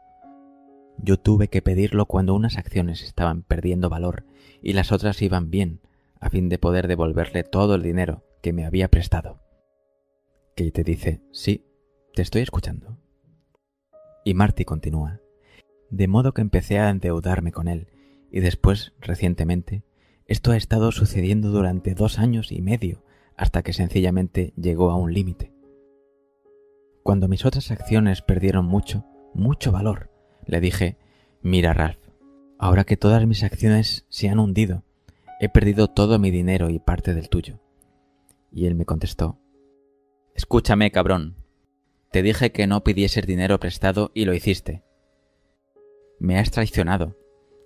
Yo 1.01 1.17
tuve 1.17 1.47
que 1.47 1.61
pedirlo 1.61 2.05
cuando 2.05 2.33
unas 2.33 2.57
acciones 2.57 3.03
estaban 3.03 3.43
perdiendo 3.43 3.89
valor 3.89 4.25
y 4.61 4.73
las 4.73 4.91
otras 4.91 5.21
iban 5.21 5.49
bien, 5.49 5.81
a 6.19 6.29
fin 6.29 6.49
de 6.49 6.57
poder 6.57 6.87
devolverle 6.87 7.43
todo 7.43 7.75
el 7.75 7.83
dinero 7.83 8.23
que 8.41 8.53
me 8.53 8.65
había 8.65 8.89
prestado. 8.89 9.39
Kate 10.55 10.83
dice, 10.83 11.21
sí, 11.31 11.65
te 12.13 12.21
estoy 12.21 12.41
escuchando. 12.41 12.97
Y 14.25 14.33
Marty 14.33 14.65
continúa, 14.65 15.21
de 15.89 16.07
modo 16.07 16.33
que 16.33 16.41
empecé 16.41 16.79
a 16.79 16.89
endeudarme 16.89 17.51
con 17.51 17.67
él, 17.67 17.87
y 18.31 18.41
después, 18.41 18.93
recientemente, 18.99 19.83
esto 20.25 20.51
ha 20.51 20.57
estado 20.57 20.91
sucediendo 20.91 21.49
durante 21.49 21.95
dos 21.95 22.19
años 22.19 22.51
y 22.51 22.61
medio, 22.61 23.03
hasta 23.37 23.63
que 23.63 23.73
sencillamente 23.73 24.53
llegó 24.57 24.91
a 24.91 24.97
un 24.97 25.13
límite. 25.13 25.53
Cuando 27.03 27.27
mis 27.29 27.45
otras 27.45 27.71
acciones 27.71 28.21
perdieron 28.21 28.65
mucho, 28.65 29.05
mucho 29.33 29.71
valor, 29.71 30.11
le 30.49 30.59
dije, 30.59 30.97
Mira, 31.41 31.73
Ralph, 31.73 31.99
ahora 32.57 32.83
que 32.83 32.97
todas 32.97 33.25
mis 33.25 33.43
acciones 33.43 34.05
se 34.09 34.29
han 34.29 34.39
hundido, 34.39 34.83
he 35.39 35.49
perdido 35.49 35.87
todo 35.87 36.19
mi 36.19 36.31
dinero 36.31 36.69
y 36.69 36.79
parte 36.79 37.13
del 37.13 37.29
tuyo. 37.29 37.59
Y 38.51 38.65
él 38.65 38.75
me 38.75 38.85
contestó, 38.85 39.39
Escúchame, 40.35 40.91
cabrón. 40.91 41.35
Te 42.11 42.23
dije 42.23 42.51
que 42.51 42.67
no 42.67 42.83
pidieses 42.83 43.25
dinero 43.25 43.59
prestado 43.59 44.11
y 44.13 44.25
lo 44.25 44.33
hiciste. 44.33 44.83
Me 46.19 46.39
has 46.39 46.51
traicionado. 46.51 47.15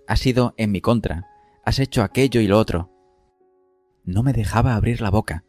Has 0.08 0.26
ido 0.26 0.54
en 0.58 0.72
mi 0.72 0.82
contra. 0.82 1.28
Has 1.66 1.80
hecho 1.80 2.04
aquello 2.04 2.42
y 2.42 2.48
lo 2.48 2.60
otro. 2.60 2.92
No 4.06 4.22
me 4.22 4.34
dejaba 4.34 4.76
abrir 4.76 5.02
la 5.02 5.10
boca, 5.10 5.46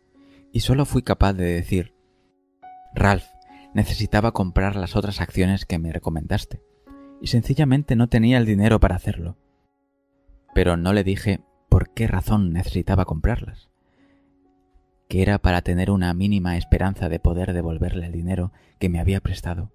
y 0.52 0.60
solo 0.60 0.84
fui 0.84 1.02
capaz 1.02 1.32
de 1.32 1.44
decir, 1.44 1.92
Ralph, 2.94 3.26
necesitaba 3.74 4.30
comprar 4.30 4.76
las 4.76 4.94
otras 4.94 5.20
acciones 5.20 5.66
que 5.66 5.80
me 5.80 5.92
recomendaste, 5.92 6.62
y 7.24 7.28
sencillamente 7.28 7.96
no 7.96 8.10
tenía 8.10 8.36
el 8.36 8.44
dinero 8.44 8.78
para 8.80 8.96
hacerlo. 8.96 9.38
Pero 10.54 10.76
no 10.76 10.92
le 10.92 11.04
dije 11.04 11.40
por 11.70 11.94
qué 11.94 12.06
razón 12.06 12.52
necesitaba 12.52 13.06
comprarlas 13.06 13.70
que 15.08 15.22
era 15.22 15.38
para 15.38 15.62
tener 15.62 15.90
una 15.90 16.12
mínima 16.14 16.56
esperanza 16.56 17.08
de 17.08 17.20
poder 17.20 17.52
devolverle 17.52 18.06
el 18.06 18.12
dinero 18.12 18.52
que 18.78 18.88
me 18.90 19.00
había 19.00 19.20
prestado. 19.20 19.72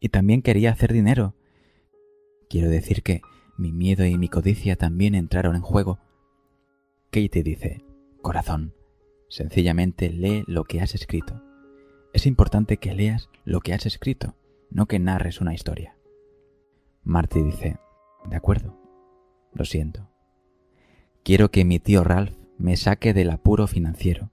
Y 0.00 0.10
también 0.10 0.42
quería 0.42 0.70
hacer 0.70 0.92
dinero. 0.92 1.34
Quiero 2.48 2.68
decir 2.68 3.02
que 3.02 3.22
mi 3.56 3.72
miedo 3.72 4.04
y 4.04 4.16
mi 4.16 4.28
codicia 4.28 4.76
también 4.76 5.14
entraron 5.14 5.56
en 5.56 5.62
juego. 5.62 5.98
Katie 7.10 7.42
dice, 7.42 7.84
corazón, 8.22 8.74
sencillamente 9.28 10.10
lee 10.10 10.44
lo 10.46 10.64
que 10.64 10.80
has 10.80 10.94
escrito. 10.94 11.42
Es 12.12 12.26
importante 12.26 12.76
que 12.76 12.94
leas 12.94 13.28
lo 13.44 13.60
que 13.60 13.74
has 13.74 13.86
escrito, 13.86 14.36
no 14.70 14.86
que 14.86 14.98
narres 14.98 15.40
una 15.40 15.54
historia. 15.54 15.97
Marty 17.08 17.40
dice, 17.40 17.78
de 18.26 18.36
acuerdo, 18.36 18.76
lo 19.54 19.64
siento. 19.64 20.10
Quiero 21.24 21.50
que 21.50 21.64
mi 21.64 21.78
tío 21.78 22.04
Ralph 22.04 22.36
me 22.58 22.76
saque 22.76 23.14
del 23.14 23.30
apuro 23.30 23.66
financiero 23.66 24.30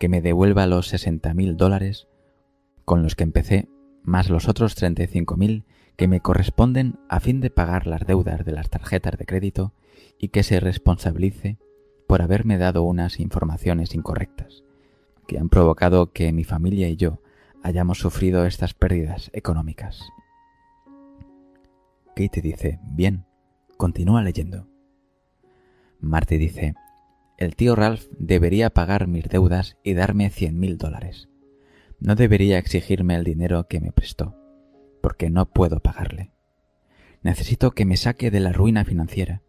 que 0.00 0.08
me 0.08 0.22
devuelva 0.22 0.66
los 0.66 0.88
60 0.88 1.34
mil 1.34 1.58
dólares 1.58 2.08
con 2.86 3.02
los 3.02 3.14
que 3.14 3.24
empecé, 3.24 3.68
más 4.02 4.30
los 4.30 4.48
otros 4.48 4.74
35 4.74 5.36
mil 5.36 5.66
que 5.96 6.08
me 6.08 6.20
corresponden 6.20 6.98
a 7.10 7.20
fin 7.20 7.42
de 7.42 7.50
pagar 7.50 7.86
las 7.86 8.06
deudas 8.06 8.42
de 8.42 8.52
las 8.52 8.70
tarjetas 8.70 9.18
de 9.18 9.26
crédito 9.26 9.74
y 10.18 10.28
que 10.28 10.44
se 10.44 10.60
responsabilice 10.60 11.58
por 12.06 12.22
haberme 12.22 12.56
dado 12.56 12.84
unas 12.84 13.20
informaciones 13.20 13.94
incorrectas, 13.94 14.64
que 15.26 15.38
han 15.38 15.50
provocado 15.50 16.10
que 16.14 16.32
mi 16.32 16.44
familia 16.44 16.88
y 16.88 16.96
yo 16.96 17.20
hayamos 17.62 17.98
sufrido 17.98 18.46
estas 18.46 18.72
pérdidas 18.72 19.30
económicas. 19.34 20.08
Kate 22.18 22.42
dice, 22.42 22.80
bien, 22.82 23.26
continúa 23.76 24.22
leyendo. 24.22 24.66
Marty 26.00 26.36
dice, 26.36 26.74
el 27.36 27.54
tío 27.54 27.76
Ralph 27.76 28.06
debería 28.18 28.70
pagar 28.70 29.06
mis 29.06 29.28
deudas 29.28 29.76
y 29.84 29.94
darme 29.94 30.28
cien 30.30 30.58
mil 30.58 30.78
dólares. 30.78 31.28
No 32.00 32.16
debería 32.16 32.58
exigirme 32.58 33.14
el 33.14 33.22
dinero 33.22 33.68
que 33.68 33.78
me 33.78 33.92
prestó, 33.92 34.36
porque 35.00 35.30
no 35.30 35.46
puedo 35.46 35.78
pagarle. 35.78 36.32
Necesito 37.22 37.70
que 37.70 37.84
me 37.84 37.96
saque 37.96 38.32
de 38.32 38.40
la 38.40 38.52
ruina 38.52 38.84
financiera. 38.84 39.42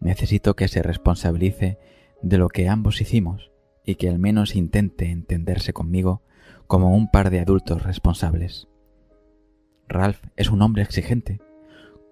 Necesito 0.00 0.56
que 0.56 0.66
se 0.66 0.82
responsabilice 0.82 1.78
de 2.20 2.36
lo 2.36 2.48
que 2.48 2.68
ambos 2.68 3.00
hicimos 3.00 3.52
y 3.86 3.94
que 3.94 4.08
al 4.08 4.18
menos 4.18 4.56
intente 4.56 5.08
entenderse 5.08 5.72
conmigo 5.72 6.22
como 6.66 6.96
un 6.96 7.12
par 7.12 7.30
de 7.30 7.38
adultos 7.38 7.84
responsables. 7.84 8.66
Ralph 9.86 10.20
es 10.34 10.50
un 10.50 10.62
hombre 10.62 10.82
exigente, 10.82 11.40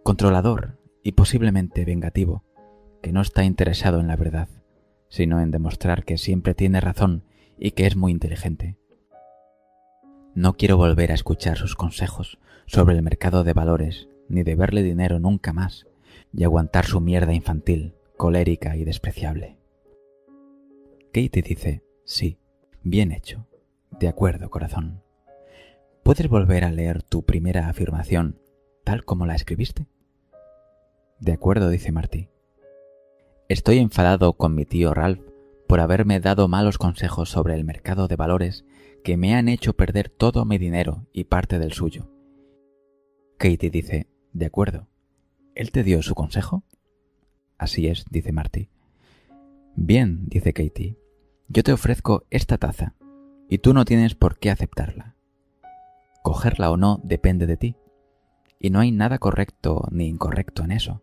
controlador 0.03 0.79
y 1.03 1.13
posiblemente 1.13 1.85
vengativo, 1.85 2.45
que 3.03 3.13
no 3.13 3.21
está 3.21 3.45
interesado 3.45 4.01
en 4.01 4.09
la 4.09 4.17
verdad 4.17 4.49
sino 5.11 5.41
en 5.41 5.51
demostrar 5.51 6.05
que 6.05 6.17
siempre 6.17 6.55
tiene 6.55 6.81
razón 6.81 7.25
y 7.59 7.73
que 7.73 7.87
es 7.87 7.97
muy 7.97 8.13
inteligente. 8.13 8.79
No 10.35 10.55
quiero 10.55 10.79
volver 10.79 11.11
a 11.11 11.15
escuchar 11.15 11.59
sus 11.59 11.75
consejos 11.75 12.39
sobre 12.67 12.95
el 12.95 13.03
mercado 13.03 13.45
de 13.45 13.53
valores, 13.53 14.09
ni 14.29 14.45
de 14.45 14.55
verle 14.55 14.83
dinero 14.83 15.19
nunca 15.19 15.53
más, 15.53 15.87
y 16.33 16.45
aguantar 16.45 16.87
su 16.87 17.01
mierda 17.01 17.35
infantil, 17.35 17.95
colérica 18.17 18.77
y 18.77 18.85
despreciable. 18.85 19.59
Katie 21.13 21.43
dice, 21.43 21.83
sí, 22.05 22.39
bien 22.85 23.11
hecho. 23.11 23.49
De 23.99 24.07
acuerdo, 24.07 24.49
corazón. 24.49 25.03
¿Puedes 26.05 26.29
volver 26.29 26.65
a 26.65 26.71
leer 26.71 27.03
tu 27.03 27.25
primera 27.25 27.69
afirmación 27.69 28.39
como 28.99 29.27
la 29.27 29.35
escribiste? 29.35 29.87
De 31.21 31.33
acuerdo, 31.33 31.69
dice 31.69 31.93
Marty. 31.93 32.29
Estoy 33.49 33.79
enfadado 33.79 34.35
con 34.35 34.55
mi 34.55 34.65
tío 34.65 34.95
Ralph 34.95 35.23
por 35.67 35.81
haberme 35.81 36.21
dado 36.21 36.49
malos 36.49 36.79
consejos 36.79 37.31
sobre 37.31 37.55
el 37.55 37.65
mercado 37.65 38.09
de 38.09 38.17
valores 38.17 38.65
que 39.05 39.17
me 39.17 39.35
han 39.35 39.49
hecho 39.49 39.75
perder 39.75 40.09
todo 40.09 40.45
mi 40.45 40.59
dinero 40.59 41.07
y 41.13 41.25
parte 41.25 41.59
del 41.59 41.73
suyo. 41.73 42.11
Katie 43.39 43.71
dice, 43.71 44.09
de 44.33 44.47
acuerdo. 44.47 44.89
¿Él 45.55 45.73
te 45.73 45.83
dio 45.83 46.03
su 46.03 46.15
consejo? 46.15 46.65
Así 47.59 47.87
es, 47.89 48.05
dice 48.11 48.33
Marty. 48.33 48.69
Bien, 49.77 50.29
dice 50.29 50.53
Katie, 50.53 50.97
yo 51.49 51.63
te 51.63 51.73
ofrezco 51.73 52.25
esta 52.31 52.59
taza, 52.59 52.95
y 53.49 53.59
tú 53.59 53.75
no 53.75 53.85
tienes 53.85 54.15
por 54.15 54.39
qué 54.39 54.51
aceptarla. 54.51 55.17
Cogerla 56.23 56.71
o 56.71 56.77
no 56.77 57.01
depende 57.03 57.47
de 57.47 57.57
ti, 57.57 57.77
y 58.61 58.71
no 58.71 58.79
hay 58.79 58.93
nada 58.93 59.19
correcto 59.19 59.89
ni 59.91 60.07
incorrecto 60.07 60.63
en 60.63 60.73
eso. 60.73 61.03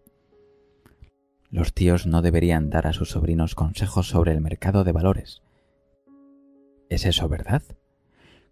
Los 1.49 1.73
tíos 1.73 2.05
no 2.05 2.21
deberían 2.21 2.69
dar 2.69 2.87
a 2.87 2.93
sus 2.93 3.09
sobrinos 3.09 3.55
consejos 3.55 4.07
sobre 4.07 4.31
el 4.31 4.41
mercado 4.41 4.83
de 4.83 4.91
valores. 4.91 5.41
¿Es 6.89 7.05
eso 7.05 7.27
verdad? 7.27 7.63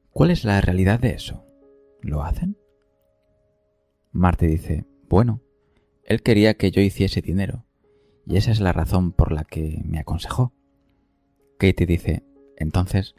¿Cuál 0.09 0.31
es 0.31 0.43
la 0.43 0.59
realidad 0.59 0.99
de 0.99 1.11
eso? 1.11 1.45
¿Lo 2.01 2.23
hacen? 2.23 2.57
Marte 4.11 4.47
dice, 4.47 4.85
bueno, 5.07 5.41
él 6.03 6.23
quería 6.23 6.55
que 6.55 6.71
yo 6.71 6.81
hiciese 6.81 7.21
dinero, 7.21 7.65
y 8.25 8.37
esa 8.37 8.51
es 8.51 8.59
la 8.59 8.73
razón 8.73 9.11
por 9.11 9.31
la 9.31 9.43
que 9.43 9.81
me 9.85 9.99
aconsejó. 9.99 10.53
Katie 11.59 11.85
dice, 11.85 12.23
entonces, 12.57 13.15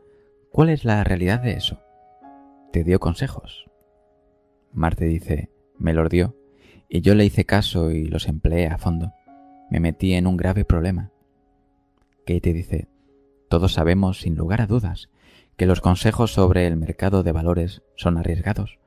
¿cuál 0.51 0.71
es 0.71 0.85
la 0.85 1.05
realidad 1.05 1.41
de 1.41 1.53
eso? 1.53 1.81
¿Te 2.73 2.83
dio 2.83 2.99
consejos? 2.99 3.71
Marte 4.73 5.05
dice, 5.05 5.51
me 5.79 5.93
los 5.93 6.09
dio, 6.09 6.37
y 6.89 7.01
yo 7.01 7.15
le 7.15 7.25
hice 7.25 7.45
caso 7.45 7.91
y 7.91 8.05
los 8.07 8.29
empleé 8.29 8.69
a 8.69 8.79
fondo 8.79 9.13
me 9.71 9.81
metí 9.81 10.15
en 10.15 10.27
un 10.27 10.37
grave 10.37 10.65
problema. 10.65 11.11
Kate 12.27 12.53
dice, 12.53 12.89
todos 13.49 13.73
sabemos, 13.73 14.21
sin 14.21 14.37
lugar 14.37 14.61
a 14.61 14.67
dudas, 14.67 15.11
que 15.57 15.67
los 15.67 15.81
consejos 15.81 16.33
sobre 16.33 16.67
el 16.67 16.77
mercado 16.77 17.23
de 17.23 17.33
valores 17.33 17.83
son 17.97 18.19
arriesgados, 18.19 18.79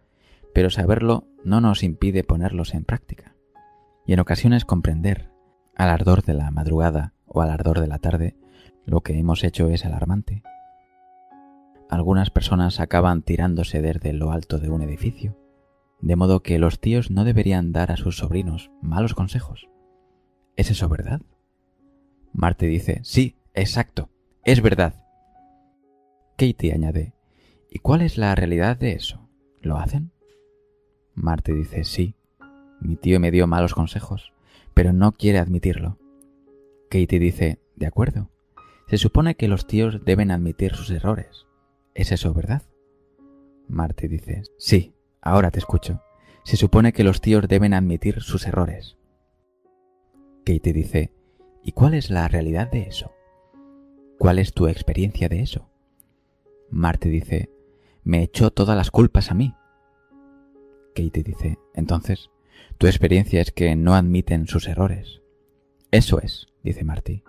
pero 0.54 0.69
saberlo 0.69 1.28
no 1.43 1.62
nos 1.62 1.84
impide 1.84 2.23
ponerlos 2.23 2.73
en 2.73 2.86
práctica. 2.86 3.36
Y 4.06 4.13
en 4.13 4.19
ocasiones 4.19 4.65
comprender, 4.65 5.30
al 5.75 5.89
ardor 5.89 6.23
de 6.23 6.34
la 6.34 6.52
madrugada 6.52 7.13
o 7.25 7.41
al 7.41 7.49
ardor 7.49 7.80
de 7.80 7.88
la 7.88 7.99
tarde, 7.99 8.36
lo 8.86 9.02
que 9.02 9.17
hemos 9.17 9.43
hecho 9.43 9.69
es 9.69 9.86
alarmante. 9.86 10.43
Algunas 11.89 12.30
personas 12.30 12.80
acaban 12.80 13.21
tirándose 13.21 13.82
desde 13.82 14.13
lo 14.13 14.32
alto 14.32 14.60
de 14.60 14.69
un 14.69 14.82
edificio, 14.82 15.38
de 16.01 16.15
modo 16.15 16.41
que 16.41 16.59
los 16.59 16.79
tíos 16.79 17.12
no 17.12 17.23
deberían 17.25 17.71
dar 17.71 17.91
a 17.91 17.97
sus 17.97 18.17
sobrinos 18.17 18.71
malos 18.81 19.13
consejos 19.13 19.69
¿Es 20.59 20.69
eso 20.69 20.89
verdad? 20.89 21.21
Marte 22.33 22.65
dice, 22.65 22.99
sí, 23.03 23.38
exacto, 23.53 24.09
es 24.43 24.62
verdad. 24.62 25.05
Katie 26.35 26.73
añade, 26.73 27.13
¿y 27.71 27.79
cuál 27.79 28.01
es 28.01 28.17
la 28.17 28.35
realidad 28.35 28.75
de 28.75 28.91
eso? 28.91 29.29
¿Lo 29.62 29.77
hacen? 29.77 30.12
Marte 31.13 31.53
dice, 31.53 31.85
sí, 31.85 32.13
mi 32.81 32.97
tío 32.97 33.21
me 33.21 33.31
dio 33.31 33.47
malos 33.47 33.73
consejos, 33.73 34.33
pero 34.73 34.91
no 34.91 35.13
quiere 35.13 35.39
admitirlo. 35.39 35.97
Katie 36.89 37.19
dice, 37.19 37.62
de 37.77 37.85
acuerdo, 37.85 38.29
se 38.89 38.97
supone 38.97 39.35
que 39.35 39.47
los 39.47 39.65
tíos 39.65 40.03
deben 40.03 40.29
admitir 40.29 40.75
sus 40.75 40.91
errores. 40.91 41.47
¿Es 41.93 42.12
eso 42.12 42.33
verdad? 42.33 42.63
Marte 43.69 44.09
dice, 44.09 44.43
sí, 44.57 44.93
ahora 45.21 45.51
te 45.51 45.60
escucho. 45.60 46.01
Se 46.43 46.58
supone 46.58 46.93
que 46.93 47.03
los 47.03 47.21
tíos 47.21 47.47
deben 47.47 47.73
admitir 47.73 48.21
sus 48.21 48.47
errores. 48.47 48.97
Kate 50.45 50.73
dice, 50.73 51.13
¿y 51.63 51.73
cuál 51.73 51.93
es 51.93 52.10
la 52.10 52.27
realidad 52.27 52.71
de 52.71 52.84
eso? 52.84 53.13
¿Cuál 54.17 54.39
es 54.39 54.53
tu 54.53 54.67
experiencia 54.67 55.29
de 55.29 55.41
eso? 55.41 55.69
Marte 56.69 57.10
dice, 57.10 57.49
me 58.03 58.23
echó 58.23 58.51
todas 58.51 58.75
las 58.75 58.91
culpas 58.91 59.32
a 59.32 59.34
mí. 59.34 59.55
Kate 60.95 61.23
dice, 61.23 61.58
entonces, 61.73 62.29
tu 62.77 62.88
experiencia 62.88 63.41
es 63.41 63.51
que 63.51 63.75
no 63.75 63.93
admiten 63.93 64.47
sus 64.47 64.67
errores. 64.67 65.21
Eso 65.91 66.19
es, 66.19 66.47
dice 66.63 66.84
Marty. 66.84 67.23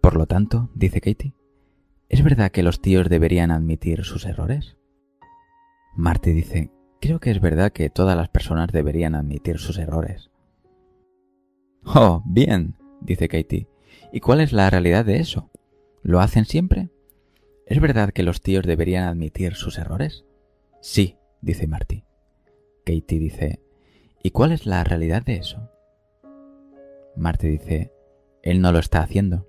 Por 0.00 0.16
lo 0.16 0.26
tanto, 0.26 0.70
dice 0.74 1.00
Katie, 1.00 1.34
¿es 2.08 2.24
verdad 2.24 2.50
que 2.50 2.62
los 2.62 2.80
tíos 2.80 3.08
deberían 3.08 3.50
admitir 3.50 4.04
sus 4.04 4.26
errores? 4.26 4.76
Marty 5.94 6.32
dice, 6.32 6.70
creo 7.02 7.18
que 7.18 7.32
es 7.32 7.40
verdad 7.40 7.72
que 7.72 7.90
todas 7.90 8.16
las 8.16 8.28
personas 8.28 8.70
deberían 8.70 9.16
admitir 9.16 9.58
sus 9.58 9.76
errores. 9.76 10.30
Oh, 11.84 12.22
bien, 12.24 12.76
dice 13.00 13.26
Katie. 13.26 13.68
¿Y 14.12 14.20
cuál 14.20 14.40
es 14.40 14.52
la 14.52 14.70
realidad 14.70 15.04
de 15.04 15.16
eso? 15.16 15.50
¿Lo 16.02 16.20
hacen 16.20 16.44
siempre? 16.44 16.90
¿Es 17.66 17.80
verdad 17.80 18.12
que 18.12 18.22
los 18.22 18.40
tíos 18.40 18.64
deberían 18.64 19.02
admitir 19.08 19.56
sus 19.56 19.78
errores? 19.78 20.24
Sí, 20.80 21.16
dice 21.40 21.66
Marty. 21.66 22.04
Katie 22.86 23.18
dice, 23.18 23.60
¿y 24.22 24.30
cuál 24.30 24.52
es 24.52 24.64
la 24.64 24.84
realidad 24.84 25.24
de 25.24 25.36
eso? 25.36 25.70
Marty 27.16 27.48
dice, 27.48 27.92
él 28.44 28.60
no 28.60 28.70
lo 28.70 28.78
está 28.78 29.00
haciendo. 29.00 29.48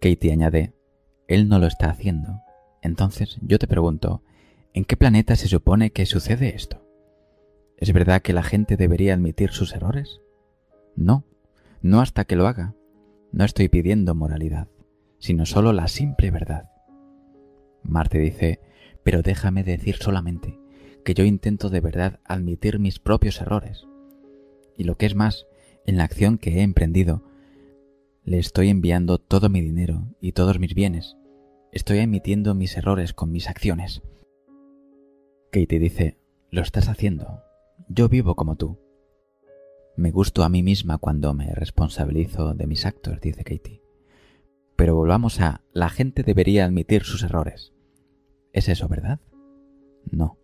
Katie 0.00 0.32
añade, 0.32 0.72
él 1.26 1.48
no 1.48 1.58
lo 1.58 1.66
está 1.66 1.90
haciendo. 1.90 2.42
Entonces 2.80 3.38
yo 3.42 3.58
te 3.58 3.66
pregunto, 3.66 4.22
¿en 4.74 4.84
qué 4.84 4.96
planeta 4.96 5.36
se 5.36 5.48
supone 5.48 5.90
que 5.90 6.06
sucede 6.06 6.54
esto? 6.54 6.84
¿Es 7.76 7.92
verdad 7.92 8.22
que 8.22 8.32
la 8.32 8.42
gente 8.42 8.76
debería 8.76 9.14
admitir 9.14 9.50
sus 9.50 9.74
errores? 9.74 10.20
No, 10.96 11.24
no 11.80 12.00
hasta 12.00 12.24
que 12.24 12.36
lo 12.36 12.46
haga. 12.46 12.74
No 13.30 13.44
estoy 13.44 13.68
pidiendo 13.68 14.14
moralidad, 14.14 14.68
sino 15.18 15.46
solo 15.46 15.72
la 15.72 15.88
simple 15.88 16.30
verdad. 16.30 16.70
Marte 17.82 18.18
dice, 18.18 18.60
pero 19.02 19.22
déjame 19.22 19.64
decir 19.64 19.96
solamente 19.96 20.58
que 21.04 21.14
yo 21.14 21.24
intento 21.24 21.70
de 21.70 21.80
verdad 21.80 22.20
admitir 22.24 22.78
mis 22.78 22.98
propios 22.98 23.40
errores. 23.40 23.86
Y 24.76 24.84
lo 24.84 24.96
que 24.96 25.06
es 25.06 25.14
más, 25.14 25.46
en 25.86 25.96
la 25.96 26.04
acción 26.04 26.38
que 26.38 26.58
he 26.58 26.62
emprendido, 26.62 27.22
le 28.24 28.38
estoy 28.38 28.68
enviando 28.68 29.18
todo 29.18 29.48
mi 29.48 29.60
dinero 29.60 30.14
y 30.20 30.32
todos 30.32 30.58
mis 30.58 30.74
bienes. 30.74 31.16
Estoy 31.72 32.00
admitiendo 32.00 32.54
mis 32.54 32.76
errores 32.76 33.14
con 33.14 33.30
mis 33.30 33.48
acciones. 33.48 34.02
Katie 35.50 35.78
dice, 35.78 36.18
lo 36.50 36.60
estás 36.60 36.88
haciendo. 36.88 37.42
Yo 37.88 38.10
vivo 38.10 38.34
como 38.34 38.56
tú. 38.56 38.78
Me 39.96 40.10
gusto 40.10 40.44
a 40.44 40.50
mí 40.50 40.62
misma 40.62 40.98
cuando 40.98 41.32
me 41.32 41.54
responsabilizo 41.54 42.52
de 42.52 42.66
mis 42.66 42.84
actos, 42.84 43.18
dice 43.20 43.44
Katie. 43.44 43.82
Pero 44.76 44.94
volvamos 44.94 45.40
a 45.40 45.62
la 45.72 45.88
gente 45.88 46.22
debería 46.22 46.66
admitir 46.66 47.04
sus 47.04 47.22
errores. 47.22 47.72
¿Es 48.52 48.68
eso 48.68 48.88
verdad? 48.88 49.20
No. 50.10 50.38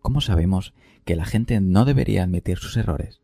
¿Cómo 0.00 0.20
sabemos 0.20 0.74
que 1.04 1.14
la 1.14 1.24
gente 1.24 1.60
no 1.60 1.84
debería 1.84 2.24
admitir 2.24 2.58
sus 2.58 2.76
errores? 2.76 3.22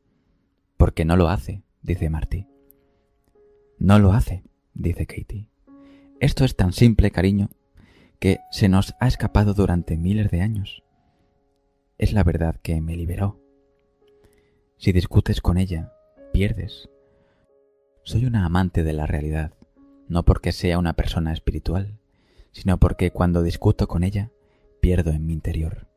Porque 0.76 1.04
no 1.04 1.16
lo 1.16 1.28
hace, 1.28 1.64
dice 1.82 2.10
Marty. 2.10 2.46
No 3.78 3.98
lo 3.98 4.12
hace, 4.12 4.44
dice 4.72 5.06
Katie. 5.06 5.48
Esto 6.20 6.44
es 6.44 6.54
tan 6.54 6.72
simple, 6.72 7.10
cariño, 7.10 7.50
que 8.20 8.40
se 8.50 8.68
nos 8.68 8.94
ha 9.00 9.08
escapado 9.08 9.54
durante 9.54 9.96
miles 9.96 10.30
de 10.30 10.42
años. 10.42 10.82
Es 11.96 12.12
la 12.12 12.22
verdad 12.22 12.56
que 12.62 12.78
me 12.82 12.94
liberó. 12.94 13.40
Si 14.76 14.92
discutes 14.92 15.40
con 15.40 15.56
ella, 15.56 15.94
pierdes. 16.30 16.90
Soy 18.02 18.26
una 18.26 18.44
amante 18.44 18.84
de 18.84 18.92
la 18.92 19.06
realidad, 19.06 19.54
no 20.06 20.24
porque 20.24 20.52
sea 20.52 20.78
una 20.78 20.92
persona 20.92 21.32
espiritual, 21.32 21.98
sino 22.52 22.78
porque 22.78 23.10
cuando 23.10 23.42
discuto 23.42 23.88
con 23.88 24.04
ella, 24.04 24.30
pierdo 24.80 25.12
en 25.12 25.24
mi 25.24 25.32
interior. 25.32 25.88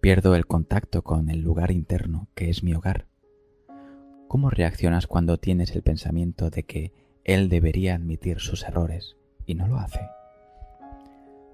Pierdo 0.00 0.34
el 0.34 0.46
contacto 0.46 1.02
con 1.02 1.30
el 1.30 1.40
lugar 1.40 1.70
interno 1.70 2.26
que 2.34 2.50
es 2.50 2.64
mi 2.64 2.74
hogar. 2.74 3.06
¿Cómo 4.26 4.50
reaccionas 4.50 5.06
cuando 5.06 5.38
tienes 5.38 5.70
el 5.76 5.82
pensamiento 5.82 6.50
de 6.50 6.64
que 6.64 6.92
él 7.22 7.48
debería 7.48 7.94
admitir 7.94 8.40
sus 8.40 8.64
errores 8.64 9.16
y 9.46 9.54
no 9.54 9.68
lo 9.68 9.78
hace? 9.78 10.00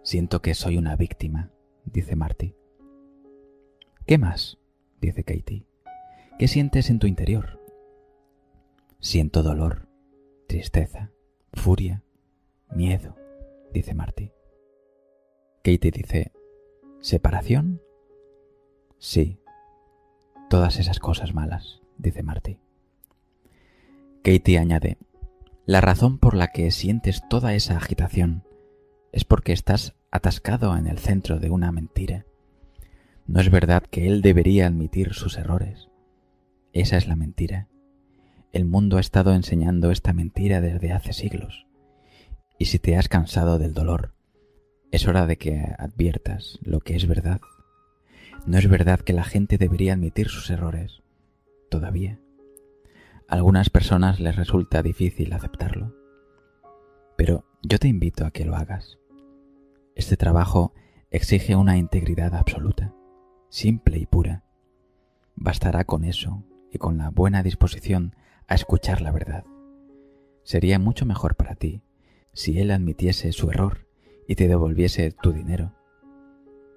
Siento 0.04 0.42
que 0.42 0.52
soy 0.52 0.76
una 0.76 0.96
víctima, 0.96 1.50
dice 1.86 2.14
Marty. 2.14 2.54
¿Qué 4.06 4.18
más? 4.18 4.58
dice 5.00 5.24
Katie. 5.24 5.66
¿Qué 6.38 6.46
sientes 6.46 6.90
en 6.90 6.98
tu 6.98 7.06
interior? 7.06 7.58
Siento 9.00 9.42
dolor, 9.42 9.88
tristeza, 10.46 11.10
furia, 11.54 12.02
miedo, 12.68 13.16
dice 13.72 13.94
Marty. 13.94 14.30
Katie 15.62 15.90
dice, 15.90 16.32
¿separación? 17.00 17.80
Sí, 18.98 19.38
todas 20.50 20.78
esas 20.78 20.98
cosas 20.98 21.32
malas, 21.32 21.80
dice 21.96 22.22
Marty. 22.22 22.58
Katie 24.22 24.58
añade, 24.58 24.98
la 25.64 25.80
razón 25.80 26.18
por 26.18 26.34
la 26.34 26.48
que 26.48 26.70
sientes 26.72 27.22
toda 27.30 27.54
esa 27.54 27.78
agitación 27.78 28.44
es 29.14 29.24
porque 29.24 29.52
estás 29.52 29.94
atascado 30.10 30.76
en 30.76 30.88
el 30.88 30.98
centro 30.98 31.38
de 31.38 31.48
una 31.48 31.70
mentira. 31.70 32.26
No 33.28 33.40
es 33.40 33.48
verdad 33.48 33.84
que 33.84 34.08
él 34.08 34.22
debería 34.22 34.66
admitir 34.66 35.14
sus 35.14 35.38
errores. 35.38 35.88
Esa 36.72 36.96
es 36.96 37.06
la 37.06 37.14
mentira. 37.14 37.68
El 38.52 38.64
mundo 38.64 38.96
ha 38.96 39.00
estado 39.00 39.32
enseñando 39.32 39.92
esta 39.92 40.12
mentira 40.12 40.60
desde 40.60 40.90
hace 40.90 41.12
siglos. 41.12 41.68
Y 42.58 42.64
si 42.64 42.80
te 42.80 42.96
has 42.96 43.08
cansado 43.08 43.60
del 43.60 43.72
dolor, 43.72 44.14
es 44.90 45.06
hora 45.06 45.26
de 45.26 45.38
que 45.38 45.64
adviertas 45.78 46.58
lo 46.62 46.80
que 46.80 46.96
es 46.96 47.06
verdad. 47.06 47.40
No 48.46 48.58
es 48.58 48.68
verdad 48.68 48.98
que 48.98 49.12
la 49.12 49.22
gente 49.22 49.58
debería 49.58 49.92
admitir 49.92 50.28
sus 50.28 50.50
errores. 50.50 51.04
Todavía. 51.70 52.18
A 53.28 53.36
algunas 53.36 53.70
personas 53.70 54.18
les 54.18 54.34
resulta 54.34 54.82
difícil 54.82 55.32
aceptarlo. 55.32 55.94
Pero 57.16 57.44
yo 57.62 57.78
te 57.78 57.86
invito 57.86 58.26
a 58.26 58.32
que 58.32 58.44
lo 58.44 58.56
hagas. 58.56 58.98
Este 59.94 60.16
trabajo 60.16 60.74
exige 61.10 61.54
una 61.54 61.76
integridad 61.78 62.34
absoluta, 62.34 62.92
simple 63.48 63.98
y 63.98 64.06
pura. 64.06 64.42
Bastará 65.36 65.84
con 65.84 66.04
eso 66.04 66.42
y 66.72 66.78
con 66.78 66.98
la 66.98 67.10
buena 67.10 67.44
disposición 67.44 68.16
a 68.48 68.56
escuchar 68.56 69.00
la 69.00 69.12
verdad. 69.12 69.44
Sería 70.42 70.80
mucho 70.80 71.06
mejor 71.06 71.36
para 71.36 71.54
ti 71.54 71.82
si 72.32 72.58
él 72.58 72.72
admitiese 72.72 73.30
su 73.30 73.50
error 73.50 73.86
y 74.26 74.34
te 74.34 74.48
devolviese 74.48 75.12
tu 75.12 75.32
dinero. 75.32 75.72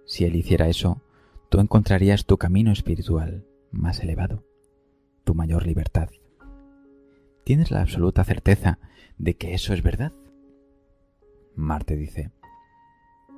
Si 0.06 0.24
él 0.24 0.36
hiciera 0.36 0.68
eso, 0.68 1.02
tú 1.50 1.60
encontrarías 1.60 2.26
tu 2.26 2.38
camino 2.38 2.72
espiritual 2.72 3.48
más 3.72 4.00
elevado, 4.02 4.44
tu 5.24 5.34
mayor 5.34 5.66
libertad. 5.66 6.10
¿Tienes 7.44 7.72
la 7.72 7.82
absoluta 7.82 8.24
certeza 8.24 8.78
de 9.18 9.36
que 9.38 9.56
eso 9.56 9.74
es 9.74 9.82
verdad? 9.82 10.14
Marte 11.56 11.96
dice, 11.96 12.32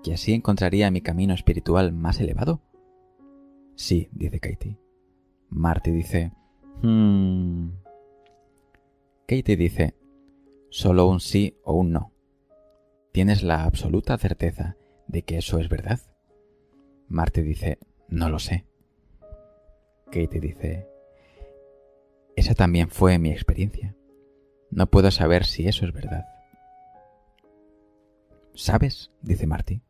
¿que 0.03 0.13
así 0.13 0.33
encontraría 0.33 0.91
mi 0.91 1.01
camino 1.01 1.33
espiritual 1.33 1.91
más 1.91 2.19
elevado? 2.19 2.61
Sí, 3.75 4.09
dice 4.11 4.39
Katie. 4.39 4.77
Marte 5.49 5.91
dice, 5.91 6.31
Hmm. 6.81 7.71
Katie 9.27 9.57
dice, 9.57 9.95
solo 10.69 11.07
un 11.07 11.19
sí 11.19 11.57
o 11.63 11.73
un 11.73 11.91
no. 11.91 12.13
¿Tienes 13.11 13.43
la 13.43 13.63
absoluta 13.63 14.17
certeza 14.17 14.77
de 15.07 15.23
que 15.23 15.37
eso 15.37 15.59
es 15.59 15.67
verdad? 15.67 15.99
Marte 17.09 17.41
dice, 17.41 17.79
no 18.07 18.29
lo 18.29 18.39
sé. 18.39 18.65
Katie 20.05 20.39
dice, 20.39 20.87
esa 22.35 22.55
también 22.55 22.89
fue 22.89 23.19
mi 23.19 23.31
experiencia. 23.31 23.95
No 24.71 24.87
puedo 24.87 25.11
saber 25.11 25.45
si 25.45 25.67
eso 25.67 25.85
es 25.85 25.91
verdad. 25.91 26.25
¿Sabes? 28.53 29.11
dice 29.21 29.47
Marty. 29.47 29.81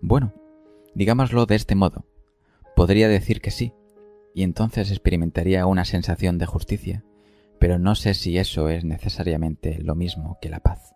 Bueno, 0.00 0.32
digámoslo 0.94 1.46
de 1.46 1.56
este 1.56 1.74
modo. 1.74 2.06
Podría 2.74 3.08
decir 3.08 3.40
que 3.40 3.50
sí, 3.50 3.74
y 4.34 4.42
entonces 4.42 4.90
experimentaría 4.90 5.66
una 5.66 5.84
sensación 5.84 6.38
de 6.38 6.46
justicia, 6.46 7.04
pero 7.58 7.78
no 7.78 7.94
sé 7.94 8.14
si 8.14 8.38
eso 8.38 8.68
es 8.70 8.84
necesariamente 8.84 9.78
lo 9.82 9.94
mismo 9.94 10.38
que 10.40 10.48
la 10.48 10.60
paz. 10.60 10.94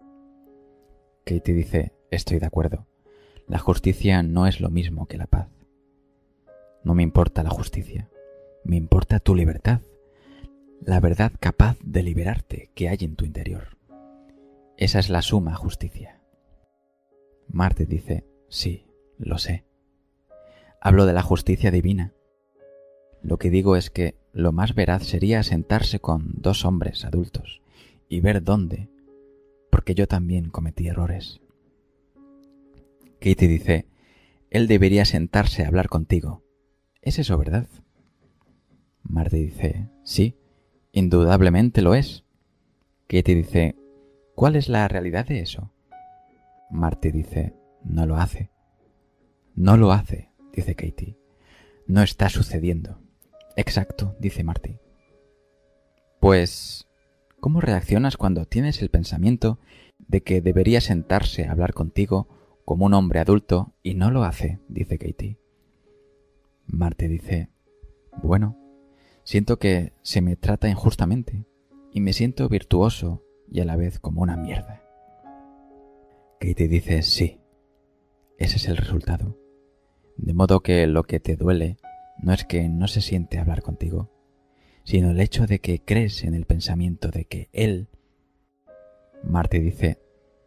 Katie 1.25 1.55
dice, 1.55 1.93
estoy 2.11 2.39
de 2.39 2.47
acuerdo, 2.47 2.87
la 3.47 3.59
justicia 3.59 4.23
no 4.23 4.47
es 4.47 4.61
lo 4.61 4.71
mismo 4.71 5.07
que 5.07 5.19
la 5.19 5.27
paz. 5.27 5.49
No 6.83 6.95
me 6.95 7.03
importa 7.03 7.43
la 7.43 7.51
justicia, 7.51 8.09
me 8.65 8.77
importa 8.77 9.21
tu 9.21 9.35
libertad, 9.35 9.81
la 10.81 11.01
verdad 11.01 11.33
capaz 11.39 11.77
de 11.83 12.03
liberarte 12.03 12.71
que 12.75 12.89
hay 12.89 12.99
en 13.01 13.17
tu 13.17 13.25
interior. 13.25 13.77
Esa 14.77 14.99
es 14.99 15.09
la 15.09 15.23
suma 15.23 15.55
justicia. 15.55 16.21
Marte 17.49 17.87
dice, 17.87 18.25
sí, 18.49 18.87
lo 19.25 19.39
sé. 19.39 19.65
Hablo 20.81 21.07
de 21.07 21.13
la 21.15 21.23
justicia 21.23 21.71
divina, 21.71 22.13
lo 23.25 23.39
que 23.39 23.49
digo 23.49 23.77
es 23.77 23.89
que 23.89 24.17
lo 24.33 24.53
más 24.53 24.75
veraz 24.75 25.05
sería 25.05 25.43
sentarse 25.43 25.99
con 25.99 26.35
dos 26.37 26.67
hombres 26.67 27.07
adultos 27.07 27.63
y 28.07 28.21
ver 28.21 28.43
dónde, 28.43 28.91
porque 29.71 29.95
yo 29.95 30.07
también 30.07 30.51
cometí 30.51 30.89
errores. 30.89 31.41
Katie 33.21 33.49
dice, 33.49 33.87
él 34.51 34.69
debería 34.69 35.07
sentarse 35.07 35.65
a 35.65 35.69
hablar 35.69 35.89
contigo. 35.89 36.43
¿Es 37.01 37.19
eso 37.19 37.39
verdad? 37.39 37.67
Marty 39.03 39.39
dice, 39.39 39.89
sí, 40.03 40.37
indudablemente 40.93 41.81
lo 41.81 41.95
es. 41.95 42.25
Katie 43.07 43.37
dice, 43.37 43.77
¿cuál 44.35 44.55
es 44.57 44.69
la 44.69 44.87
realidad 44.87 45.27
de 45.27 45.41
eso? 45.41 45.73
Marty 46.71 47.11
dice, 47.11 47.55
no 47.85 48.05
lo 48.05 48.17
hace. 48.17 48.51
No 49.57 49.77
lo 49.77 49.93
hace, 49.93 50.31
dice 50.53 50.75
Katie. 50.75 51.17
No 51.87 52.03
está 52.03 52.29
sucediendo. 52.29 52.99
Exacto, 53.57 54.17
dice 54.19 54.43
Marty. 54.43 54.79
Pues, 56.19 56.89
¿cómo 57.39 57.61
reaccionas 57.61 58.17
cuando 58.17 58.47
tienes 58.47 58.83
el 58.83 58.89
pensamiento 58.89 59.61
de 59.99 60.23
que 60.23 60.41
debería 60.41 60.81
sentarse 60.81 61.47
a 61.47 61.53
hablar 61.53 61.73
contigo 61.73 62.29
como 62.65 62.87
un 62.87 62.95
hombre 62.95 63.21
adulto 63.21 63.75
y 63.83 63.95
no 63.95 64.11
lo 64.11 64.25
hace? 64.25 64.59
dice 64.69 64.99
Katie. 64.99 65.39
Marte 66.67 67.07
dice, 67.07 67.51
bueno, 68.23 68.59
siento 69.23 69.59
que 69.59 69.93
se 70.03 70.21
me 70.21 70.35
trata 70.35 70.69
injustamente 70.69 71.45
y 71.93 72.01
me 72.01 72.13
siento 72.13 72.49
virtuoso 72.49 73.23
y 73.53 73.61
a 73.61 73.65
la 73.65 73.77
vez 73.77 74.01
como 74.01 74.23
una 74.23 74.37
mierda. 74.37 74.83
Katie 76.41 76.67
dice, 76.67 77.03
sí, 77.03 77.39
ese 78.39 78.57
es 78.57 78.67
el 78.67 78.79
resultado. 78.79 79.44
De 80.17 80.35
modo 80.35 80.61
que 80.61 80.87
lo 80.87 81.05
que 81.05 81.21
te 81.21 81.37
duele 81.37 81.77
no 82.19 82.33
es 82.33 82.45
que 82.45 82.69
no 82.69 82.89
se 82.89 83.01
siente 83.01 83.39
hablar 83.39 83.63
contigo, 83.63 84.11
sino 84.85 85.11
el 85.11 85.21
hecho 85.21 85.47
de 85.47 85.59
que 85.59 85.81
crees 85.81 86.25
en 86.25 86.35
el 86.35 86.47
pensamiento 86.47 87.09
de 87.11 87.25
que 87.25 87.49
él, 87.53 87.89
Marte 89.23 89.61
dice, 89.61 89.99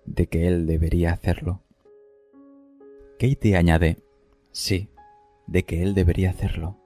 de 0.05 0.27
que 0.27 0.47
él 0.47 0.65
debería 0.65 1.11
hacerlo. 1.11 1.63
Katie 3.19 3.57
añade, 3.57 3.97
sí, 4.51 4.89
de 5.47 5.63
que 5.63 5.81
él 5.81 5.93
debería 5.95 6.29
hacerlo. 6.29 6.77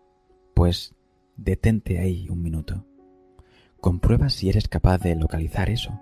Pues 0.54 0.96
detente 1.36 2.00
ahí 2.00 2.30
un 2.30 2.42
minuto. 2.42 2.86
Comprueba 3.80 4.30
si 4.30 4.50
eres 4.50 4.68
capaz 4.68 5.00
de 5.00 5.16
localizar 5.16 5.70
eso. 5.70 6.00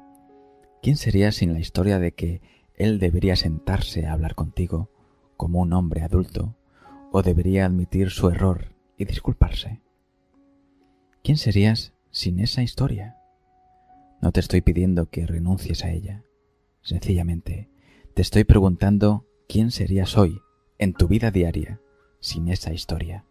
¿Quién 0.82 0.98
sería 0.98 1.32
sin 1.32 1.54
la 1.54 1.60
historia 1.60 2.00
de 2.00 2.14
que 2.14 2.42
él 2.76 3.00
debería 3.00 3.36
sentarse 3.36 4.06
a 4.06 4.14
hablar 4.14 4.36
contigo 4.36 4.90
como 5.36 5.60
un 5.60 5.74
hombre 5.74 6.02
adulto 6.02 6.56
o 7.12 7.22
debería 7.22 7.66
admitir 7.66 8.10
su 8.10 8.30
error 8.30 8.74
y 8.98 9.06
disculparse? 9.06 9.82
¿Quién 11.24 11.38
serías 11.38 11.94
sin 12.12 12.40
esa 12.40 12.64
historia? 12.64 13.18
No 14.22 14.32
te 14.32 14.40
estoy 14.40 14.62
pidiendo 14.62 15.10
que 15.10 15.26
renuncies 15.26 15.84
a 15.86 15.92
ella. 15.92 16.24
Sencillamente, 16.82 17.70
te 18.14 18.22
estoy 18.22 18.44
preguntando 18.44 19.26
quién 19.48 19.72
serías 19.72 20.18
hoy, 20.18 20.42
en 20.78 20.94
tu 20.94 21.08
vida 21.08 21.32
diaria, 21.32 21.82
sin 22.20 22.48
esa 22.48 22.74
historia. 22.74 23.26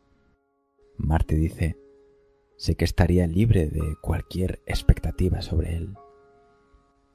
Marte 0.96 1.34
dice, 1.34 1.76
sé 2.56 2.74
que 2.74 2.84
estaría 2.84 3.26
libre 3.26 3.68
de 3.68 3.96
cualquier 4.00 4.60
expectativa 4.66 5.42
sobre 5.42 5.76
él. 5.76 5.94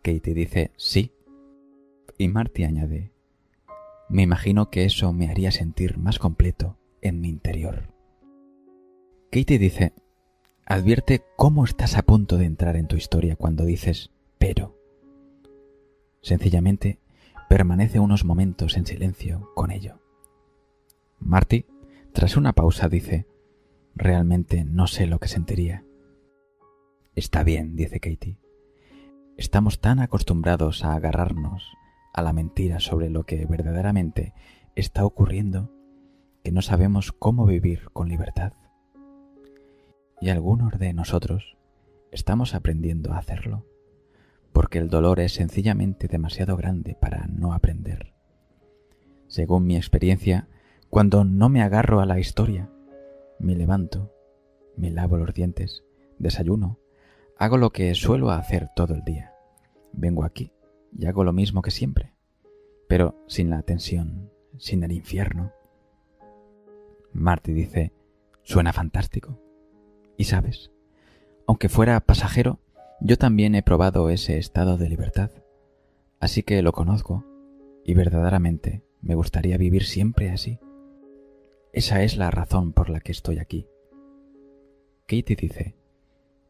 Katie 0.01 0.33
dice, 0.33 0.71
sí. 0.75 1.13
Y 2.17 2.27
Marte 2.27 2.65
añade, 2.65 3.12
me 4.09 4.23
imagino 4.23 4.69
que 4.69 4.85
eso 4.85 5.13
me 5.13 5.29
haría 5.29 5.51
sentir 5.51 5.97
más 5.97 6.19
completo 6.19 6.77
en 7.01 7.21
mi 7.21 7.29
interior. 7.29 7.93
Katie 9.31 9.57
dice, 9.57 9.93
Advierte 10.65 11.25
cómo 11.35 11.65
estás 11.65 11.97
a 11.97 12.03
punto 12.03 12.37
de 12.37 12.45
entrar 12.45 12.77
en 12.77 12.87
tu 12.87 12.95
historia 12.95 13.35
cuando 13.35 13.65
dices 13.65 14.11
pero. 14.37 14.77
Sencillamente, 16.21 16.99
permanece 17.49 17.99
unos 17.99 18.23
momentos 18.23 18.77
en 18.77 18.85
silencio 18.85 19.51
con 19.55 19.71
ello. 19.71 19.99
Marty, 21.19 21.65
tras 22.13 22.37
una 22.37 22.53
pausa, 22.53 22.87
dice, 22.87 23.27
realmente 23.95 24.63
no 24.63 24.87
sé 24.87 25.05
lo 25.05 25.19
que 25.19 25.27
sentiría. 25.27 25.83
Está 27.15 27.43
bien, 27.43 27.75
dice 27.75 27.99
Katie. 27.99 28.37
Estamos 29.35 29.81
tan 29.81 29.99
acostumbrados 29.99 30.85
a 30.85 30.93
agarrarnos 30.93 31.63
a 32.13 32.21
la 32.21 32.31
mentira 32.31 32.79
sobre 32.79 33.09
lo 33.09 33.25
que 33.25 33.45
verdaderamente 33.45 34.33
está 34.75 35.03
ocurriendo 35.03 35.71
que 36.43 36.51
no 36.51 36.61
sabemos 36.61 37.11
cómo 37.11 37.45
vivir 37.45 37.89
con 37.91 38.07
libertad 38.07 38.53
y 40.23 40.29
algunos 40.29 40.79
de 40.79 40.93
nosotros 40.93 41.57
estamos 42.11 42.55
aprendiendo 42.55 43.11
a 43.11 43.17
hacerlo, 43.17 43.65
porque 44.53 44.77
el 44.77 44.87
dolor 44.87 45.19
es 45.19 45.33
sencillamente 45.33 46.07
demasiado 46.07 46.55
grande 46.55 46.95
para 46.95 47.27
no 47.27 47.53
aprender. 47.53 48.13
Según 49.27 49.65
mi 49.65 49.75
experiencia, 49.75 50.47
cuando 50.89 51.25
no 51.25 51.49
me 51.49 51.61
agarro 51.61 51.99
a 51.99 52.05
la 52.05 52.19
historia, 52.19 52.69
me 53.37 53.53
levanto, 53.53 54.13
me 54.77 54.91
lavo 54.91 55.17
los 55.17 55.33
dientes, 55.33 55.83
desayuno, 56.19 56.79
hago 57.37 57.57
lo 57.57 57.71
que 57.71 57.93
suelo 57.93 58.31
hacer 58.31 58.69
todo 58.77 58.93
el 58.93 59.03
día. 59.03 59.33
Vengo 59.91 60.23
aquí 60.23 60.52
y 60.97 61.05
hago 61.05 61.23
lo 61.23 61.33
mismo 61.33 61.61
que 61.61 61.71
siempre, 61.71 62.13
pero 62.87 63.15
sin 63.27 63.49
la 63.49 63.61
tensión, 63.63 64.31
sin 64.57 64.83
el 64.83 64.91
infierno. 64.91 65.51
Marty 67.11 67.53
dice, 67.53 67.91
suena 68.43 68.73
fantástico. 68.73 69.39
Y 70.17 70.25
sabes, 70.25 70.71
aunque 71.47 71.69
fuera 71.69 71.99
pasajero, 71.99 72.59
yo 73.01 73.17
también 73.17 73.55
he 73.55 73.63
probado 73.63 74.09
ese 74.09 74.37
estado 74.37 74.77
de 74.77 74.89
libertad. 74.89 75.31
Así 76.19 76.43
que 76.43 76.61
lo 76.61 76.71
conozco 76.71 77.25
y 77.83 77.93
verdaderamente 77.93 78.83
me 79.01 79.15
gustaría 79.15 79.57
vivir 79.57 79.83
siempre 79.83 80.29
así. 80.31 80.59
Esa 81.73 82.03
es 82.03 82.17
la 82.17 82.31
razón 82.31 82.71
por 82.71 82.89
la 82.89 82.99
que 82.99 83.11
estoy 83.11 83.39
aquí. 83.39 83.67
Katie 85.07 85.35
dice, 85.35 85.75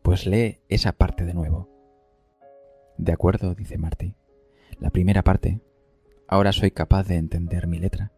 pues 0.04 0.28
lee 0.28 0.60
esa 0.68 0.92
parte 0.92 1.26
de 1.26 1.34
nuevo. 1.34 1.70
De 2.98 3.14
acuerdo, 3.14 3.56
dice 3.56 3.78
Marty. 3.78 4.16
La 4.80 4.90
primera 4.90 5.24
parte. 5.24 5.62
Ahora 6.28 6.52
soy 6.52 6.72
capaz 6.72 7.08
de 7.08 7.16
entender 7.16 7.68
mi 7.68 7.80
letra. 7.80 8.12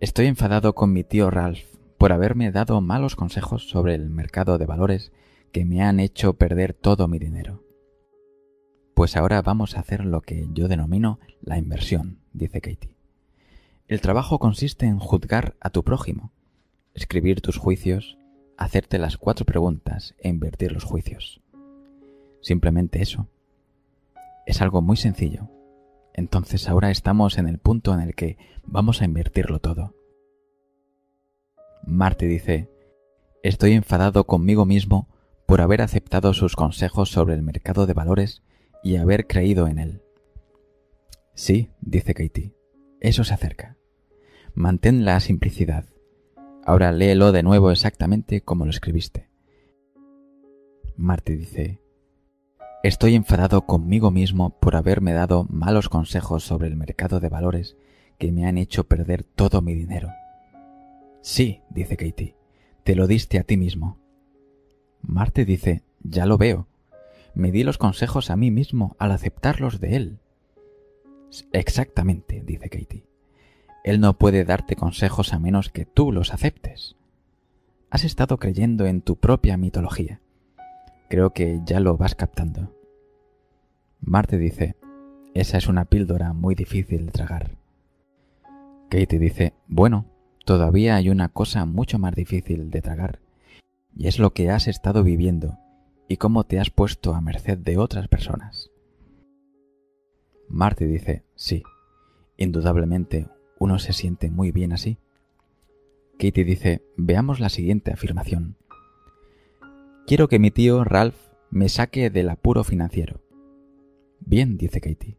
Estoy 0.00 0.26
enfadado 0.26 0.74
con 0.74 0.92
mi 0.92 1.04
tío 1.04 1.30
Ralph 1.30 1.64
por 1.98 2.12
haberme 2.12 2.50
dado 2.50 2.80
malos 2.80 3.16
consejos 3.16 3.68
sobre 3.68 3.94
el 3.94 4.10
mercado 4.10 4.58
de 4.58 4.66
valores 4.66 5.12
que 5.52 5.64
me 5.64 5.82
han 5.82 6.00
hecho 6.00 6.34
perder 6.34 6.72
todo 6.72 7.08
mi 7.08 7.18
dinero. 7.18 7.62
Pues 8.94 9.16
ahora 9.16 9.42
vamos 9.42 9.76
a 9.76 9.80
hacer 9.80 10.04
lo 10.04 10.20
que 10.20 10.48
yo 10.52 10.68
denomino 10.68 11.18
la 11.40 11.58
inversión, 11.58 12.18
dice 12.32 12.60
Katie. 12.60 12.96
El 13.88 14.00
trabajo 14.00 14.38
consiste 14.38 14.86
en 14.86 14.98
juzgar 14.98 15.56
a 15.60 15.70
tu 15.70 15.84
prójimo, 15.84 16.32
escribir 16.94 17.40
tus 17.40 17.56
juicios, 17.56 18.18
hacerte 18.56 18.98
las 18.98 19.16
cuatro 19.16 19.44
preguntas 19.44 20.14
e 20.18 20.28
invertir 20.28 20.72
los 20.72 20.84
juicios. 20.84 21.40
Simplemente 22.40 23.02
eso. 23.02 23.28
Es 24.46 24.60
algo 24.62 24.82
muy 24.82 24.96
sencillo. 24.96 25.48
Entonces 26.14 26.68
ahora 26.68 26.90
estamos 26.90 27.38
en 27.38 27.48
el 27.48 27.58
punto 27.58 27.94
en 27.94 28.00
el 28.00 28.14
que 28.14 28.36
vamos 28.64 29.00
a 29.00 29.04
invertirlo 29.04 29.60
todo. 29.60 29.94
Marte 31.84 32.26
dice, 32.26 32.70
Estoy 33.42 33.72
enfadado 33.72 34.24
conmigo 34.24 34.66
mismo 34.66 35.08
por 35.46 35.60
haber 35.60 35.82
aceptado 35.82 36.32
sus 36.32 36.54
consejos 36.54 37.10
sobre 37.10 37.34
el 37.34 37.42
mercado 37.42 37.86
de 37.86 37.92
valores 37.92 38.42
y 38.84 38.96
haber 38.96 39.26
creído 39.26 39.66
en 39.66 39.78
él. 39.78 40.02
Sí, 41.34 41.70
dice 41.80 42.14
Katie, 42.14 42.54
eso 43.00 43.24
se 43.24 43.34
acerca. 43.34 43.76
Mantén 44.54 45.04
la 45.04 45.18
simplicidad. 45.18 45.86
Ahora 46.64 46.92
léelo 46.92 47.32
de 47.32 47.42
nuevo 47.42 47.72
exactamente 47.72 48.42
como 48.42 48.64
lo 48.64 48.70
escribiste. 48.70 49.28
Marte 50.96 51.34
dice, 51.34 51.81
Estoy 52.82 53.14
enfadado 53.14 53.64
conmigo 53.64 54.10
mismo 54.10 54.50
por 54.58 54.74
haberme 54.74 55.12
dado 55.12 55.46
malos 55.48 55.88
consejos 55.88 56.42
sobre 56.42 56.66
el 56.66 56.74
mercado 56.74 57.20
de 57.20 57.28
valores 57.28 57.76
que 58.18 58.32
me 58.32 58.44
han 58.44 58.58
hecho 58.58 58.88
perder 58.88 59.22
todo 59.22 59.62
mi 59.62 59.72
dinero. 59.72 60.10
Sí, 61.20 61.60
dice 61.70 61.96
Katie, 61.96 62.34
te 62.82 62.96
lo 62.96 63.06
diste 63.06 63.38
a 63.38 63.44
ti 63.44 63.56
mismo. 63.56 63.98
Marte 65.00 65.44
dice, 65.44 65.84
ya 66.02 66.26
lo 66.26 66.38
veo. 66.38 66.66
Me 67.34 67.52
di 67.52 67.62
los 67.62 67.78
consejos 67.78 68.30
a 68.30 68.36
mí 68.36 68.50
mismo 68.50 68.96
al 68.98 69.12
aceptarlos 69.12 69.78
de 69.78 69.94
él. 69.94 70.18
Exactamente, 71.52 72.42
dice 72.44 72.68
Katie. 72.68 73.06
Él 73.84 74.00
no 74.00 74.18
puede 74.18 74.44
darte 74.44 74.74
consejos 74.74 75.32
a 75.32 75.38
menos 75.38 75.68
que 75.68 75.84
tú 75.84 76.10
los 76.10 76.34
aceptes. 76.34 76.96
Has 77.90 78.02
estado 78.02 78.38
creyendo 78.38 78.86
en 78.86 79.02
tu 79.02 79.14
propia 79.14 79.56
mitología. 79.56 80.21
Creo 81.12 81.34
que 81.34 81.60
ya 81.66 81.78
lo 81.78 81.98
vas 81.98 82.14
captando. 82.14 82.74
Marte 84.00 84.38
dice, 84.38 84.76
esa 85.34 85.58
es 85.58 85.68
una 85.68 85.84
píldora 85.84 86.32
muy 86.32 86.54
difícil 86.54 87.04
de 87.04 87.12
tragar. 87.12 87.58
Katie 88.88 89.18
dice, 89.18 89.52
bueno, 89.68 90.06
todavía 90.46 90.96
hay 90.96 91.10
una 91.10 91.28
cosa 91.28 91.66
mucho 91.66 91.98
más 91.98 92.14
difícil 92.14 92.70
de 92.70 92.80
tragar, 92.80 93.20
y 93.94 94.06
es 94.06 94.18
lo 94.18 94.32
que 94.32 94.48
has 94.48 94.68
estado 94.68 95.02
viviendo 95.02 95.58
y 96.08 96.16
cómo 96.16 96.44
te 96.44 96.58
has 96.58 96.70
puesto 96.70 97.14
a 97.14 97.20
merced 97.20 97.58
de 97.58 97.76
otras 97.76 98.08
personas. 98.08 98.70
Marte 100.48 100.86
dice, 100.86 101.24
sí, 101.34 101.62
indudablemente 102.38 103.28
uno 103.58 103.78
se 103.78 103.92
siente 103.92 104.30
muy 104.30 104.50
bien 104.50 104.72
así. 104.72 104.96
Katie 106.18 106.44
dice, 106.44 106.82
veamos 106.96 107.38
la 107.38 107.50
siguiente 107.50 107.92
afirmación. 107.92 108.56
Quiero 110.06 110.28
que 110.28 110.38
mi 110.38 110.50
tío 110.50 110.84
Ralph 110.84 111.16
me 111.50 111.68
saque 111.68 112.10
del 112.10 112.28
apuro 112.30 112.64
financiero. 112.64 113.20
Bien, 114.20 114.56
dice 114.58 114.80
Katie. 114.80 115.16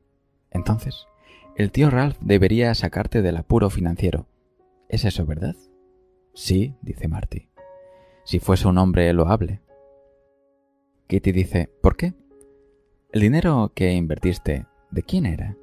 Entonces, 0.52 1.08
el 1.56 1.72
tío 1.72 1.90
Ralph 1.90 2.18
debería 2.22 2.74
sacarte 2.76 3.22
del 3.22 3.38
apuro 3.38 3.70
financiero, 3.70 4.28
¿Es 4.94 5.06
eso 5.06 5.26
verdad? 5.26 5.56
Sí, 6.36 6.76
dice 6.84 7.08
Marty. 7.08 7.50
Si 8.26 8.38
fuese 8.38 8.68
un 8.68 8.78
hombre 8.78 9.12
loable. 9.12 9.60
Kitty 11.08 11.32
dice, 11.32 11.72
¿por 11.82 11.96
qué? 11.96 12.14
¿El 13.12 13.22
dinero 13.22 13.72
que 13.74 13.94
invertiste, 13.94 14.68
de 14.92 15.02
quién 15.02 15.26
era? 15.26 15.58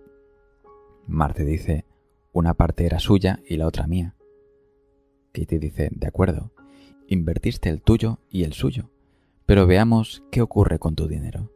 Marte 1.06 1.44
dice, 1.44 1.84
una 2.32 2.54
parte 2.54 2.86
era 2.86 2.98
suya 2.98 3.38
y 3.46 3.56
la 3.56 3.68
otra 3.68 3.86
mía. 3.86 4.16
Kitty 5.32 5.58
dice, 5.58 5.90
de 5.92 6.08
acuerdo, 6.08 6.50
invertiste 7.06 7.68
el 7.68 7.82
tuyo 7.82 8.18
y 8.30 8.42
el 8.42 8.52
suyo, 8.52 8.90
pero 9.50 9.66
veamos 9.66 10.22
qué 10.30 10.42
ocurre 10.42 10.78
con 10.78 10.94
tu 10.94 11.08
dinero. 11.08 11.50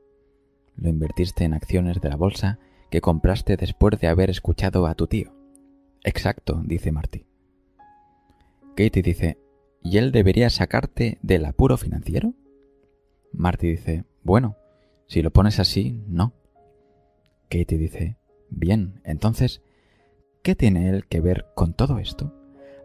Lo 0.75 0.89
invertiste 0.89 1.45
en 1.45 1.55
acciones 1.55 2.01
de 2.01 2.09
la 2.09 2.17
bolsa 2.17 2.59
que 2.91 3.01
compraste 3.01 3.57
después 3.57 4.01
de 4.01 4.09
haber 4.09 4.31
escuchado 4.31 4.89
a 4.89 4.97
tu 4.97 5.07
tío. 5.07 5.33
Exacto, 6.03 6.61
dice 6.65 6.91
Marty. 6.91 7.25
Katie 8.75 9.01
dice, 9.01 9.39
¿y 9.81 9.99
él 9.99 10.11
debería 10.11 10.51
sacarte 10.51 11.19
del 11.23 11.45
apuro 11.45 11.77
financiero? 11.77 12.35
Marty 13.33 13.69
dice, 13.69 14.05
bueno, 14.25 14.57
si 15.07 15.23
lo 15.23 15.31
pones 15.31 15.61
así, 15.61 16.03
no. 16.09 16.33
Katie 17.49 17.79
dice, 17.79 18.17
bien, 18.51 19.03
entonces, 19.05 19.63
¿qué 20.43 20.57
tiene 20.57 20.89
él 20.89 21.07
que 21.07 21.21
ver 21.21 21.47
con 21.55 21.75
todo 21.75 22.01
esto? 22.01 22.35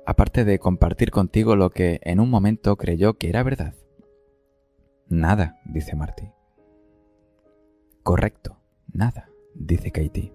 Aparte 0.05 0.45
de 0.45 0.60
compartir 0.60 1.10
contigo 1.10 1.55
lo 1.55 1.72
que 1.72 1.99
en 2.03 2.20
un 2.20 2.30
momento 2.30 2.76
creyó 2.76 3.18
que 3.18 3.30
era 3.30 3.41
verdad. 3.41 3.74
Nada, 5.10 5.60
dice 5.66 5.95
Marty. 5.95 6.30
Correcto, 8.03 8.57
nada, 8.93 9.30
dice 9.55 9.91
Katie. 9.91 10.34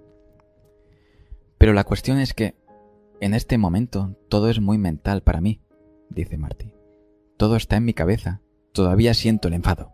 Pero 1.59 1.73
la 1.73 1.85
cuestión 1.85 2.19
es 2.19 2.35
que, 2.35 2.57
en 3.21 3.35
este 3.35 3.57
momento, 3.57 4.17
todo 4.29 4.51
es 4.51 4.61
muy 4.61 4.77
mental 4.77 5.23
para 5.23 5.41
mí, 5.41 5.61
dice 6.11 6.39
Marty. 6.39 6.73
Todo 7.37 7.55
está 7.55 7.77
en 7.77 7.85
mi 7.85 7.95
cabeza. 7.95 8.41
Todavía 8.73 9.15
siento 9.15 9.47
el 9.47 9.55
enfado. 9.55 9.93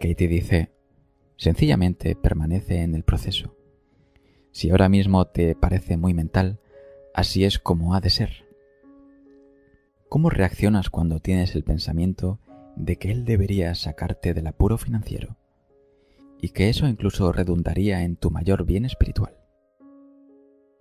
Katie 0.00 0.28
dice, 0.28 0.72
sencillamente 1.36 2.14
permanece 2.14 2.82
en 2.82 2.94
el 2.94 3.02
proceso. 3.02 3.56
Si 4.52 4.70
ahora 4.70 4.88
mismo 4.88 5.26
te 5.26 5.56
parece 5.56 5.96
muy 5.96 6.14
mental, 6.14 6.60
así 7.14 7.44
es 7.44 7.58
como 7.58 7.94
ha 7.94 8.00
de 8.00 8.10
ser. 8.10 8.44
¿Cómo 10.08 10.30
reaccionas 10.30 10.88
cuando 10.88 11.18
tienes 11.18 11.56
el 11.56 11.64
pensamiento 11.64 12.38
de 12.78 12.96
que 12.96 13.10
él 13.10 13.24
debería 13.24 13.74
sacarte 13.74 14.34
del 14.34 14.46
apuro 14.46 14.78
financiero? 14.78 15.36
Y 16.40 16.50
que 16.50 16.68
eso 16.68 16.86
incluso 16.86 17.32
redundaría 17.32 18.02
en 18.02 18.16
tu 18.16 18.30
mayor 18.30 18.64
bien 18.64 18.84
espiritual. 18.84 19.36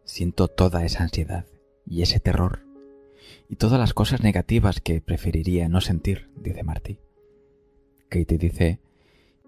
Siento 0.04 0.48
toda 0.48 0.86
esa 0.86 1.04
ansiedad 1.04 1.46
y 1.86 2.04
ese 2.04 2.20
terror 2.20 2.68
y 3.50 3.56
todas 3.56 3.80
las 3.80 3.94
cosas 3.94 4.22
negativas 4.22 4.82
que 4.82 5.02
preferiría 5.02 5.70
no 5.70 5.82
sentir, 5.82 6.30
dice 6.36 6.64
Marty. 6.64 7.00
Katie 8.10 8.38
dice, 8.38 8.80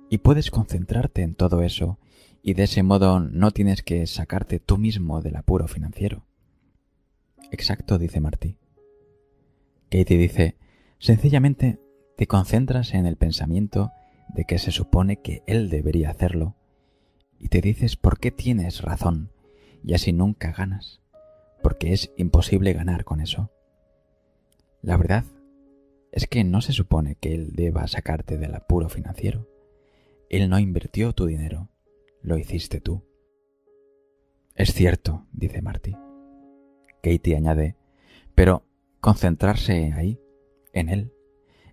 y 0.09 0.19
puedes 0.19 0.51
concentrarte 0.51 1.21
en 1.21 1.35
todo 1.35 1.61
eso, 1.61 1.99
y 2.41 2.53
de 2.53 2.63
ese 2.63 2.83
modo 2.83 3.19
no 3.19 3.51
tienes 3.51 3.83
que 3.83 4.05
sacarte 4.07 4.59
tú 4.59 4.77
mismo 4.77 5.21
del 5.21 5.35
apuro 5.35 5.67
financiero. 5.67 6.25
Exacto, 7.51 7.97
dice 7.97 8.19
Marty. 8.19 8.57
Katie 9.89 10.17
dice, 10.17 10.55
sencillamente 10.99 11.79
te 12.19 12.27
concentras 12.27 12.93
en 12.95 13.05
el 13.05 13.15
pensamiento 13.15 13.93
de 14.27 14.43
que 14.43 14.59
se 14.59 14.71
supone 14.71 15.21
que 15.21 15.41
él 15.47 15.69
debería 15.69 16.09
hacerlo, 16.09 16.57
y 17.39 17.47
te 17.47 17.61
dices 17.61 17.95
por 17.95 18.19
qué 18.19 18.29
tienes 18.29 18.81
razón, 18.81 19.31
y 19.85 19.93
así 19.93 20.11
nunca 20.11 20.51
ganas, 20.51 20.99
porque 21.63 21.93
es 21.93 22.11
imposible 22.17 22.73
ganar 22.73 23.05
con 23.05 23.21
eso. 23.21 23.51
La 24.81 24.97
verdad 24.97 25.23
es 26.11 26.27
que 26.27 26.43
no 26.43 26.59
se 26.59 26.73
supone 26.73 27.15
que 27.15 27.33
él 27.33 27.53
deba 27.53 27.87
sacarte 27.87 28.37
del 28.37 28.53
apuro 28.53 28.89
financiero. 28.89 29.47
Él 30.29 30.49
no 30.49 30.59
invirtió 30.59 31.13
tu 31.13 31.25
dinero, 31.25 31.69
lo 32.21 32.37
hiciste 32.37 32.81
tú. 32.81 33.01
Es 34.55 34.73
cierto, 34.73 35.25
dice 35.31 35.61
Marty. 35.61 35.95
Katie 37.01 37.37
añade, 37.37 37.77
pero 38.35 38.65
concentrarse 38.99 39.93
ahí, 39.93 40.19
en 40.73 40.89
él, 40.89 41.13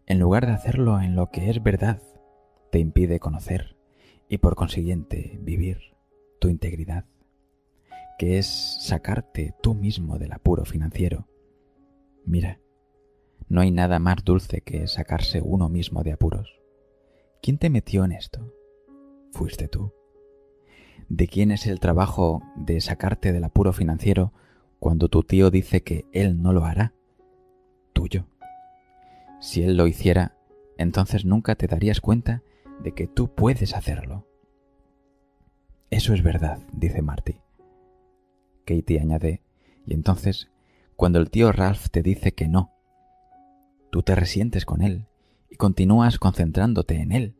en 0.06 0.20
lugar 0.20 0.46
de 0.46 0.52
hacerlo 0.52 1.00
en 1.00 1.16
lo 1.16 1.30
que 1.30 1.50
es 1.50 1.62
verdad, 1.62 2.00
te 2.70 2.78
impide 2.78 3.18
conocer 3.18 3.76
y 4.28 4.38
por 4.38 4.54
consiguiente 4.54 5.38
vivir 5.42 5.78
tu 6.40 6.48
integridad, 6.48 7.06
que 8.18 8.38
es 8.38 8.46
sacarte 8.80 9.54
tú 9.62 9.74
mismo 9.74 10.18
del 10.18 10.32
apuro 10.32 10.64
financiero. 10.64 11.26
Mira, 12.24 12.60
no 13.48 13.60
hay 13.60 13.72
nada 13.72 13.98
más 13.98 14.24
dulce 14.24 14.60
que 14.60 14.86
sacarse 14.86 15.40
uno 15.42 15.68
mismo 15.68 16.02
de 16.04 16.12
apuros. 16.12 16.60
¿Quién 17.42 17.58
te 17.58 17.70
metió 17.70 18.04
en 18.04 18.12
esto? 18.12 18.52
Fuiste 19.32 19.68
tú. 19.68 19.92
¿De 21.08 21.28
quién 21.28 21.50
es 21.50 21.66
el 21.66 21.78
trabajo 21.78 22.42
de 22.56 22.80
sacarte 22.80 23.32
del 23.32 23.44
apuro 23.44 23.72
financiero 23.72 24.32
cuando 24.78 25.08
tu 25.08 25.22
tío 25.22 25.50
dice 25.50 25.82
que 25.82 26.04
él 26.12 26.42
no 26.42 26.52
lo 26.52 26.64
hará? 26.64 26.94
Tuyo. 27.92 28.26
Si 29.40 29.62
él 29.62 29.76
lo 29.76 29.86
hiciera, 29.86 30.36
entonces 30.78 31.24
nunca 31.24 31.54
te 31.54 31.66
darías 31.66 32.00
cuenta 32.00 32.42
de 32.82 32.92
que 32.92 33.06
tú 33.06 33.34
puedes 33.34 33.74
hacerlo. 33.74 34.26
Eso 35.90 36.14
es 36.14 36.22
verdad, 36.22 36.60
dice 36.72 37.02
Marty. 37.02 37.40
Katie 38.64 39.00
añade, 39.00 39.42
y 39.86 39.94
entonces, 39.94 40.50
cuando 40.96 41.18
el 41.18 41.30
tío 41.30 41.52
Ralph 41.52 41.88
te 41.90 42.02
dice 42.02 42.32
que 42.32 42.48
no, 42.48 42.72
tú 43.90 44.02
te 44.02 44.14
resientes 44.14 44.64
con 44.64 44.82
él 44.82 45.06
y 45.48 45.56
continúas 45.56 46.18
concentrándote 46.18 46.96
en 46.96 47.12
él 47.12 47.36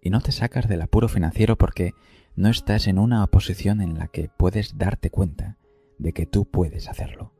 y 0.00 0.10
no 0.10 0.20
te 0.20 0.32
sacas 0.32 0.68
del 0.68 0.82
apuro 0.82 1.08
financiero 1.08 1.56
porque 1.56 1.92
no 2.36 2.48
estás 2.48 2.86
en 2.86 2.98
una 2.98 3.26
posición 3.26 3.80
en 3.80 3.98
la 3.98 4.06
que 4.06 4.30
puedes 4.36 4.78
darte 4.78 5.10
cuenta 5.10 5.58
de 5.98 6.12
que 6.12 6.24
tú 6.24 6.44
puedes 6.44 6.88
hacerlo. 6.88 7.32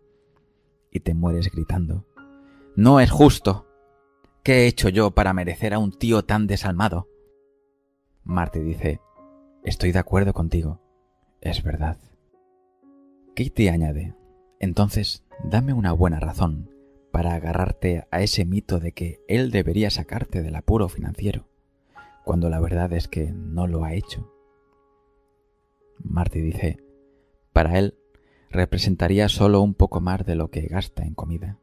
Y 0.90 1.00
te 1.00 1.14
mueres 1.14 1.50
gritando, 1.52 2.04
No 2.74 2.98
es 2.98 3.10
justo. 3.10 3.67
¿Qué 4.48 4.62
he 4.62 4.66
hecho 4.66 4.88
yo 4.88 5.10
para 5.10 5.34
merecer 5.34 5.74
a 5.74 5.78
un 5.78 5.92
tío 5.92 6.24
tan 6.24 6.46
desalmado? 6.46 7.06
Marte 8.24 8.60
dice, 8.60 8.98
Estoy 9.62 9.92
de 9.92 9.98
acuerdo 9.98 10.32
contigo. 10.32 10.80
Es 11.42 11.62
verdad. 11.62 11.98
Katie 13.36 13.68
añade, 13.68 14.14
Entonces, 14.58 15.22
dame 15.44 15.74
una 15.74 15.92
buena 15.92 16.18
razón 16.18 16.70
para 17.12 17.34
agarrarte 17.34 18.06
a 18.10 18.22
ese 18.22 18.46
mito 18.46 18.80
de 18.80 18.92
que 18.92 19.20
él 19.28 19.50
debería 19.50 19.90
sacarte 19.90 20.42
del 20.42 20.56
apuro 20.56 20.88
financiero, 20.88 21.46
cuando 22.24 22.48
la 22.48 22.58
verdad 22.58 22.90
es 22.94 23.06
que 23.06 23.30
no 23.30 23.66
lo 23.66 23.84
ha 23.84 23.92
hecho. 23.92 24.32
Marty 25.98 26.40
dice, 26.40 26.82
para 27.52 27.78
él 27.78 27.98
representaría 28.48 29.28
solo 29.28 29.60
un 29.60 29.74
poco 29.74 30.00
más 30.00 30.24
de 30.24 30.36
lo 30.36 30.50
que 30.50 30.62
gasta 30.62 31.04
en 31.04 31.12
comida. 31.12 31.58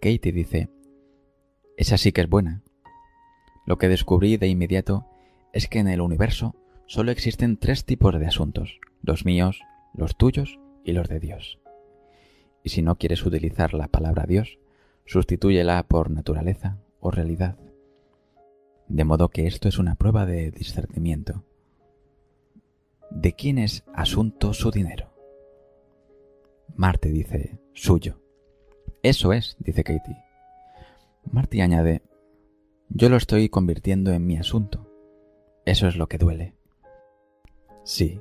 Katie 0.00 0.32
dice, 0.32 0.70
esa 1.76 1.98
sí 1.98 2.12
que 2.12 2.22
es 2.22 2.28
buena. 2.28 2.62
Lo 3.66 3.78
que 3.78 3.88
descubrí 3.88 4.36
de 4.36 4.48
inmediato 4.48 5.06
es 5.52 5.68
que 5.68 5.78
en 5.78 5.88
el 5.88 6.00
universo 6.00 6.54
solo 6.86 7.10
existen 7.10 7.56
tres 7.56 7.84
tipos 7.84 8.18
de 8.18 8.26
asuntos, 8.26 8.80
los 9.02 9.24
míos, 9.24 9.60
los 9.94 10.16
tuyos 10.16 10.58
y 10.84 10.92
los 10.92 11.08
de 11.08 11.20
Dios 11.20 11.58
y 12.66 12.70
si 12.70 12.82
no 12.82 12.96
quieres 12.96 13.24
utilizar 13.24 13.74
la 13.74 13.86
palabra 13.86 14.24
Dios, 14.26 14.58
sustitúyela 15.04 15.80
por 15.84 16.10
naturaleza 16.10 16.78
o 16.98 17.12
realidad. 17.12 17.56
De 18.88 19.04
modo 19.04 19.28
que 19.28 19.46
esto 19.46 19.68
es 19.68 19.78
una 19.78 19.94
prueba 19.94 20.26
de 20.26 20.50
discernimiento. 20.50 21.44
¿De 23.08 23.34
quién 23.34 23.58
es 23.58 23.84
asunto 23.94 24.52
su 24.52 24.72
dinero? 24.72 25.12
Marte 26.74 27.08
dice, 27.10 27.60
suyo. 27.72 28.20
Eso 29.00 29.32
es, 29.32 29.54
dice 29.60 29.84
Katie. 29.84 30.25
Marty 31.32 31.60
añade, 31.60 32.02
yo 32.88 33.08
lo 33.08 33.16
estoy 33.16 33.48
convirtiendo 33.48 34.12
en 34.12 34.26
mi 34.26 34.36
asunto. 34.36 34.90
Eso 35.64 35.88
es 35.88 35.96
lo 35.96 36.08
que 36.08 36.18
duele. 36.18 36.54
Sí, 37.84 38.20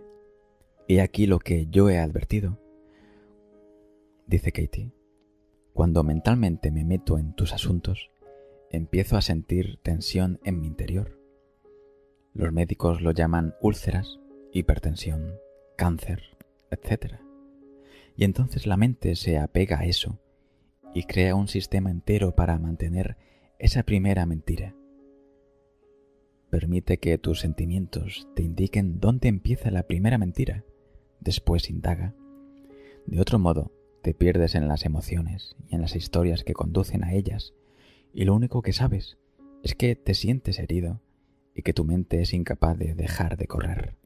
y 0.88 1.00
aquí 1.00 1.28
lo 1.28 1.40
que 1.40 1.68
yo 1.68 1.90
he 1.90 2.00
advertido 2.00 2.60
dice 4.28 4.52
Katie. 4.52 4.92
Cuando 5.74 6.04
mentalmente 6.04 6.72
me 6.72 6.86
meto 6.86 7.18
en 7.18 7.34
tus 7.36 7.54
asuntos, 7.54 8.10
empiezo 8.72 9.18
a 9.18 9.22
sentir 9.22 9.80
tensión 9.84 10.40
en 10.44 10.60
mi 10.60 10.68
interior. 10.68 11.20
Los 12.34 12.52
médicos 12.52 13.02
lo 13.02 13.12
llaman 13.12 13.56
úlceras, 13.62 14.20
hipertensión, 14.52 15.36
cáncer, 15.78 16.38
etc. 16.72 17.16
Y 18.16 18.24
entonces 18.24 18.66
la 18.66 18.78
mente 18.78 19.16
se 19.16 19.38
apega 19.38 19.80
a 19.80 19.86
eso 19.86 20.20
y 20.96 21.04
crea 21.04 21.36
un 21.36 21.50
sistema 21.50 21.92
entero 21.92 22.36
para 22.36 22.58
mantener 22.58 23.18
esa 23.60 23.84
primera 23.84 24.26
mentira. 24.26 24.74
Permite 26.50 27.00
que 27.00 27.18
tus 27.18 27.42
sentimientos 27.42 28.30
te 28.34 28.44
indiquen 28.44 29.02
dónde 29.02 29.28
empieza 29.28 29.72
la 29.72 29.84
primera 29.84 30.18
mentira, 30.18 30.64
después 31.20 31.70
indaga. 31.70 32.16
De 33.06 33.20
otro 33.20 33.40
modo, 33.40 33.74
te 34.04 34.14
pierdes 34.14 34.56
en 34.56 34.70
las 34.70 34.86
emociones 34.86 35.58
y 35.68 35.76
en 35.76 35.82
las 35.82 35.98
historias 35.98 36.46
que 36.46 36.54
conducen 36.54 37.04
a 37.04 37.14
ellas, 37.14 37.54
y 38.14 38.24
lo 38.24 38.34
único 38.34 38.62
que 38.62 38.72
sabes 38.72 39.18
es 39.64 39.76
que 39.76 39.98
te 39.98 40.14
sientes 40.14 40.60
herido 40.60 41.02
y 41.54 41.64
que 41.64 41.74
tu 41.74 41.84
mente 41.84 42.22
es 42.22 42.34
incapaz 42.34 42.78
de 42.78 42.96
dejar 42.96 43.36
de 43.36 43.48
correr. 43.48 43.98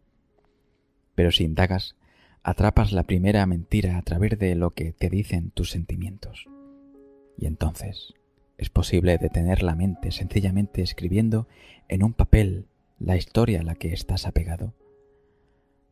Pero 1.13 1.29
si 1.29 1.43
indagas, 1.43 1.95
atrapas 2.41 2.93
la 2.93 3.03
primera 3.03 3.45
mentira 3.45 3.99
a 3.99 4.01
través 4.01 4.39
de 4.39 4.55
lo 4.55 4.71
que 4.71 4.91
te 4.91 5.11
dicen 5.11 5.51
tus 5.51 5.69
sentimientos. 5.69 6.47
Y 7.39 7.45
entonces 7.45 8.13
es 8.57 8.69
posible 8.69 9.17
detener 9.17 9.63
la 9.63 9.73
mente 9.73 10.11
sencillamente 10.11 10.81
escribiendo 10.81 11.47
en 11.87 12.03
un 12.03 12.13
papel 12.13 12.67
la 12.99 13.15
historia 13.15 13.61
a 13.61 13.63
la 13.63 13.75
que 13.75 13.93
estás 13.93 14.27
apegado. 14.27 14.73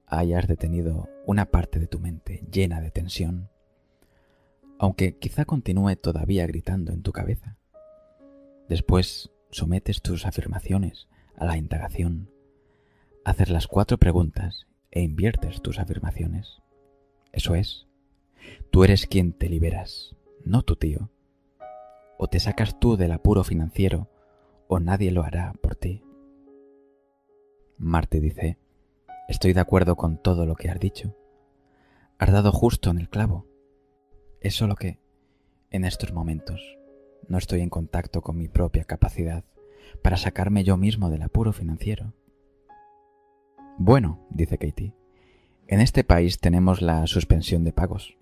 Hayas 0.08 0.48
detenido 0.48 1.08
una 1.26 1.46
parte 1.46 1.80
de 1.80 1.88
tu 1.88 2.00
mente 2.00 2.44
llena 2.52 2.82
de 2.82 2.92
tensión, 2.92 3.50
aunque 4.78 5.18
quizá 5.18 5.46
continúe 5.46 5.96
todavía 5.96 6.46
gritando 6.46 6.92
en 6.92 7.02
tu 7.02 7.14
cabeza. 7.14 7.56
Después 8.68 9.32
sometes 9.50 10.02
tus 10.02 10.26
afirmaciones 10.26 11.08
a 11.38 11.46
la 11.46 11.56
indagación, 11.56 12.30
haces 13.24 13.50
las 13.50 13.68
cuatro 13.68 13.98
preguntas 13.98 14.68
e 14.92 15.02
inviertes 15.02 15.62
tus 15.62 15.80
afirmaciones. 15.80 16.62
Eso 17.32 17.56
es, 17.56 17.88
tú 18.70 18.84
eres 18.84 19.08
quien 19.08 19.32
te 19.32 19.48
liberas, 19.48 20.18
no 20.44 20.64
tu 20.64 20.76
tío. 20.76 21.10
O 22.18 22.28
te 22.28 22.40
sacas 22.40 22.80
tú 22.80 22.98
del 22.98 23.12
apuro 23.12 23.44
financiero, 23.44 24.10
o 24.68 24.80
nadie 24.80 25.12
lo 25.12 25.24
hará 25.24 25.54
por 25.62 25.76
ti. 25.76 26.04
Marte 27.78 28.20
dice, 28.20 28.58
estoy 29.28 29.54
de 29.54 29.60
acuerdo 29.60 29.96
con 29.96 30.18
todo 30.18 30.46
lo 30.46 30.56
que 30.56 30.70
has 30.70 30.80
dicho. 30.80 31.16
Has 32.18 32.32
dado 32.32 32.52
justo 32.52 32.90
en 32.90 32.98
el 32.98 33.10
clavo. 33.10 33.46
Es 34.42 34.56
solo 34.56 34.76
que, 34.76 35.00
en 35.70 35.86
estos 35.86 36.12
momentos, 36.12 36.78
no 37.28 37.38
estoy 37.38 37.62
en 37.62 37.70
contacto 37.70 38.22
con 38.22 38.38
mi 38.38 38.48
propia 38.48 38.84
capacidad 38.84 39.44
para 40.02 40.18
sacarme 40.18 40.64
yo 40.64 40.78
mismo 40.78 41.10
del 41.10 41.22
apuro 41.22 41.54
financiero. 41.54 42.14
Bueno, 43.78 44.26
dice 44.32 44.58
Katie, 44.58 44.94
en 45.68 45.82
este 45.82 46.04
país 46.04 46.40
tenemos 46.40 46.82
la 46.82 47.06
suspensión 47.06 47.64
de 47.64 47.74
pagos. 47.74 48.18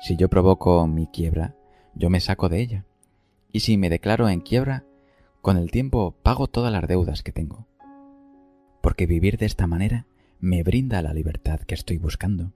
Si 0.00 0.16
yo 0.16 0.28
provoco 0.28 0.86
mi 0.86 1.06
quiebra, 1.06 1.56
yo 1.94 2.10
me 2.10 2.20
saco 2.20 2.48
de 2.48 2.60
ella. 2.60 2.84
Y 3.52 3.60
si 3.60 3.76
me 3.76 3.90
declaro 3.90 4.28
en 4.28 4.40
quiebra, 4.40 4.84
con 5.40 5.56
el 5.56 5.70
tiempo 5.70 6.14
pago 6.22 6.46
todas 6.46 6.72
las 6.72 6.86
deudas 6.86 7.22
que 7.22 7.32
tengo. 7.32 7.66
Porque 8.80 9.06
vivir 9.06 9.38
de 9.38 9.46
esta 9.46 9.66
manera 9.66 10.06
me 10.40 10.62
brinda 10.62 11.02
la 11.02 11.14
libertad 11.14 11.60
que 11.60 11.74
estoy 11.74 11.98
buscando. 11.98 12.52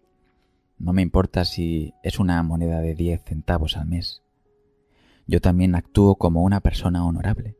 No 0.78 0.92
me 0.92 1.02
importa 1.02 1.44
si 1.44 1.94
es 2.02 2.18
una 2.18 2.42
moneda 2.42 2.80
de 2.80 2.94
10 2.94 3.22
centavos 3.24 3.76
al 3.76 3.86
mes. 3.86 4.22
Yo 5.26 5.40
también 5.40 5.74
actúo 5.74 6.16
como 6.16 6.42
una 6.42 6.60
persona 6.60 7.04
honorable, 7.04 7.56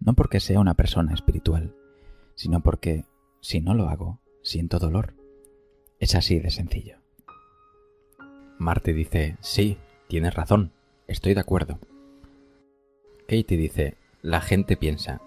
no 0.00 0.14
porque 0.14 0.40
sea 0.40 0.60
una 0.60 0.74
persona 0.74 1.12
espiritual, 1.12 1.74
sino 2.34 2.62
porque, 2.62 3.04
si 3.40 3.60
no 3.60 3.74
lo 3.74 3.88
hago, 3.88 4.20
siento 4.42 4.78
dolor. 4.78 5.14
Es 5.98 6.14
así 6.14 6.38
de 6.38 6.50
sencillo. 6.50 6.98
Marte 8.58 8.92
dice, 8.92 9.36
sí, 9.40 9.78
tienes 10.08 10.34
razón, 10.34 10.72
estoy 11.06 11.34
de 11.34 11.40
acuerdo. 11.40 11.78
Katie 13.26 13.56
dice, 13.56 13.96
la 14.22 14.40
gente 14.40 14.76
piensa, 14.76 15.20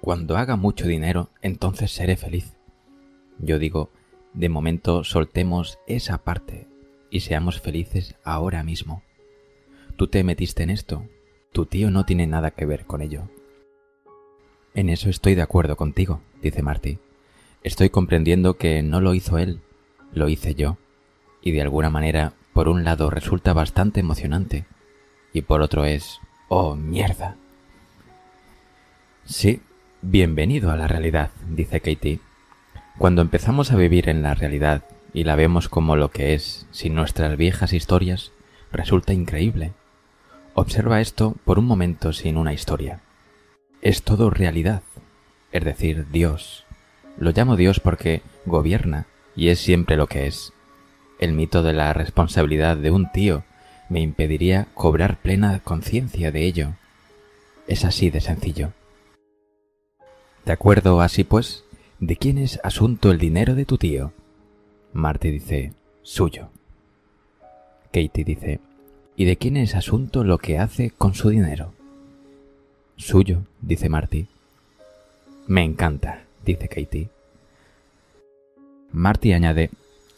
cuando 0.00 0.36
haga 0.36 0.56
mucho 0.56 0.86
dinero, 0.86 1.30
entonces 1.42 1.90
seré 1.90 2.16
feliz. 2.16 2.56
Yo 3.38 3.58
digo, 3.58 3.90
de 4.34 4.48
momento 4.48 5.04
soltemos 5.04 5.78
esa 5.86 6.18
parte 6.18 6.66
y 7.10 7.20
seamos 7.20 7.60
felices 7.60 8.14
ahora 8.24 8.62
mismo. 8.62 9.02
Tú 9.96 10.08
te 10.08 10.22
metiste 10.24 10.62
en 10.62 10.70
esto, 10.70 11.06
tu 11.52 11.66
tío 11.66 11.90
no 11.90 12.04
tiene 12.04 12.26
nada 12.26 12.50
que 12.50 12.66
ver 12.66 12.84
con 12.84 13.02
ello. 13.02 13.28
En 14.74 14.90
eso 14.90 15.08
estoy 15.08 15.34
de 15.34 15.42
acuerdo 15.42 15.76
contigo, 15.76 16.20
dice 16.42 16.62
Marty. 16.62 16.98
Estoy 17.62 17.88
comprendiendo 17.88 18.58
que 18.58 18.82
no 18.82 19.00
lo 19.00 19.14
hizo 19.14 19.38
él, 19.38 19.60
lo 20.12 20.28
hice 20.28 20.54
yo. 20.54 20.76
Y 21.40 21.52
de 21.52 21.62
alguna 21.62 21.90
manera, 21.90 22.34
por 22.52 22.68
un 22.68 22.84
lado 22.84 23.08
resulta 23.10 23.54
bastante 23.54 24.00
emocionante, 24.00 24.66
y 25.36 25.42
por 25.42 25.62
otro 25.62 25.84
es, 25.84 26.20
oh, 26.48 26.74
mierda. 26.74 27.36
Sí, 29.24 29.60
bienvenido 30.02 30.70
a 30.70 30.76
la 30.76 30.88
realidad, 30.88 31.30
dice 31.48 31.80
Katie. 31.80 32.20
Cuando 32.98 33.22
empezamos 33.22 33.72
a 33.72 33.76
vivir 33.76 34.08
en 34.08 34.22
la 34.22 34.34
realidad 34.34 34.84
y 35.12 35.24
la 35.24 35.36
vemos 35.36 35.68
como 35.68 35.96
lo 35.96 36.10
que 36.10 36.34
es, 36.34 36.66
sin 36.70 36.94
nuestras 36.94 37.36
viejas 37.36 37.72
historias, 37.72 38.32
resulta 38.72 39.12
increíble. 39.12 39.72
Observa 40.54 41.00
esto 41.00 41.34
por 41.44 41.58
un 41.58 41.66
momento 41.66 42.12
sin 42.12 42.36
una 42.36 42.52
historia 42.52 43.00
es 43.86 44.02
todo 44.02 44.30
realidad, 44.30 44.82
es 45.52 45.64
decir, 45.64 46.06
Dios. 46.10 46.64
Lo 47.18 47.30
llamo 47.30 47.54
Dios 47.54 47.78
porque 47.78 48.22
gobierna 48.44 49.06
y 49.36 49.50
es 49.50 49.60
siempre 49.60 49.96
lo 49.96 50.08
que 50.08 50.26
es. 50.26 50.52
El 51.20 51.34
mito 51.34 51.62
de 51.62 51.72
la 51.72 51.92
responsabilidad 51.92 52.76
de 52.76 52.90
un 52.90 53.12
tío 53.12 53.44
me 53.88 54.00
impediría 54.00 54.68
cobrar 54.74 55.18
plena 55.18 55.60
conciencia 55.60 56.32
de 56.32 56.44
ello. 56.44 56.74
Es 57.66 57.84
así 57.84 58.10
de 58.10 58.20
sencillo. 58.20 58.72
De 60.44 60.52
acuerdo, 60.52 61.00
así 61.00 61.24
pues, 61.24 61.64
¿de 61.98 62.16
quién 62.16 62.38
es 62.38 62.60
asunto 62.62 63.10
el 63.10 63.18
dinero 63.18 63.54
de 63.54 63.64
tu 63.64 63.78
tío? 63.78 64.12
Marty 64.92 65.30
dice, 65.30 65.72
suyo. 66.02 66.48
Katie 67.92 68.24
dice, 68.24 68.60
¿y 69.16 69.24
de 69.24 69.36
quién 69.36 69.56
es 69.56 69.74
asunto 69.74 70.24
lo 70.24 70.38
que 70.38 70.58
hace 70.58 70.90
con 70.90 71.14
su 71.14 71.30
dinero? 71.30 71.72
Suyo, 72.96 73.42
dice 73.60 73.88
Marty. 73.88 74.26
Me 75.46 75.62
encanta, 75.62 76.22
dice 76.44 76.68
Katie. 76.68 77.10
Marty 78.92 79.32
añade, 79.32 79.70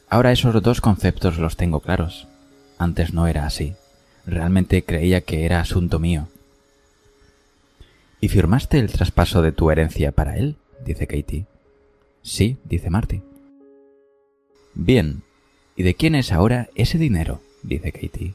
ahora 0.09 0.31
esos 0.31 0.62
dos 0.62 0.81
conceptos 0.81 1.39
los 1.39 1.57
tengo 1.57 1.81
claros. 1.81 2.28
Antes 2.79 3.12
no 3.12 3.26
era 3.26 3.45
así. 3.45 3.74
Realmente 4.24 4.85
creía 4.85 5.20
que 5.22 5.45
era 5.45 5.61
asunto 5.61 5.99
mío. 5.99 6.29
¿Y 8.20 8.29
firmaste 8.29 8.79
el 8.79 8.91
traspaso 8.91 9.43
de 9.43 9.53
tu 9.53 9.70
herencia 9.70 10.12
para 10.12 10.37
él? 10.37 10.57
dice 10.85 11.07
Katie. 11.07 11.47
Sí, 12.22 12.57
dice 12.64 12.91
Marty. 12.91 13.22
Bien. 14.74 15.22
¿Y 15.76 15.83
de 15.83 15.95
quién 15.95 16.14
es 16.14 16.33
ahora 16.33 16.68
ese 16.74 16.99
dinero? 16.99 17.41
dice 17.62 17.93
Katie. 17.93 18.35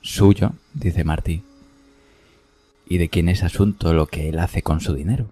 Suyo, 0.00 0.52
dice 0.74 1.04
Marty. 1.04 1.42
¿Y 2.88 2.98
de 2.98 3.08
quién 3.08 3.28
es 3.28 3.42
asunto 3.42 3.92
lo 3.92 4.06
que 4.06 4.28
él 4.28 4.38
hace 4.38 4.62
con 4.62 4.80
su 4.80 4.94
dinero? 4.94 5.26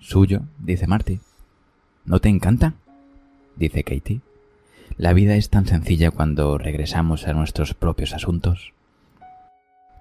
Suyo, 0.00 0.42
dice 0.58 0.86
Marty. 0.86 1.20
¿No 2.04 2.20
te 2.20 2.28
encanta? 2.28 2.74
dice 3.56 3.82
Katie. 3.82 4.20
La 4.96 5.12
vida 5.12 5.34
es 5.36 5.50
tan 5.50 5.66
sencilla 5.66 6.10
cuando 6.10 6.58
regresamos 6.58 7.26
a 7.26 7.32
nuestros 7.32 7.74
propios 7.74 8.14
asuntos. 8.14 8.72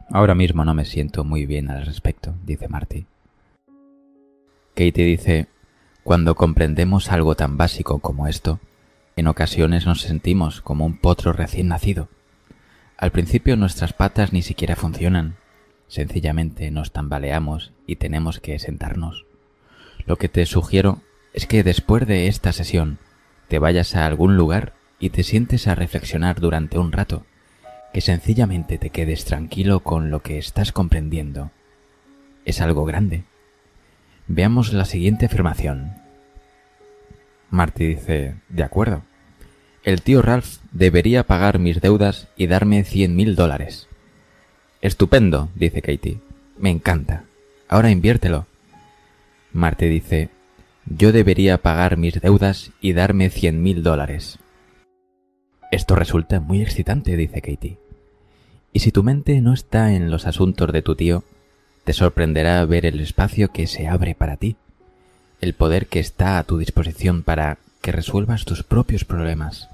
Ahora 0.10 0.36
mismo 0.36 0.66
no 0.66 0.74
me 0.74 0.86
siento 0.86 1.24
muy 1.24 1.46
bien 1.46 1.70
al 1.70 1.86
respecto, 1.86 2.36
dice 2.46 2.68
Marty. 2.68 3.06
Katie 4.76 5.06
dice, 5.06 5.48
cuando 6.04 6.36
comprendemos 6.36 7.12
algo 7.12 7.36
tan 7.36 7.58
básico 7.58 8.00
como 8.00 8.28
esto, 8.28 8.60
en 9.16 9.28
ocasiones 9.28 9.86
nos 9.86 10.02
sentimos 10.02 10.62
como 10.62 10.86
un 10.86 10.98
potro 10.98 11.34
recién 11.34 11.68
nacido. 11.68 12.10
Al 12.98 13.12
principio 13.12 13.56
nuestras 13.56 13.94
patas 13.94 14.34
ni 14.34 14.42
siquiera 14.42 14.76
funcionan, 14.76 15.36
Sencillamente 15.94 16.72
nos 16.72 16.92
tambaleamos 16.92 17.72
y 17.86 17.98
tenemos 17.98 18.40
que 18.40 18.58
sentarnos. 18.58 19.28
Lo 20.08 20.16
que 20.16 20.28
te 20.28 20.48
sugiero 20.48 21.04
es 21.36 21.46
que 21.46 21.62
después 21.62 22.08
de 22.08 22.28
esta 22.28 22.52
sesión 22.52 22.98
te 23.48 23.60
vayas 23.60 23.96
a 23.96 24.06
algún 24.06 24.38
lugar 24.38 24.74
y 25.00 25.10
te 25.10 25.24
sientes 25.24 25.68
a 25.68 25.76
reflexionar 25.76 26.40
durante 26.40 26.80
un 26.80 26.92
rato, 26.92 27.26
que 27.94 28.02
sencillamente 28.02 28.78
te 28.78 28.90
quedes 28.90 29.26
tranquilo 29.26 29.82
con 29.82 30.10
lo 30.10 30.22
que 30.22 30.38
estás 30.38 30.72
comprendiendo. 30.72 31.52
Es 32.46 32.62
algo 32.62 32.86
grande. 32.86 33.24
Veamos 34.28 34.74
la 34.74 34.86
siguiente 34.86 35.26
afirmación. 35.26 35.96
Marty 37.50 37.88
dice, 37.88 38.36
de 38.50 38.64
acuerdo. 38.64 39.04
El 39.84 40.02
tío 40.02 40.22
Ralph 40.22 40.58
debería 40.72 41.24
pagar 41.24 41.60
mis 41.60 41.82
deudas 41.82 42.28
y 42.38 42.48
darme 42.48 42.84
cien 42.84 43.16
mil 43.16 43.36
dólares. 43.36 43.88
Estupendo, 44.82 45.50
dice 45.56 45.82
Katie. 45.82 46.20
Me 46.58 46.70
encanta. 46.70 47.26
Ahora 47.68 47.92
inviértelo. 47.92 48.48
Marte 49.52 49.86
dice, 49.86 50.30
yo 50.86 51.12
debería 51.12 51.58
pagar 51.60 51.98
mis 51.98 52.20
deudas 52.20 52.72
y 52.82 52.94
darme 52.94 53.30
cien 53.30 53.64
mil 53.64 53.84
dólares. 53.84 54.40
Esto 55.72 55.96
resulta 55.96 56.40
muy 56.40 56.62
excitante, 56.62 57.16
dice 57.16 57.42
Katie. 57.42 57.78
Y 58.74 58.80
si 58.80 58.92
tu 58.92 59.04
mente 59.04 59.40
no 59.42 59.54
está 59.54 59.94
en 59.94 60.12
los 60.12 60.28
asuntos 60.28 60.72
de 60.72 60.82
tu 60.82 60.96
tío, 60.96 61.24
te 61.84 61.94
sorprenderá 61.94 62.64
ver 62.66 62.86
el 62.86 63.00
espacio 63.00 63.52
que 63.52 63.68
se 63.68 63.88
abre 63.88 64.16
para 64.16 64.38
ti, 64.38 64.56
el 65.42 65.54
poder 65.54 65.88
que 65.88 66.00
está 66.00 66.38
a 66.38 66.44
tu 66.44 66.58
disposición 66.58 67.24
para 67.24 67.58
que 67.82 67.92
resuelvas 67.92 68.46
tus 68.46 68.64
propios 68.64 69.04
problemas. 69.04 69.70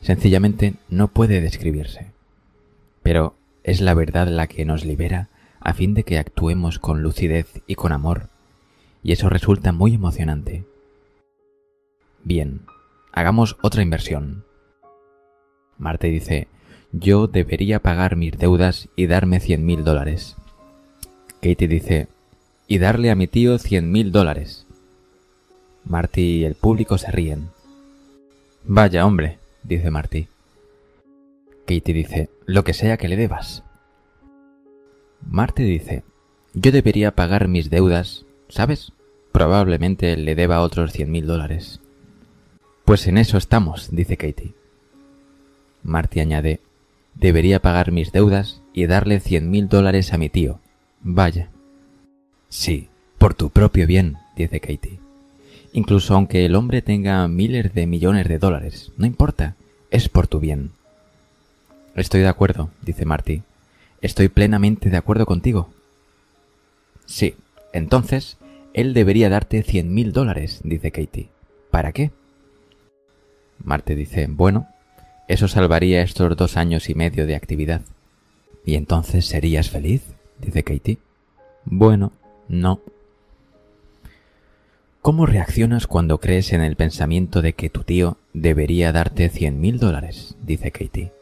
Sencillamente 0.00 0.74
no 0.88 1.08
puede 1.08 1.40
describirse. 1.40 2.06
Pero 3.02 3.34
es 3.64 3.80
la 3.80 3.94
verdad 3.94 4.28
la 4.28 4.46
que 4.46 4.64
nos 4.64 4.84
libera 4.84 5.28
a 5.60 5.74
fin 5.74 5.94
de 5.94 6.04
que 6.04 6.18
actuemos 6.18 6.78
con 6.78 7.02
lucidez 7.02 7.62
y 7.66 7.74
con 7.74 7.92
amor, 7.92 8.28
y 9.06 9.12
eso 9.12 9.28
resulta 9.28 9.70
muy 9.70 9.94
emocionante. 9.94 10.64
Bien, 12.24 12.62
hagamos 13.12 13.56
otra 13.62 13.82
inversión. 13.82 14.44
Marte 15.78 16.08
dice, 16.08 16.48
yo 16.90 17.28
debería 17.28 17.78
pagar 17.78 18.16
mis 18.16 18.36
deudas 18.36 18.88
y 18.96 19.06
darme 19.06 19.38
cien 19.38 19.64
mil 19.64 19.84
dólares. 19.84 20.34
Katie 21.34 21.68
dice, 21.68 22.08
y 22.66 22.78
darle 22.78 23.12
a 23.12 23.14
mi 23.14 23.28
tío 23.28 23.60
cien 23.60 23.92
mil 23.92 24.10
dólares. 24.10 24.66
Marty 25.84 26.38
y 26.38 26.44
el 26.44 26.56
público 26.56 26.98
se 26.98 27.12
ríen. 27.12 27.50
Vaya 28.64 29.06
hombre, 29.06 29.38
dice 29.62 29.88
Marty. 29.92 30.26
Katie 31.64 31.94
dice, 31.94 32.28
lo 32.44 32.64
que 32.64 32.74
sea 32.74 32.96
que 32.96 33.06
le 33.06 33.16
debas. 33.16 33.62
Marty 35.30 35.62
dice, 35.62 36.02
yo 36.54 36.72
debería 36.72 37.12
pagar 37.12 37.46
mis 37.46 37.70
deudas, 37.70 38.26
¿sabes? 38.48 38.92
Probablemente 39.36 40.16
le 40.16 40.34
deba 40.34 40.62
otros 40.62 40.92
cien 40.92 41.10
mil 41.10 41.26
dólares. 41.26 41.80
Pues 42.86 43.06
en 43.06 43.18
eso 43.18 43.36
estamos, 43.36 43.90
dice 43.94 44.16
Katie. 44.16 44.54
Marty 45.82 46.20
añade, 46.20 46.60
debería 47.14 47.60
pagar 47.60 47.92
mis 47.92 48.12
deudas 48.12 48.62
y 48.72 48.86
darle 48.86 49.20
cien 49.20 49.50
mil 49.50 49.68
dólares 49.68 50.14
a 50.14 50.16
mi 50.16 50.30
tío. 50.30 50.58
Vaya. 51.02 51.50
Sí, 52.48 52.88
por 53.18 53.34
tu 53.34 53.50
propio 53.50 53.86
bien, 53.86 54.16
dice 54.36 54.58
Katie. 54.58 55.00
Incluso 55.74 56.14
aunque 56.14 56.46
el 56.46 56.54
hombre 56.54 56.80
tenga 56.80 57.28
miles 57.28 57.74
de 57.74 57.86
millones 57.86 58.28
de 58.28 58.38
dólares, 58.38 58.90
no 58.96 59.04
importa, 59.04 59.54
es 59.90 60.08
por 60.08 60.28
tu 60.28 60.40
bien. 60.40 60.70
Estoy 61.94 62.22
de 62.22 62.28
acuerdo, 62.28 62.70
dice 62.80 63.04
Marty. 63.04 63.42
Estoy 64.00 64.30
plenamente 64.30 64.88
de 64.88 64.96
acuerdo 64.96 65.26
contigo. 65.26 65.68
Sí, 67.04 67.34
entonces, 67.74 68.38
él 68.76 68.92
debería 68.92 69.30
darte 69.30 69.62
cien 69.62 69.94
mil 69.94 70.12
dólares, 70.12 70.60
dice 70.62 70.92
Katie. 70.92 71.30
¿Para 71.70 71.92
qué? 71.92 72.10
Marty 73.64 73.94
dice, 73.94 74.26
bueno, 74.28 74.68
eso 75.28 75.48
salvaría 75.48 76.02
estos 76.02 76.36
dos 76.36 76.58
años 76.58 76.90
y 76.90 76.94
medio 76.94 77.26
de 77.26 77.36
actividad. 77.36 77.80
¿Y 78.66 78.74
entonces 78.74 79.24
serías 79.24 79.70
feliz? 79.70 80.02
dice 80.38 80.62
Katie. 80.62 80.98
Bueno, 81.64 82.12
no. 82.48 82.82
¿Cómo 85.00 85.24
reaccionas 85.24 85.86
cuando 85.86 86.20
crees 86.20 86.52
en 86.52 86.60
el 86.60 86.76
pensamiento 86.76 87.40
de 87.40 87.54
que 87.54 87.70
tu 87.70 87.82
tío 87.82 88.18
debería 88.34 88.92
darte 88.92 89.30
cien 89.30 89.58
mil 89.58 89.78
dólares? 89.78 90.36
dice 90.42 90.70
Katie. 90.70 91.12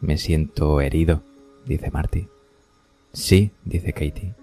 Me 0.00 0.18
siento 0.18 0.80
herido, 0.80 1.22
dice 1.64 1.92
Marty. 1.92 2.26
Sí, 3.12 3.52
dice 3.64 3.92
Katie. 3.92 4.39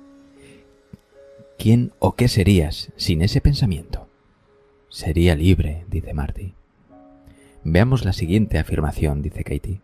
¿Quién 1.58 1.92
o 1.98 2.16
qué 2.16 2.28
serías 2.28 2.92
sin 2.98 3.24
ese 3.24 3.42
pensamiento? 3.42 4.08
Sería 4.90 5.36
libre, 5.36 5.86
dice 5.90 6.14
Marty. 6.14 6.54
Veamos 7.64 8.06
la 8.06 8.14
siguiente 8.14 8.60
afirmación, 8.60 9.24
dice 9.24 9.44
Katie. 9.44 9.82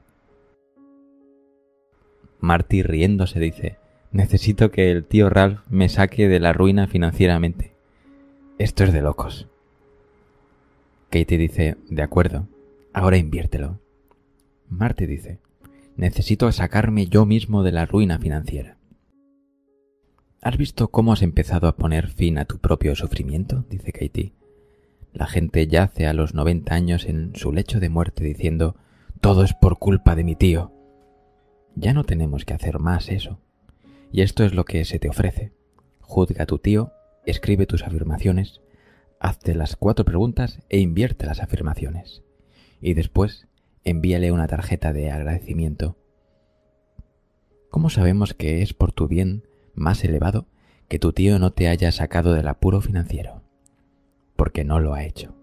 Marty 2.40 2.84
riéndose 2.84 3.40
dice, 3.40 3.78
necesito 4.12 4.70
que 4.70 4.92
el 4.92 5.04
tío 5.04 5.30
Ralph 5.30 5.62
me 5.68 5.90
saque 5.90 6.28
de 6.28 6.40
la 6.40 6.54
ruina 6.54 6.88
financieramente. 6.88 7.74
Esto 8.60 8.84
es 8.84 8.94
de 8.94 9.02
locos. 9.02 9.48
Katie 11.10 11.40
dice, 11.40 11.78
de 11.90 12.04
acuerdo, 12.04 12.48
ahora 12.94 13.18
inviértelo. 13.18 13.80
Marty 14.70 15.08
dice, 15.08 15.40
necesito 15.98 16.52
sacarme 16.52 17.08
yo 17.08 17.26
mismo 17.26 17.64
de 17.64 17.72
la 17.72 17.88
ruina 17.88 18.20
financiera. 18.20 18.78
¿Has 20.44 20.58
visto 20.58 20.90
cómo 20.90 21.14
has 21.14 21.22
empezado 21.22 21.70
a 21.70 21.78
poner 21.78 22.10
fin 22.10 22.38
a 22.38 22.44
tu 22.44 22.58
propio 22.58 22.96
sufrimiento? 22.96 23.64
dice 23.70 23.94
Katie. 23.94 24.34
La 25.14 25.26
gente 25.26 25.68
yace 25.68 26.06
a 26.06 26.14
los 26.14 26.34
90 26.34 26.76
años 26.76 27.06
en 27.06 27.34
su 27.34 27.54
lecho 27.54 27.80
de 27.80 27.88
muerte 27.88 28.26
diciendo, 28.26 28.76
todo 29.22 29.46
es 29.46 29.54
por 29.54 29.80
culpa 29.80 30.18
de 30.18 30.26
mi 30.26 30.36
tío. 30.36 30.74
Ya 31.76 31.94
no 31.94 32.04
tenemos 32.04 32.44
que 32.44 32.54
hacer 32.54 32.80
más 32.80 33.08
eso. 33.08 33.40
Y 34.12 34.22
esto 34.22 34.44
es 34.44 34.54
lo 34.54 34.66
que 34.66 34.84
se 34.84 35.00
te 35.00 35.08
ofrece. 35.08 35.54
Juzga 36.02 36.44
a 36.44 36.46
tu 36.46 36.60
tío, 36.60 36.92
escribe 37.26 37.66
tus 37.66 37.84
afirmaciones, 37.84 38.60
hazte 39.22 39.56
las 39.56 39.78
cuatro 39.78 40.04
preguntas 40.04 40.60
e 40.68 40.80
invierte 40.80 41.26
las 41.26 41.42
afirmaciones. 41.42 42.22
Y 42.82 42.96
después 42.96 43.48
envíale 43.86 44.34
una 44.34 44.48
tarjeta 44.48 44.92
de 44.92 45.10
agradecimiento. 45.10 45.96
¿Cómo 47.70 47.90
sabemos 47.90 48.34
que 48.34 48.62
es 48.62 48.74
por 48.74 48.92
tu 48.92 49.08
bien 49.08 49.44
más 49.74 50.04
elevado 50.04 50.48
que 50.88 51.00
tu 51.00 51.14
tío 51.14 51.40
no 51.40 51.52
te 51.52 51.68
haya 51.68 51.92
sacado 51.92 52.34
del 52.34 52.48
apuro 52.48 52.82
financiero? 52.82 53.44
porque 54.36 54.64
no 54.64 54.80
lo 54.80 54.94
ha 54.94 55.06
hecho. 55.06 55.36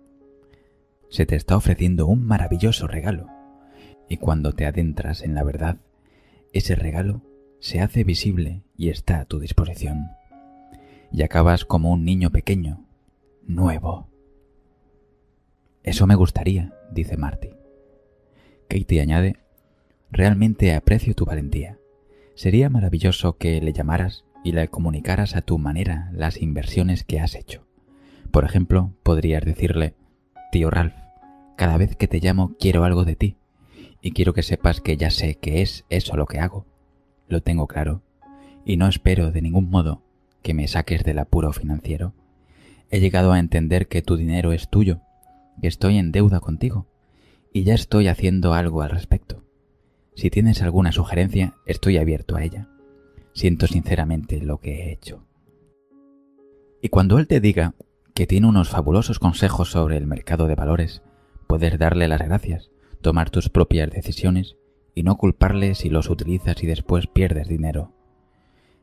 Se 1.09 1.27
te 1.27 1.37
está 1.37 1.57
ofreciendo 1.57 2.07
un 2.07 2.25
maravilloso 2.25 2.87
regalo, 2.87 3.29
y 4.09 4.19
cuando 4.19 4.53
te 4.53 4.67
adentras 4.67 5.23
en 5.23 5.35
la 5.35 5.43
verdad, 5.43 5.79
ese 6.53 6.75
regalo 6.75 7.23
se 7.61 7.81
hace 7.81 8.05
visible 8.05 8.63
y 8.77 8.91
está 8.91 9.21
a 9.21 9.25
tu 9.25 9.39
disposición. 9.41 10.11
Y 11.13 11.23
acabas 11.23 11.65
como 11.65 11.93
un 11.93 12.05
niño 12.05 12.31
pequeño, 12.31 12.85
nuevo. 13.47 14.09
Eso 15.83 16.07
me 16.07 16.15
gustaría, 16.15 16.75
dice 16.93 17.17
Marty. 17.17 17.51
Katie 18.69 19.01
añade, 19.01 19.37
realmente 20.11 20.75
aprecio 20.75 21.15
tu 21.15 21.25
valentía. 21.25 21.80
Sería 22.41 22.71
maravilloso 22.71 23.37
que 23.37 23.61
le 23.61 23.75
llamaras 23.75 24.25
y 24.43 24.53
le 24.53 24.67
comunicaras 24.69 25.37
a 25.37 25.43
tu 25.43 25.59
manera 25.59 26.09
las 26.15 26.41
inversiones 26.41 27.05
que 27.05 27.21
has 27.21 27.35
hecho. 27.35 27.67
Por 28.31 28.47
ejemplo, 28.47 28.95
podrías 29.03 29.45
decirle, 29.45 29.95
tío 30.51 30.71
Ralph, 30.71 30.95
cada 31.59 31.77
vez 31.77 31.97
que 31.97 32.09
te 32.09 32.19
llamo 32.19 32.57
quiero 32.59 32.85
algo 32.85 33.05
de 33.05 33.15
ti, 33.15 33.37
y 34.01 34.13
quiero 34.13 34.33
que 34.33 34.43
sepas 34.43 34.81
que 34.81 34.97
ya 34.97 35.11
sé 35.11 35.35
que 35.35 35.61
es 35.61 35.85
eso 35.91 36.17
lo 36.17 36.25
que 36.25 36.39
hago. 36.39 36.65
Lo 37.29 37.43
tengo 37.43 37.67
claro, 37.67 38.03
y 38.65 38.79
no 38.79 38.89
espero 38.89 39.33
de 39.33 39.43
ningún 39.43 39.69
modo 39.69 40.03
que 40.41 40.55
me 40.55 40.67
saques 40.67 41.05
del 41.05 41.19
apuro 41.19 41.53
financiero. 41.53 42.15
He 42.89 43.01
llegado 43.01 43.33
a 43.33 43.39
entender 43.39 43.87
que 43.87 44.01
tu 44.01 44.17
dinero 44.17 44.55
es 44.55 44.71
tuyo, 44.71 45.03
que 45.61 45.69
estoy 45.69 45.99
en 45.99 46.11
deuda 46.11 46.41
contigo, 46.41 46.87
y 47.53 47.65
ya 47.65 47.75
estoy 47.75 48.09
haciendo 48.09 48.55
algo 48.55 48.81
al 48.81 48.89
respecto. 48.89 49.45
Si 50.21 50.29
tienes 50.29 50.61
alguna 50.61 50.93
sugerencia, 50.93 51.55
estoy 51.65 51.97
abierto 51.97 52.37
a 52.37 52.45
ella. 52.45 52.69
Siento 53.33 53.67
sinceramente 53.67 54.39
lo 54.43 54.59
que 54.59 54.83
he 54.83 54.93
hecho. 54.93 55.25
Y 56.83 56.91
cuando 56.91 57.19
él 57.19 57.27
te 57.27 57.41
diga 57.41 57.75
que 58.13 58.27
tiene 58.27 58.47
unos 58.47 58.69
fabulosos 58.69 59.19
consejos 59.19 59.71
sobre 59.71 59.97
el 59.97 60.07
mercado 60.07 60.47
de 60.47 60.57
valores, 60.57 61.03
puedes 61.47 61.79
darle 61.79 62.07
las 62.07 62.21
gracias, 62.21 62.71
tomar 63.01 63.31
tus 63.31 63.49
propias 63.49 63.91
decisiones 63.91 64.59
y 64.95 65.05
no 65.05 65.17
culparle 65.17 65.75
si 65.75 65.89
los 65.89 66.11
utilizas 66.11 66.63
y 66.63 66.67
después 66.67 67.07
pierdes 67.07 67.49
dinero. 67.49 67.95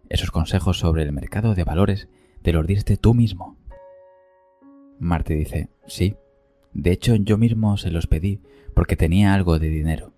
Esos 0.09 0.31
consejos 0.31 0.79
sobre 0.79 1.03
el 1.03 1.11
mercado 1.11 1.53
de 1.53 1.63
valores 1.63 2.09
te 2.41 2.51
los 2.51 2.65
diste 2.65 2.97
tú 2.97 3.13
mismo. 3.13 3.59
Marte 4.99 5.35
dice, 5.35 5.69
sí, 5.85 6.15
de 6.73 6.93
hecho 6.93 7.13
yo 7.13 7.37
mismo 7.37 7.77
se 7.77 7.91
los 7.91 8.07
pedí 8.07 8.41
porque 8.73 8.95
tenía 8.95 9.35
algo 9.35 9.59
de 9.59 9.69
dinero, 9.69 10.16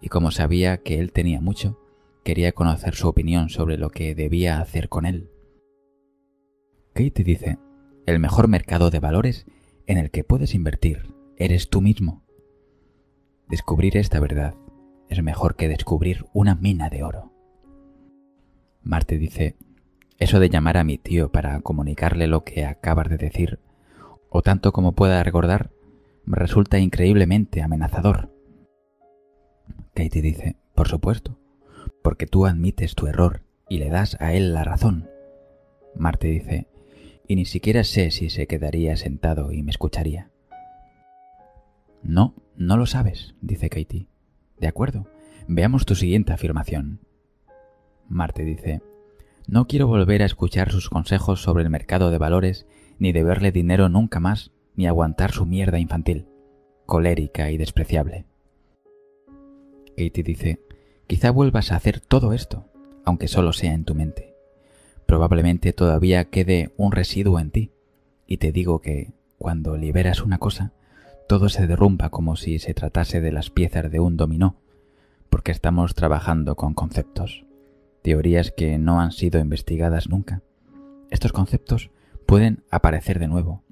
y 0.00 0.08
como 0.08 0.30
sabía 0.30 0.78
que 0.78 0.98
él 0.98 1.12
tenía 1.12 1.40
mucho, 1.40 1.78
quería 2.24 2.52
conocer 2.52 2.94
su 2.94 3.08
opinión 3.08 3.48
sobre 3.48 3.76
lo 3.76 3.90
que 3.90 4.14
debía 4.14 4.60
hacer 4.60 4.88
con 4.88 5.06
él. 5.06 5.30
Kate 6.94 7.24
dice, 7.24 7.58
el 8.06 8.18
mejor 8.18 8.48
mercado 8.48 8.90
de 8.90 9.00
valores 9.00 9.46
en 9.86 9.98
el 9.98 10.10
que 10.10 10.24
puedes 10.24 10.54
invertir 10.54 11.14
eres 11.36 11.68
tú 11.68 11.80
mismo. 11.80 12.24
Descubrir 13.48 13.96
esta 13.96 14.20
verdad 14.20 14.54
es 15.08 15.22
mejor 15.22 15.56
que 15.56 15.68
descubrir 15.68 16.26
una 16.32 16.54
mina 16.54 16.88
de 16.88 17.02
oro. 17.02 17.32
Marte 18.82 19.18
dice, 19.18 19.56
eso 20.18 20.38
de 20.38 20.48
llamar 20.48 20.76
a 20.76 20.84
mi 20.84 20.98
tío 20.98 21.32
para 21.32 21.60
comunicarle 21.60 22.26
lo 22.26 22.44
que 22.44 22.64
acabas 22.64 23.08
de 23.08 23.16
decir, 23.16 23.58
o 24.28 24.42
tanto 24.42 24.72
como 24.72 24.92
pueda 24.92 25.22
recordar, 25.22 25.70
me 26.24 26.36
resulta 26.36 26.78
increíblemente 26.78 27.62
amenazador. 27.62 28.32
Katie 29.94 30.22
dice, 30.22 30.56
por 30.74 30.88
supuesto, 30.88 31.38
porque 32.02 32.26
tú 32.26 32.46
admites 32.46 32.94
tu 32.94 33.06
error 33.06 33.42
y 33.68 33.78
le 33.78 33.90
das 33.90 34.16
a 34.20 34.32
él 34.32 34.54
la 34.54 34.64
razón. 34.64 35.08
Marte 35.94 36.28
dice, 36.28 36.68
y 37.26 37.36
ni 37.36 37.44
siquiera 37.44 37.84
sé 37.84 38.10
si 38.10 38.30
se 38.30 38.46
quedaría 38.46 38.96
sentado 38.96 39.52
y 39.52 39.62
me 39.62 39.70
escucharía. 39.70 40.30
No, 42.02 42.34
no 42.56 42.76
lo 42.76 42.86
sabes, 42.86 43.34
dice 43.40 43.68
Katie. 43.68 44.08
De 44.58 44.68
acuerdo, 44.68 45.06
veamos 45.46 45.86
tu 45.86 45.94
siguiente 45.94 46.32
afirmación. 46.32 47.00
Marte 48.08 48.44
dice, 48.44 48.82
no 49.46 49.66
quiero 49.66 49.86
volver 49.86 50.22
a 50.22 50.26
escuchar 50.26 50.70
sus 50.70 50.88
consejos 50.88 51.42
sobre 51.42 51.62
el 51.62 51.70
mercado 51.70 52.10
de 52.10 52.18
valores, 52.18 52.66
ni 52.98 53.12
deberle 53.12 53.52
dinero 53.52 53.88
nunca 53.88 54.20
más, 54.20 54.52
ni 54.74 54.86
aguantar 54.86 55.32
su 55.32 55.46
mierda 55.46 55.78
infantil, 55.78 56.26
colérica 56.86 57.50
y 57.50 57.56
despreciable. 57.56 58.26
Katie 60.00 60.24
dice, 60.24 60.60
quizá 61.06 61.30
vuelvas 61.30 61.72
a 61.72 61.76
hacer 61.76 62.00
todo 62.00 62.32
esto, 62.32 62.64
aunque 63.04 63.28
solo 63.28 63.52
sea 63.52 63.74
en 63.74 63.84
tu 63.84 63.94
mente. 63.94 64.34
Probablemente 65.04 65.74
todavía 65.74 66.30
quede 66.30 66.72
un 66.78 66.92
residuo 66.92 67.38
en 67.38 67.50
ti, 67.50 67.72
y 68.26 68.38
te 68.38 68.50
digo 68.50 68.80
que, 68.80 69.12
cuando 69.36 69.76
liberas 69.76 70.22
una 70.22 70.38
cosa, 70.38 70.72
todo 71.28 71.48
se 71.50 71.66
derrumba 71.66 72.08
como 72.08 72.36
si 72.36 72.58
se 72.58 72.72
tratase 72.72 73.20
de 73.20 73.30
las 73.30 73.50
piezas 73.50 73.90
de 73.90 74.00
un 74.00 74.16
dominó, 74.16 74.56
porque 75.28 75.52
estamos 75.52 75.94
trabajando 75.94 76.56
con 76.56 76.72
conceptos, 76.72 77.44
teorías 78.02 78.52
que 78.52 78.78
no 78.78 79.00
han 79.00 79.12
sido 79.12 79.38
investigadas 79.38 80.08
nunca. 80.08 80.42
Estos 81.10 81.32
conceptos 81.32 81.90
pueden 82.24 82.64
aparecer 82.70 83.18
de 83.18 83.28
nuevo, 83.28 83.64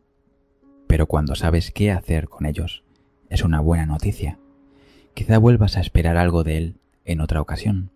pero 0.87 1.07
cuando 1.07 1.35
sabes 1.35 1.71
qué 1.71 1.91
hacer 1.91 2.29
con 2.29 2.45
ellos, 2.45 2.85
es 3.31 3.43
una 3.43 3.61
buena 3.61 3.87
noticia. 3.87 4.39
Quizá 5.19 5.37
vuelvas 5.39 5.77
a 5.77 5.81
esperar 5.81 6.17
algo 6.17 6.45
de 6.45 6.59
él 6.59 6.77
en 7.05 7.21
otra 7.21 7.41
ocasión, 7.41 7.91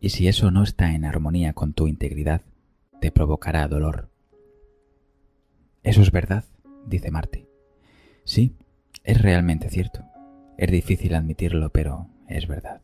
y 0.00 0.08
si 0.08 0.28
eso 0.28 0.50
no 0.50 0.62
está 0.62 0.94
en 0.94 1.04
armonía 1.04 1.52
con 1.52 1.74
tu 1.74 1.88
integridad, 1.88 2.40
te 3.02 3.12
provocará 3.12 3.68
dolor. 3.68 4.08
Eso 5.82 6.00
es 6.00 6.10
verdad, 6.10 6.46
dice 6.86 7.10
Marty. 7.10 7.44
Sí, 8.24 8.54
es 9.04 9.20
realmente 9.20 9.68
cierto. 9.68 10.06
Es 10.56 10.70
difícil 10.70 11.14
admitirlo, 11.14 11.68
pero 11.68 12.06
es 12.28 12.48
verdad. 12.48 12.80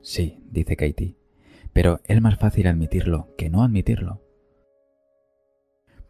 Sí, 0.00 0.40
dice 0.50 0.74
Katie, 0.74 1.16
pero 1.74 2.00
es 2.04 2.22
más 2.22 2.38
fácil 2.38 2.66
admitirlo 2.66 3.28
que 3.36 3.50
no 3.50 3.62
admitirlo. 3.62 4.22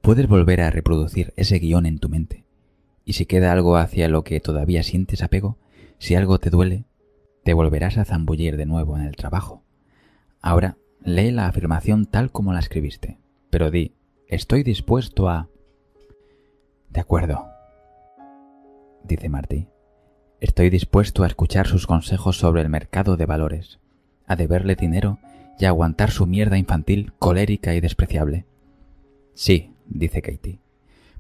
Puedes 0.02 0.28
volver 0.28 0.60
a 0.60 0.70
reproducir 0.70 1.32
ese 1.34 1.58
guion 1.58 1.84
en 1.84 1.98
tu 1.98 2.08
mente, 2.08 2.44
y 3.04 3.14
si 3.14 3.26
queda 3.26 3.50
algo 3.50 3.76
hacia 3.76 4.08
lo 4.08 4.22
que 4.22 4.38
todavía 4.38 4.84
sientes 4.84 5.20
apego, 5.20 5.58
si 5.98 6.14
algo 6.14 6.38
te 6.38 6.50
duele, 6.50 6.84
te 7.44 7.54
volverás 7.54 7.98
a 7.98 8.04
zambullir 8.04 8.56
de 8.56 8.66
nuevo 8.66 8.96
en 8.96 9.04
el 9.04 9.16
trabajo. 9.16 9.62
Ahora, 10.40 10.76
lee 11.02 11.30
la 11.30 11.46
afirmación 11.46 12.06
tal 12.06 12.30
como 12.30 12.52
la 12.52 12.60
escribiste, 12.60 13.18
pero 13.50 13.70
di, 13.70 13.94
estoy 14.28 14.62
dispuesto 14.62 15.28
a... 15.28 15.48
De 16.90 17.00
acuerdo, 17.00 17.46
dice 19.04 19.28
Marty. 19.28 19.68
Estoy 20.40 20.68
dispuesto 20.70 21.22
a 21.22 21.26
escuchar 21.26 21.66
sus 21.66 21.86
consejos 21.86 22.38
sobre 22.38 22.62
el 22.62 22.68
mercado 22.68 23.16
de 23.16 23.26
valores, 23.26 23.78
a 24.26 24.36
deberle 24.36 24.74
dinero 24.74 25.18
y 25.58 25.64
a 25.64 25.68
aguantar 25.68 26.10
su 26.10 26.26
mierda 26.26 26.58
infantil, 26.58 27.12
colérica 27.18 27.74
y 27.74 27.80
despreciable. 27.80 28.44
Sí, 29.34 29.72
dice 29.86 30.20
Katie, 30.20 30.58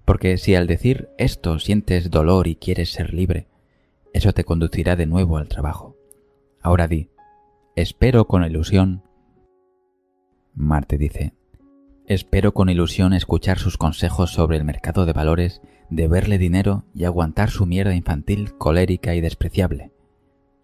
porque 0.04 0.36
si 0.36 0.54
al 0.54 0.66
decir 0.66 1.08
esto 1.18 1.58
sientes 1.58 2.10
dolor 2.10 2.46
y 2.46 2.56
quieres 2.56 2.92
ser 2.92 3.14
libre, 3.14 3.46
eso 4.16 4.32
te 4.32 4.44
conducirá 4.44 4.96
de 4.96 5.04
nuevo 5.04 5.36
al 5.36 5.46
trabajo. 5.46 5.94
Ahora 6.62 6.88
di, 6.88 7.10
espero 7.74 8.26
con 8.26 8.42
ilusión. 8.44 9.02
Marte 10.54 10.96
dice, 10.96 11.34
espero 12.06 12.54
con 12.54 12.70
ilusión 12.70 13.12
escuchar 13.12 13.58
sus 13.58 13.76
consejos 13.76 14.30
sobre 14.32 14.56
el 14.56 14.64
mercado 14.64 15.04
de 15.04 15.12
valores, 15.12 15.60
de 15.90 16.08
verle 16.08 16.38
dinero 16.38 16.84
y 16.94 17.04
aguantar 17.04 17.50
su 17.50 17.66
mierda 17.66 17.94
infantil, 17.94 18.56
colérica 18.56 19.14
y 19.14 19.20
despreciable. 19.20 19.92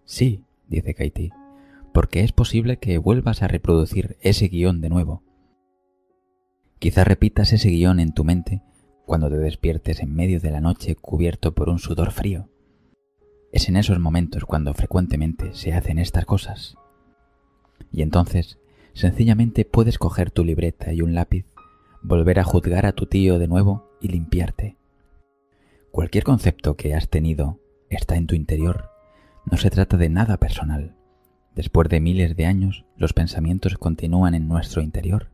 Sí, 0.03 0.45
dice 0.67 0.95
Katie, 0.95 1.31
porque 1.93 2.23
es 2.23 2.31
posible 2.31 2.77
que 2.77 2.97
vuelvas 2.97 3.43
a 3.43 3.47
reproducir 3.47 4.17
ese 4.21 4.47
guion 4.47 4.81
de 4.81 4.89
nuevo. 4.89 5.21
Quizá 6.79 7.03
repitas 7.03 7.53
ese 7.53 7.69
guion 7.69 7.99
en 7.99 8.13
tu 8.13 8.23
mente 8.23 8.63
cuando 9.05 9.29
te 9.29 9.37
despiertes 9.37 9.99
en 9.99 10.11
medio 10.11 10.39
de 10.39 10.49
la 10.49 10.59
noche 10.59 10.95
cubierto 10.95 11.53
por 11.53 11.69
un 11.69 11.77
sudor 11.77 12.11
frío 12.11 12.49
es 13.53 13.69
en 13.69 13.77
esos 13.77 13.99
momentos 13.99 14.45
cuando 14.45 14.73
frecuentemente 14.73 15.53
se 15.53 15.73
hacen 15.73 15.99
estas 15.99 16.25
cosas. 16.25 16.75
Y 17.91 18.01
entonces, 18.01 18.57
sencillamente 18.93 19.63
puedes 19.63 19.99
coger 19.99 20.31
tu 20.31 20.43
libreta 20.43 20.91
y 20.91 21.01
un 21.01 21.13
lápiz, 21.13 21.45
volver 22.01 22.39
a 22.39 22.43
juzgar 22.43 22.87
a 22.87 22.93
tu 22.93 23.05
tío 23.05 23.37
de 23.37 23.47
nuevo 23.47 23.91
y 24.01 24.07
limpiarte. 24.07 24.75
Cualquier 25.91 26.23
concepto 26.23 26.75
que 26.75 26.95
has 26.95 27.09
tenido 27.09 27.59
está 27.91 28.15
en 28.15 28.25
tu 28.25 28.33
interior. 28.33 28.89
No 29.45 29.57
se 29.57 29.69
trata 29.69 29.97
de 29.97 30.09
nada 30.09 30.37
personal. 30.37 30.95
Después 31.53 31.89
de 31.89 31.99
miles 31.99 32.35
de 32.35 32.47
años, 32.47 32.85
los 32.97 33.13
pensamientos 33.13 33.77
continúan 33.77 34.33
en 34.33 34.47
nuestro 34.47 34.81
interior, 34.81 35.29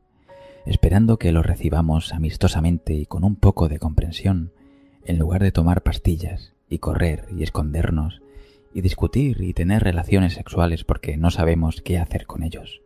esperando 0.65 1.17
que 1.17 1.31
los 1.31 1.45
recibamos 1.45 2.11
amistosamente 2.11 2.93
y 2.93 3.05
con 3.05 3.23
un 3.23 3.37
poco 3.37 3.69
de 3.69 3.79
comprensión, 3.79 4.51
en 5.05 5.17
lugar 5.17 5.41
de 5.41 5.53
tomar 5.53 5.83
pastillas 5.83 6.58
y 6.69 6.79
correr 6.79 7.25
y 7.35 7.43
escondernos 7.43 8.21
y 8.73 8.81
discutir 8.81 9.41
y 9.41 9.53
tener 9.53 9.83
relaciones 9.83 10.33
sexuales 10.33 10.83
porque 10.83 11.17
no 11.17 11.31
sabemos 11.31 11.81
qué 11.81 11.97
hacer 11.97 12.27
con 12.27 12.43
ellos. 12.43 12.81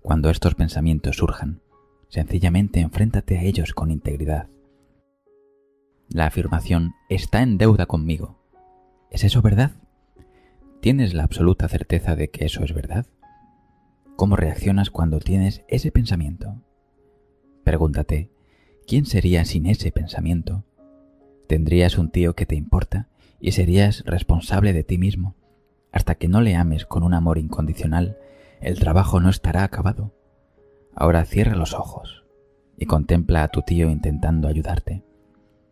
Cuando 0.00 0.30
estos 0.30 0.54
pensamientos 0.54 1.16
surjan, 1.16 1.60
sencillamente 2.08 2.80
enfréntate 2.80 3.38
a 3.38 3.42
ellos 3.42 3.72
con 3.72 3.90
integridad. 3.90 4.48
La 6.08 6.26
afirmación 6.26 6.94
está 7.08 7.42
en 7.42 7.58
deuda 7.58 7.86
conmigo. 7.86 8.38
¿Es 9.10 9.24
eso 9.24 9.42
verdad? 9.42 9.72
¿Tienes 10.80 11.14
la 11.14 11.22
absoluta 11.22 11.68
certeza 11.68 12.16
de 12.16 12.28
que 12.28 12.44
eso 12.44 12.64
es 12.64 12.74
verdad? 12.74 13.06
¿Cómo 14.16 14.36
reaccionas 14.36 14.90
cuando 14.90 15.20
tienes 15.20 15.62
ese 15.68 15.90
pensamiento? 15.90 16.60
Pregúntate, 17.64 18.30
¿quién 18.86 19.06
sería 19.06 19.44
sin 19.44 19.66
ese 19.66 19.92
pensamiento? 19.92 20.64
Tendrías 21.52 21.98
un 21.98 22.08
tío 22.08 22.34
que 22.34 22.46
te 22.46 22.54
importa 22.54 23.08
y 23.38 23.52
serías 23.52 24.04
responsable 24.06 24.72
de 24.72 24.84
ti 24.84 24.96
mismo. 24.96 25.34
Hasta 25.92 26.14
que 26.14 26.26
no 26.26 26.40
le 26.40 26.56
ames 26.56 26.86
con 26.86 27.02
un 27.02 27.12
amor 27.12 27.36
incondicional, 27.36 28.16
el 28.62 28.78
trabajo 28.78 29.20
no 29.20 29.28
estará 29.28 29.62
acabado. 29.62 30.14
Ahora 30.94 31.26
cierra 31.26 31.54
los 31.54 31.74
ojos 31.74 32.24
y 32.78 32.86
contempla 32.86 33.42
a 33.42 33.48
tu 33.48 33.60
tío 33.60 33.90
intentando 33.90 34.48
ayudarte. 34.48 35.02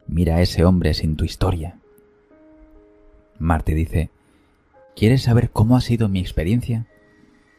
Mira 0.07 0.37
a 0.37 0.43
ese 0.43 0.67
hombre 0.67 0.93
sin 0.93 1.17
tu 1.17 1.25
historia. 1.25 1.79
Marte 3.39 3.75
dice, 3.75 4.11
¿quieres 4.95 5.23
saber 5.23 5.49
cómo 5.49 5.79
ha 5.79 5.81
sido 5.81 6.11
mi 6.11 6.21
experiencia? 6.21 6.89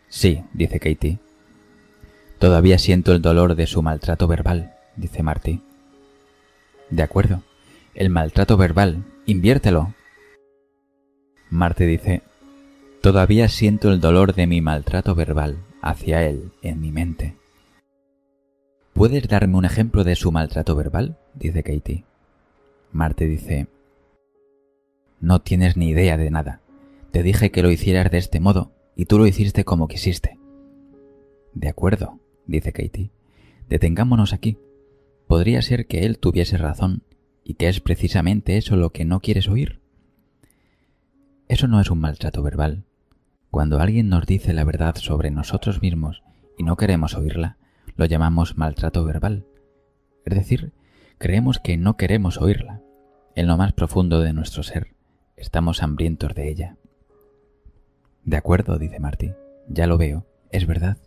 Sí, 0.09 0.43
dice 0.53 0.79
Katie. 0.79 1.17
Todavía 2.37 2.77
siento 2.77 3.13
el 3.13 3.23
dolor 3.23 3.55
de 3.55 3.65
su 3.65 3.81
maltrato 3.81 4.27
verbal, 4.27 4.75
dice 4.95 5.23
Marty. 5.23 5.63
De 6.91 7.01
acuerdo. 7.01 7.41
El 7.93 8.09
maltrato 8.09 8.55
verbal, 8.55 9.03
inviértelo. 9.25 9.93
Marte 11.49 11.85
dice, 11.85 12.21
todavía 13.01 13.49
siento 13.49 13.91
el 13.91 13.99
dolor 13.99 14.33
de 14.33 14.47
mi 14.47 14.61
maltrato 14.61 15.13
verbal 15.13 15.57
hacia 15.81 16.25
él 16.25 16.51
en 16.61 16.79
mi 16.79 16.91
mente. 16.91 17.35
¿Puedes 18.93 19.27
darme 19.27 19.57
un 19.57 19.65
ejemplo 19.65 20.05
de 20.05 20.15
su 20.15 20.31
maltrato 20.31 20.75
verbal? 20.75 21.17
dice 21.33 21.63
Katie. 21.63 22.05
Marte 22.93 23.25
dice, 23.25 23.67
no 25.19 25.41
tienes 25.41 25.75
ni 25.75 25.89
idea 25.89 26.15
de 26.17 26.31
nada. 26.31 26.61
Te 27.11 27.23
dije 27.23 27.51
que 27.51 27.61
lo 27.61 27.71
hicieras 27.71 28.09
de 28.09 28.19
este 28.19 28.39
modo 28.39 28.71
y 28.95 29.05
tú 29.05 29.17
lo 29.17 29.27
hiciste 29.27 29.65
como 29.65 29.89
quisiste. 29.89 30.39
De 31.53 31.67
acuerdo, 31.67 32.19
dice 32.47 32.71
Katie. 32.71 33.11
Detengámonos 33.67 34.31
aquí. 34.31 34.57
Podría 35.27 35.61
ser 35.61 35.87
que 35.87 36.05
él 36.05 36.19
tuviese 36.19 36.57
razón 36.57 37.03
y 37.51 37.55
que 37.55 37.67
es 37.67 37.81
precisamente 37.81 38.55
eso 38.55 38.77
lo 38.77 38.91
que 38.91 39.03
no 39.03 39.19
quieres 39.19 39.49
oír. 39.49 39.81
Eso 41.49 41.67
no 41.67 41.81
es 41.81 41.91
un 41.91 41.99
maltrato 41.99 42.41
verbal. 42.41 42.85
Cuando 43.49 43.81
alguien 43.81 44.07
nos 44.07 44.25
dice 44.25 44.53
la 44.53 44.63
verdad 44.63 44.95
sobre 44.95 45.31
nosotros 45.31 45.81
mismos 45.81 46.23
y 46.57 46.63
no 46.63 46.77
queremos 46.77 47.13
oírla, 47.13 47.57
lo 47.97 48.05
llamamos 48.05 48.57
maltrato 48.57 49.03
verbal. 49.03 49.45
Es 50.23 50.33
decir, 50.33 50.71
creemos 51.17 51.59
que 51.59 51.75
no 51.75 51.97
queremos 51.97 52.37
oírla. 52.37 52.79
En 53.35 53.47
lo 53.47 53.57
más 53.57 53.73
profundo 53.73 54.21
de 54.21 54.31
nuestro 54.31 54.63
ser, 54.63 54.93
estamos 55.35 55.83
hambrientos 55.83 56.33
de 56.33 56.49
ella. 56.49 56.77
De 58.23 58.37
acuerdo, 58.37 58.79
dice 58.79 59.01
Marty. 59.01 59.33
Ya 59.67 59.87
lo 59.87 59.97
veo, 59.97 60.25
es 60.51 60.65
verdad. 60.65 60.99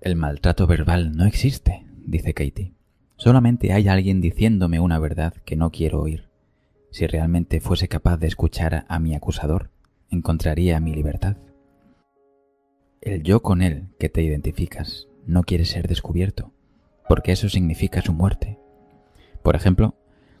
El 0.00 0.16
maltrato 0.16 0.66
verbal 0.66 1.12
no 1.12 1.26
existe, 1.26 1.86
dice 2.04 2.34
Katie. 2.34 2.74
Solamente 3.16 3.72
hay 3.72 3.88
alguien 3.88 4.20
diciéndome 4.20 4.80
una 4.80 4.98
verdad 4.98 5.34
que 5.44 5.56
no 5.56 5.70
quiero 5.70 6.00
oír. 6.00 6.28
Si 6.90 7.06
realmente 7.06 7.60
fuese 7.60 7.88
capaz 7.88 8.16
de 8.16 8.26
escuchar 8.26 8.84
a 8.88 8.98
mi 8.98 9.14
acusador, 9.14 9.70
encontraría 10.10 10.80
mi 10.80 10.94
libertad. 10.94 11.36
El 13.00 13.22
yo 13.22 13.42
con 13.42 13.62
él 13.62 13.88
que 13.98 14.08
te 14.08 14.22
identificas 14.22 15.08
no 15.26 15.44
quiere 15.44 15.64
ser 15.64 15.86
descubierto, 15.86 16.52
porque 17.08 17.32
eso 17.32 17.48
significa 17.48 18.02
su 18.02 18.12
muerte. 18.12 18.58
Por 19.42 19.54
ejemplo, 19.54 19.94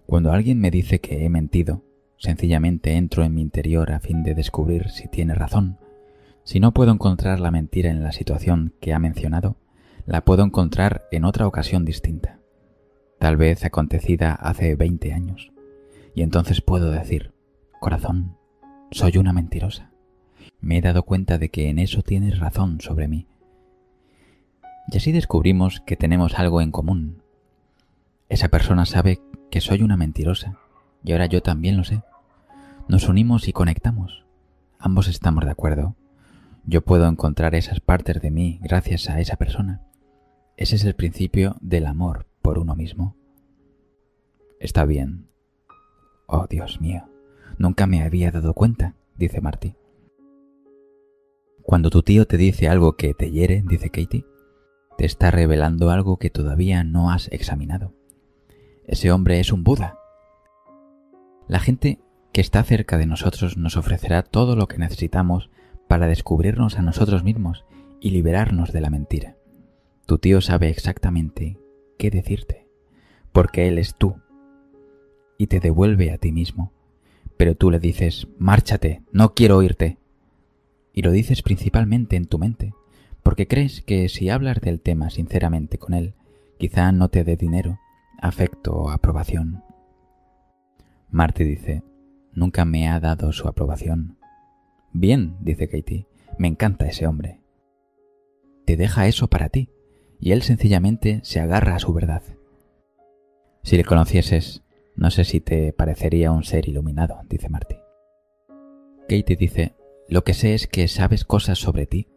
cuando 0.06 0.32
alguien 0.32 0.60
me 0.60 0.70
dice 0.70 1.00
que 1.00 1.24
he 1.24 1.28
mentido, 1.28 1.84
sencillamente 2.16 2.94
entro 2.94 3.22
en 3.22 3.34
mi 3.34 3.42
interior 3.42 3.92
a 3.92 4.00
fin 4.00 4.22
de 4.22 4.34
descubrir 4.34 4.90
si 4.90 5.08
tiene 5.08 5.34
razón. 5.34 5.78
Si 6.42 6.58
no 6.58 6.74
puedo 6.74 6.92
encontrar 6.92 7.38
la 7.38 7.50
mentira 7.50 7.90
en 7.90 8.02
la 8.02 8.12
situación 8.12 8.74
que 8.80 8.92
ha 8.92 8.98
mencionado, 8.98 9.56
la 10.06 10.24
puedo 10.24 10.42
encontrar 10.42 11.04
en 11.10 11.24
otra 11.24 11.46
ocasión 11.46 11.84
distinta 11.84 12.40
tal 13.24 13.38
vez 13.38 13.64
acontecida 13.64 14.34
hace 14.34 14.74
20 14.74 15.14
años. 15.14 15.50
Y 16.14 16.20
entonces 16.20 16.60
puedo 16.60 16.90
decir, 16.90 17.32
corazón, 17.80 18.36
soy 18.90 19.16
una 19.16 19.32
mentirosa. 19.32 19.92
me 20.60 20.76
he 20.76 20.82
dado 20.82 21.04
cuenta 21.04 21.38
de 21.38 21.48
que 21.48 21.70
en 21.70 21.78
eso 21.78 22.02
tienes 22.02 22.38
razón 22.38 22.82
sobre 22.82 23.08
mí. 23.08 23.26
Y 24.88 24.98
así 24.98 25.10
descubrimos 25.10 25.80
que 25.80 25.96
tenemos 25.96 26.38
algo 26.38 26.60
en 26.60 26.70
común. 26.70 27.22
Esa 28.28 28.48
persona 28.48 28.84
sabe 28.84 29.22
que 29.50 29.62
soy 29.62 29.80
una 29.80 29.96
mentirosa, 29.96 30.58
y 31.02 31.12
ahora 31.12 31.24
yo 31.24 31.42
también 31.42 31.78
lo 31.78 31.84
sé. 31.84 32.02
Nos 32.88 33.08
unimos 33.08 33.48
y 33.48 33.54
conectamos. 33.54 34.26
Ambos 34.78 35.08
estamos 35.08 35.46
de 35.46 35.50
acuerdo. 35.50 35.96
Yo 36.66 36.82
puedo 36.82 37.08
encontrar 37.08 37.54
esas 37.54 37.80
partes 37.80 38.20
de 38.20 38.30
mí 38.30 38.58
gracias 38.60 39.08
a 39.08 39.18
esa 39.18 39.36
persona. 39.36 39.80
Ese 40.58 40.76
es 40.76 40.84
el 40.84 40.94
principio 40.94 41.56
del 41.62 41.86
amor 41.86 42.26
por 42.44 42.58
uno 42.58 42.76
mismo. 42.76 43.16
Está 44.60 44.84
bien. 44.84 45.30
Oh, 46.26 46.46
Dios 46.46 46.78
mío, 46.78 47.08
nunca 47.56 47.86
me 47.86 48.02
había 48.02 48.30
dado 48.30 48.52
cuenta, 48.52 48.96
dice 49.16 49.40
Marty. 49.40 49.76
Cuando 51.62 51.88
tu 51.88 52.02
tío 52.02 52.26
te 52.26 52.36
dice 52.36 52.68
algo 52.68 52.96
que 52.96 53.14
te 53.14 53.30
hiere, 53.30 53.64
dice 53.66 53.88
Katie, 53.88 54.26
te 54.98 55.06
está 55.06 55.30
revelando 55.30 55.88
algo 55.88 56.18
que 56.18 56.28
todavía 56.28 56.84
no 56.84 57.10
has 57.10 57.28
examinado. 57.32 57.94
Ese 58.84 59.10
hombre 59.10 59.40
es 59.40 59.50
un 59.50 59.64
Buda. 59.64 59.98
La 61.48 61.60
gente 61.60 61.98
que 62.32 62.42
está 62.42 62.62
cerca 62.62 62.98
de 62.98 63.06
nosotros 63.06 63.56
nos 63.56 63.78
ofrecerá 63.78 64.22
todo 64.22 64.54
lo 64.54 64.68
que 64.68 64.76
necesitamos 64.76 65.48
para 65.88 66.08
descubrirnos 66.08 66.78
a 66.78 66.82
nosotros 66.82 67.24
mismos 67.24 67.64
y 68.00 68.10
liberarnos 68.10 68.70
de 68.70 68.82
la 68.82 68.90
mentira. 68.90 69.38
Tu 70.04 70.18
tío 70.18 70.42
sabe 70.42 70.68
exactamente 70.68 71.63
qué 72.04 72.10
decirte, 72.10 72.66
porque 73.32 73.66
él 73.66 73.78
es 73.78 73.94
tú, 73.94 74.16
y 75.38 75.46
te 75.46 75.58
devuelve 75.58 76.12
a 76.12 76.18
ti 76.18 76.32
mismo. 76.32 76.70
Pero 77.38 77.54
tú 77.54 77.70
le 77.70 77.78
dices, 77.78 78.28
márchate, 78.36 79.02
no 79.10 79.32
quiero 79.32 79.56
oírte. 79.56 79.96
Y 80.92 81.00
lo 81.00 81.12
dices 81.12 81.40
principalmente 81.40 82.16
en 82.16 82.26
tu 82.26 82.38
mente, 82.38 82.74
porque 83.22 83.48
crees 83.48 83.80
que 83.80 84.10
si 84.10 84.28
hablas 84.28 84.60
del 84.60 84.82
tema 84.82 85.08
sinceramente 85.08 85.78
con 85.78 85.94
él, 85.94 86.12
quizá 86.58 86.92
no 86.92 87.08
te 87.08 87.24
dé 87.24 87.36
dinero, 87.36 87.80
afecto 88.20 88.74
o 88.74 88.90
aprobación. 88.90 89.64
Marty 91.08 91.44
dice, 91.44 91.82
nunca 92.34 92.66
me 92.66 92.86
ha 92.86 93.00
dado 93.00 93.32
su 93.32 93.48
aprobación. 93.48 94.18
Bien, 94.92 95.38
dice 95.40 95.68
Katie, 95.70 96.06
me 96.36 96.48
encanta 96.48 96.86
ese 96.86 97.06
hombre. 97.06 97.40
Te 98.66 98.76
deja 98.76 99.06
eso 99.06 99.28
para 99.28 99.48
ti, 99.48 99.70
y 100.20 100.32
él 100.32 100.42
sencillamente 100.42 101.20
se 101.22 101.40
agarra 101.40 101.74
a 101.76 101.78
su 101.78 101.92
verdad. 101.92 102.22
Si 103.62 103.76
le 103.76 103.84
conocieses, 103.84 104.62
no 104.96 105.10
sé 105.10 105.24
si 105.24 105.40
te 105.40 105.72
parecería 105.72 106.30
un 106.30 106.44
ser 106.44 106.68
iluminado, 106.68 107.20
dice 107.28 107.48
Marty. 107.48 107.76
Katie 109.08 109.36
dice, 109.36 109.74
lo 110.08 110.24
que 110.24 110.34
sé 110.34 110.54
es 110.54 110.66
que 110.66 110.88
sabes 110.88 111.24
cosas 111.24 111.58
sobre 111.58 111.86
ti 111.86 112.08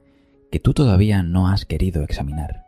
que 0.52 0.60
tú 0.60 0.74
todavía 0.74 1.24
no 1.24 1.50
has 1.50 1.66
querido 1.66 2.04
examinar. 2.04 2.66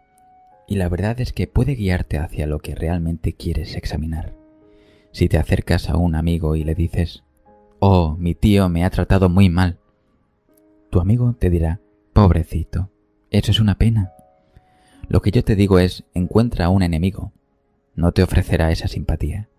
Y 0.68 0.76
la 0.76 0.90
verdad 0.90 1.20
es 1.20 1.34
que 1.34 1.48
puede 1.48 1.76
guiarte 1.76 2.18
hacia 2.18 2.46
lo 2.46 2.60
que 2.60 2.76
realmente 2.76 3.34
quieres 3.34 3.76
examinar. 3.76 4.36
Si 5.12 5.28
te 5.28 5.38
acercas 5.38 5.90
a 5.90 5.98
un 5.98 6.16
amigo 6.16 6.56
y 6.56 6.64
le 6.64 6.76
dices, 6.76 7.24
Oh, 7.80 8.16
mi 8.20 8.36
tío 8.36 8.68
me 8.70 8.84
ha 8.84 8.90
tratado 8.90 9.30
muy 9.30 9.50
mal, 9.50 9.80
tu 10.90 11.00
amigo 11.00 11.34
te 11.38 11.50
dirá, 11.50 11.80
pobrecito, 12.14 12.90
eso 13.32 13.52
es 13.52 13.60
una 13.60 13.78
pena. 13.78 14.12
Lo 15.10 15.24
que 15.24 15.32
yo 15.32 15.44
te 15.44 15.56
digo 15.56 15.80
es, 15.80 16.04
encuentra 16.14 16.66
a 16.66 16.70
un 16.70 16.84
enemigo. 16.84 17.32
No 17.96 18.12
te 18.12 18.22
ofrecerá 18.22 18.72
esa 18.72 18.88
simpatía. 18.88 19.50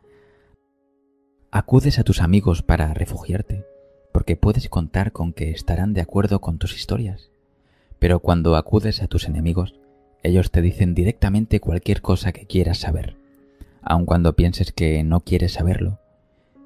Acudes 1.50 1.98
a 1.98 2.04
tus 2.04 2.22
amigos 2.22 2.62
para 2.62 2.94
refugiarte, 2.94 3.66
porque 4.12 4.36
puedes 4.36 4.68
contar 4.68 5.10
con 5.10 5.32
que 5.32 5.50
estarán 5.50 5.92
de 5.92 6.02
acuerdo 6.02 6.40
con 6.40 6.58
tus 6.58 6.76
historias. 6.76 7.30
Pero 7.98 8.20
cuando 8.20 8.54
acudes 8.54 9.02
a 9.02 9.08
tus 9.08 9.26
enemigos, 9.26 9.74
ellos 10.22 10.52
te 10.52 10.62
dicen 10.62 10.94
directamente 10.94 11.58
cualquier 11.58 12.00
cosa 12.00 12.30
que 12.30 12.46
quieras 12.46 12.78
saber, 12.78 13.16
aun 13.82 14.06
cuando 14.06 14.36
pienses 14.36 14.70
que 14.70 15.02
no 15.02 15.20
quieres 15.20 15.54
saberlo. 15.54 15.98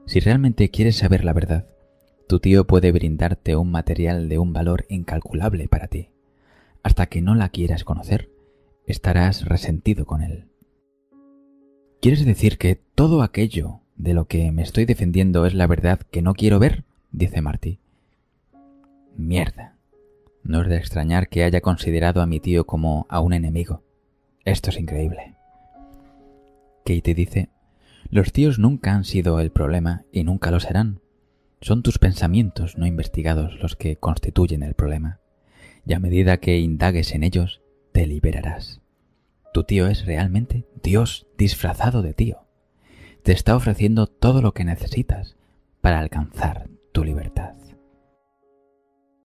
Si 0.04 0.20
realmente 0.20 0.68
quieres 0.68 0.96
saber 0.96 1.24
la 1.24 1.32
verdad, 1.32 1.66
tu 2.28 2.38
tío 2.38 2.66
puede 2.66 2.92
brindarte 2.92 3.56
un 3.56 3.70
material 3.70 4.28
de 4.28 4.38
un 4.38 4.52
valor 4.52 4.84
incalculable 4.90 5.68
para 5.68 5.88
ti. 5.88 6.10
Hasta 6.82 7.06
que 7.06 7.22
no 7.22 7.34
la 7.34 7.48
quieras 7.48 7.84
conocer, 7.84 8.28
estarás 8.86 9.44
resentido 9.44 10.04
con 10.06 10.22
él. 10.22 10.46
¿Quieres 12.00 12.24
decir 12.24 12.58
que 12.58 12.76
todo 12.94 13.22
aquello 13.22 13.80
de 13.96 14.14
lo 14.14 14.26
que 14.26 14.52
me 14.52 14.62
estoy 14.62 14.84
defendiendo 14.84 15.46
es 15.46 15.54
la 15.54 15.66
verdad 15.66 16.00
que 16.10 16.22
no 16.22 16.34
quiero 16.34 16.58
ver? 16.58 16.84
dice 17.12 17.40
Marty. 17.40 17.78
Mierda. 19.16 19.76
No 20.42 20.60
es 20.60 20.68
de 20.68 20.76
extrañar 20.76 21.28
que 21.28 21.44
haya 21.44 21.62
considerado 21.62 22.20
a 22.20 22.26
mi 22.26 22.40
tío 22.40 22.66
como 22.66 23.06
a 23.08 23.20
un 23.20 23.32
enemigo. 23.32 23.82
Esto 24.44 24.70
es 24.70 24.78
increíble. 24.78 25.34
Katie 26.84 27.14
dice, 27.14 27.48
los 28.10 28.32
tíos 28.32 28.58
nunca 28.58 28.92
han 28.92 29.04
sido 29.04 29.40
el 29.40 29.50
problema 29.50 30.04
y 30.12 30.24
nunca 30.24 30.50
lo 30.50 30.60
serán. 30.60 31.00
Son 31.62 31.82
tus 31.82 31.98
pensamientos 31.98 32.76
no 32.76 32.86
investigados 32.86 33.58
los 33.62 33.76
que 33.76 33.96
constituyen 33.96 34.62
el 34.62 34.74
problema. 34.74 35.20
Y 35.86 35.94
a 35.94 35.98
medida 35.98 36.36
que 36.36 36.58
indagues 36.58 37.14
en 37.14 37.24
ellos, 37.24 37.62
te 37.94 38.08
liberarás. 38.08 38.80
Tu 39.52 39.62
tío 39.62 39.86
es 39.86 40.04
realmente 40.04 40.66
Dios 40.82 41.28
disfrazado 41.38 42.02
de 42.02 42.12
tío. 42.12 42.44
Te 43.22 43.30
está 43.30 43.54
ofreciendo 43.54 44.08
todo 44.08 44.42
lo 44.42 44.52
que 44.52 44.64
necesitas 44.64 45.36
para 45.80 46.00
alcanzar 46.00 46.68
tu 46.90 47.04
libertad. 47.04 47.54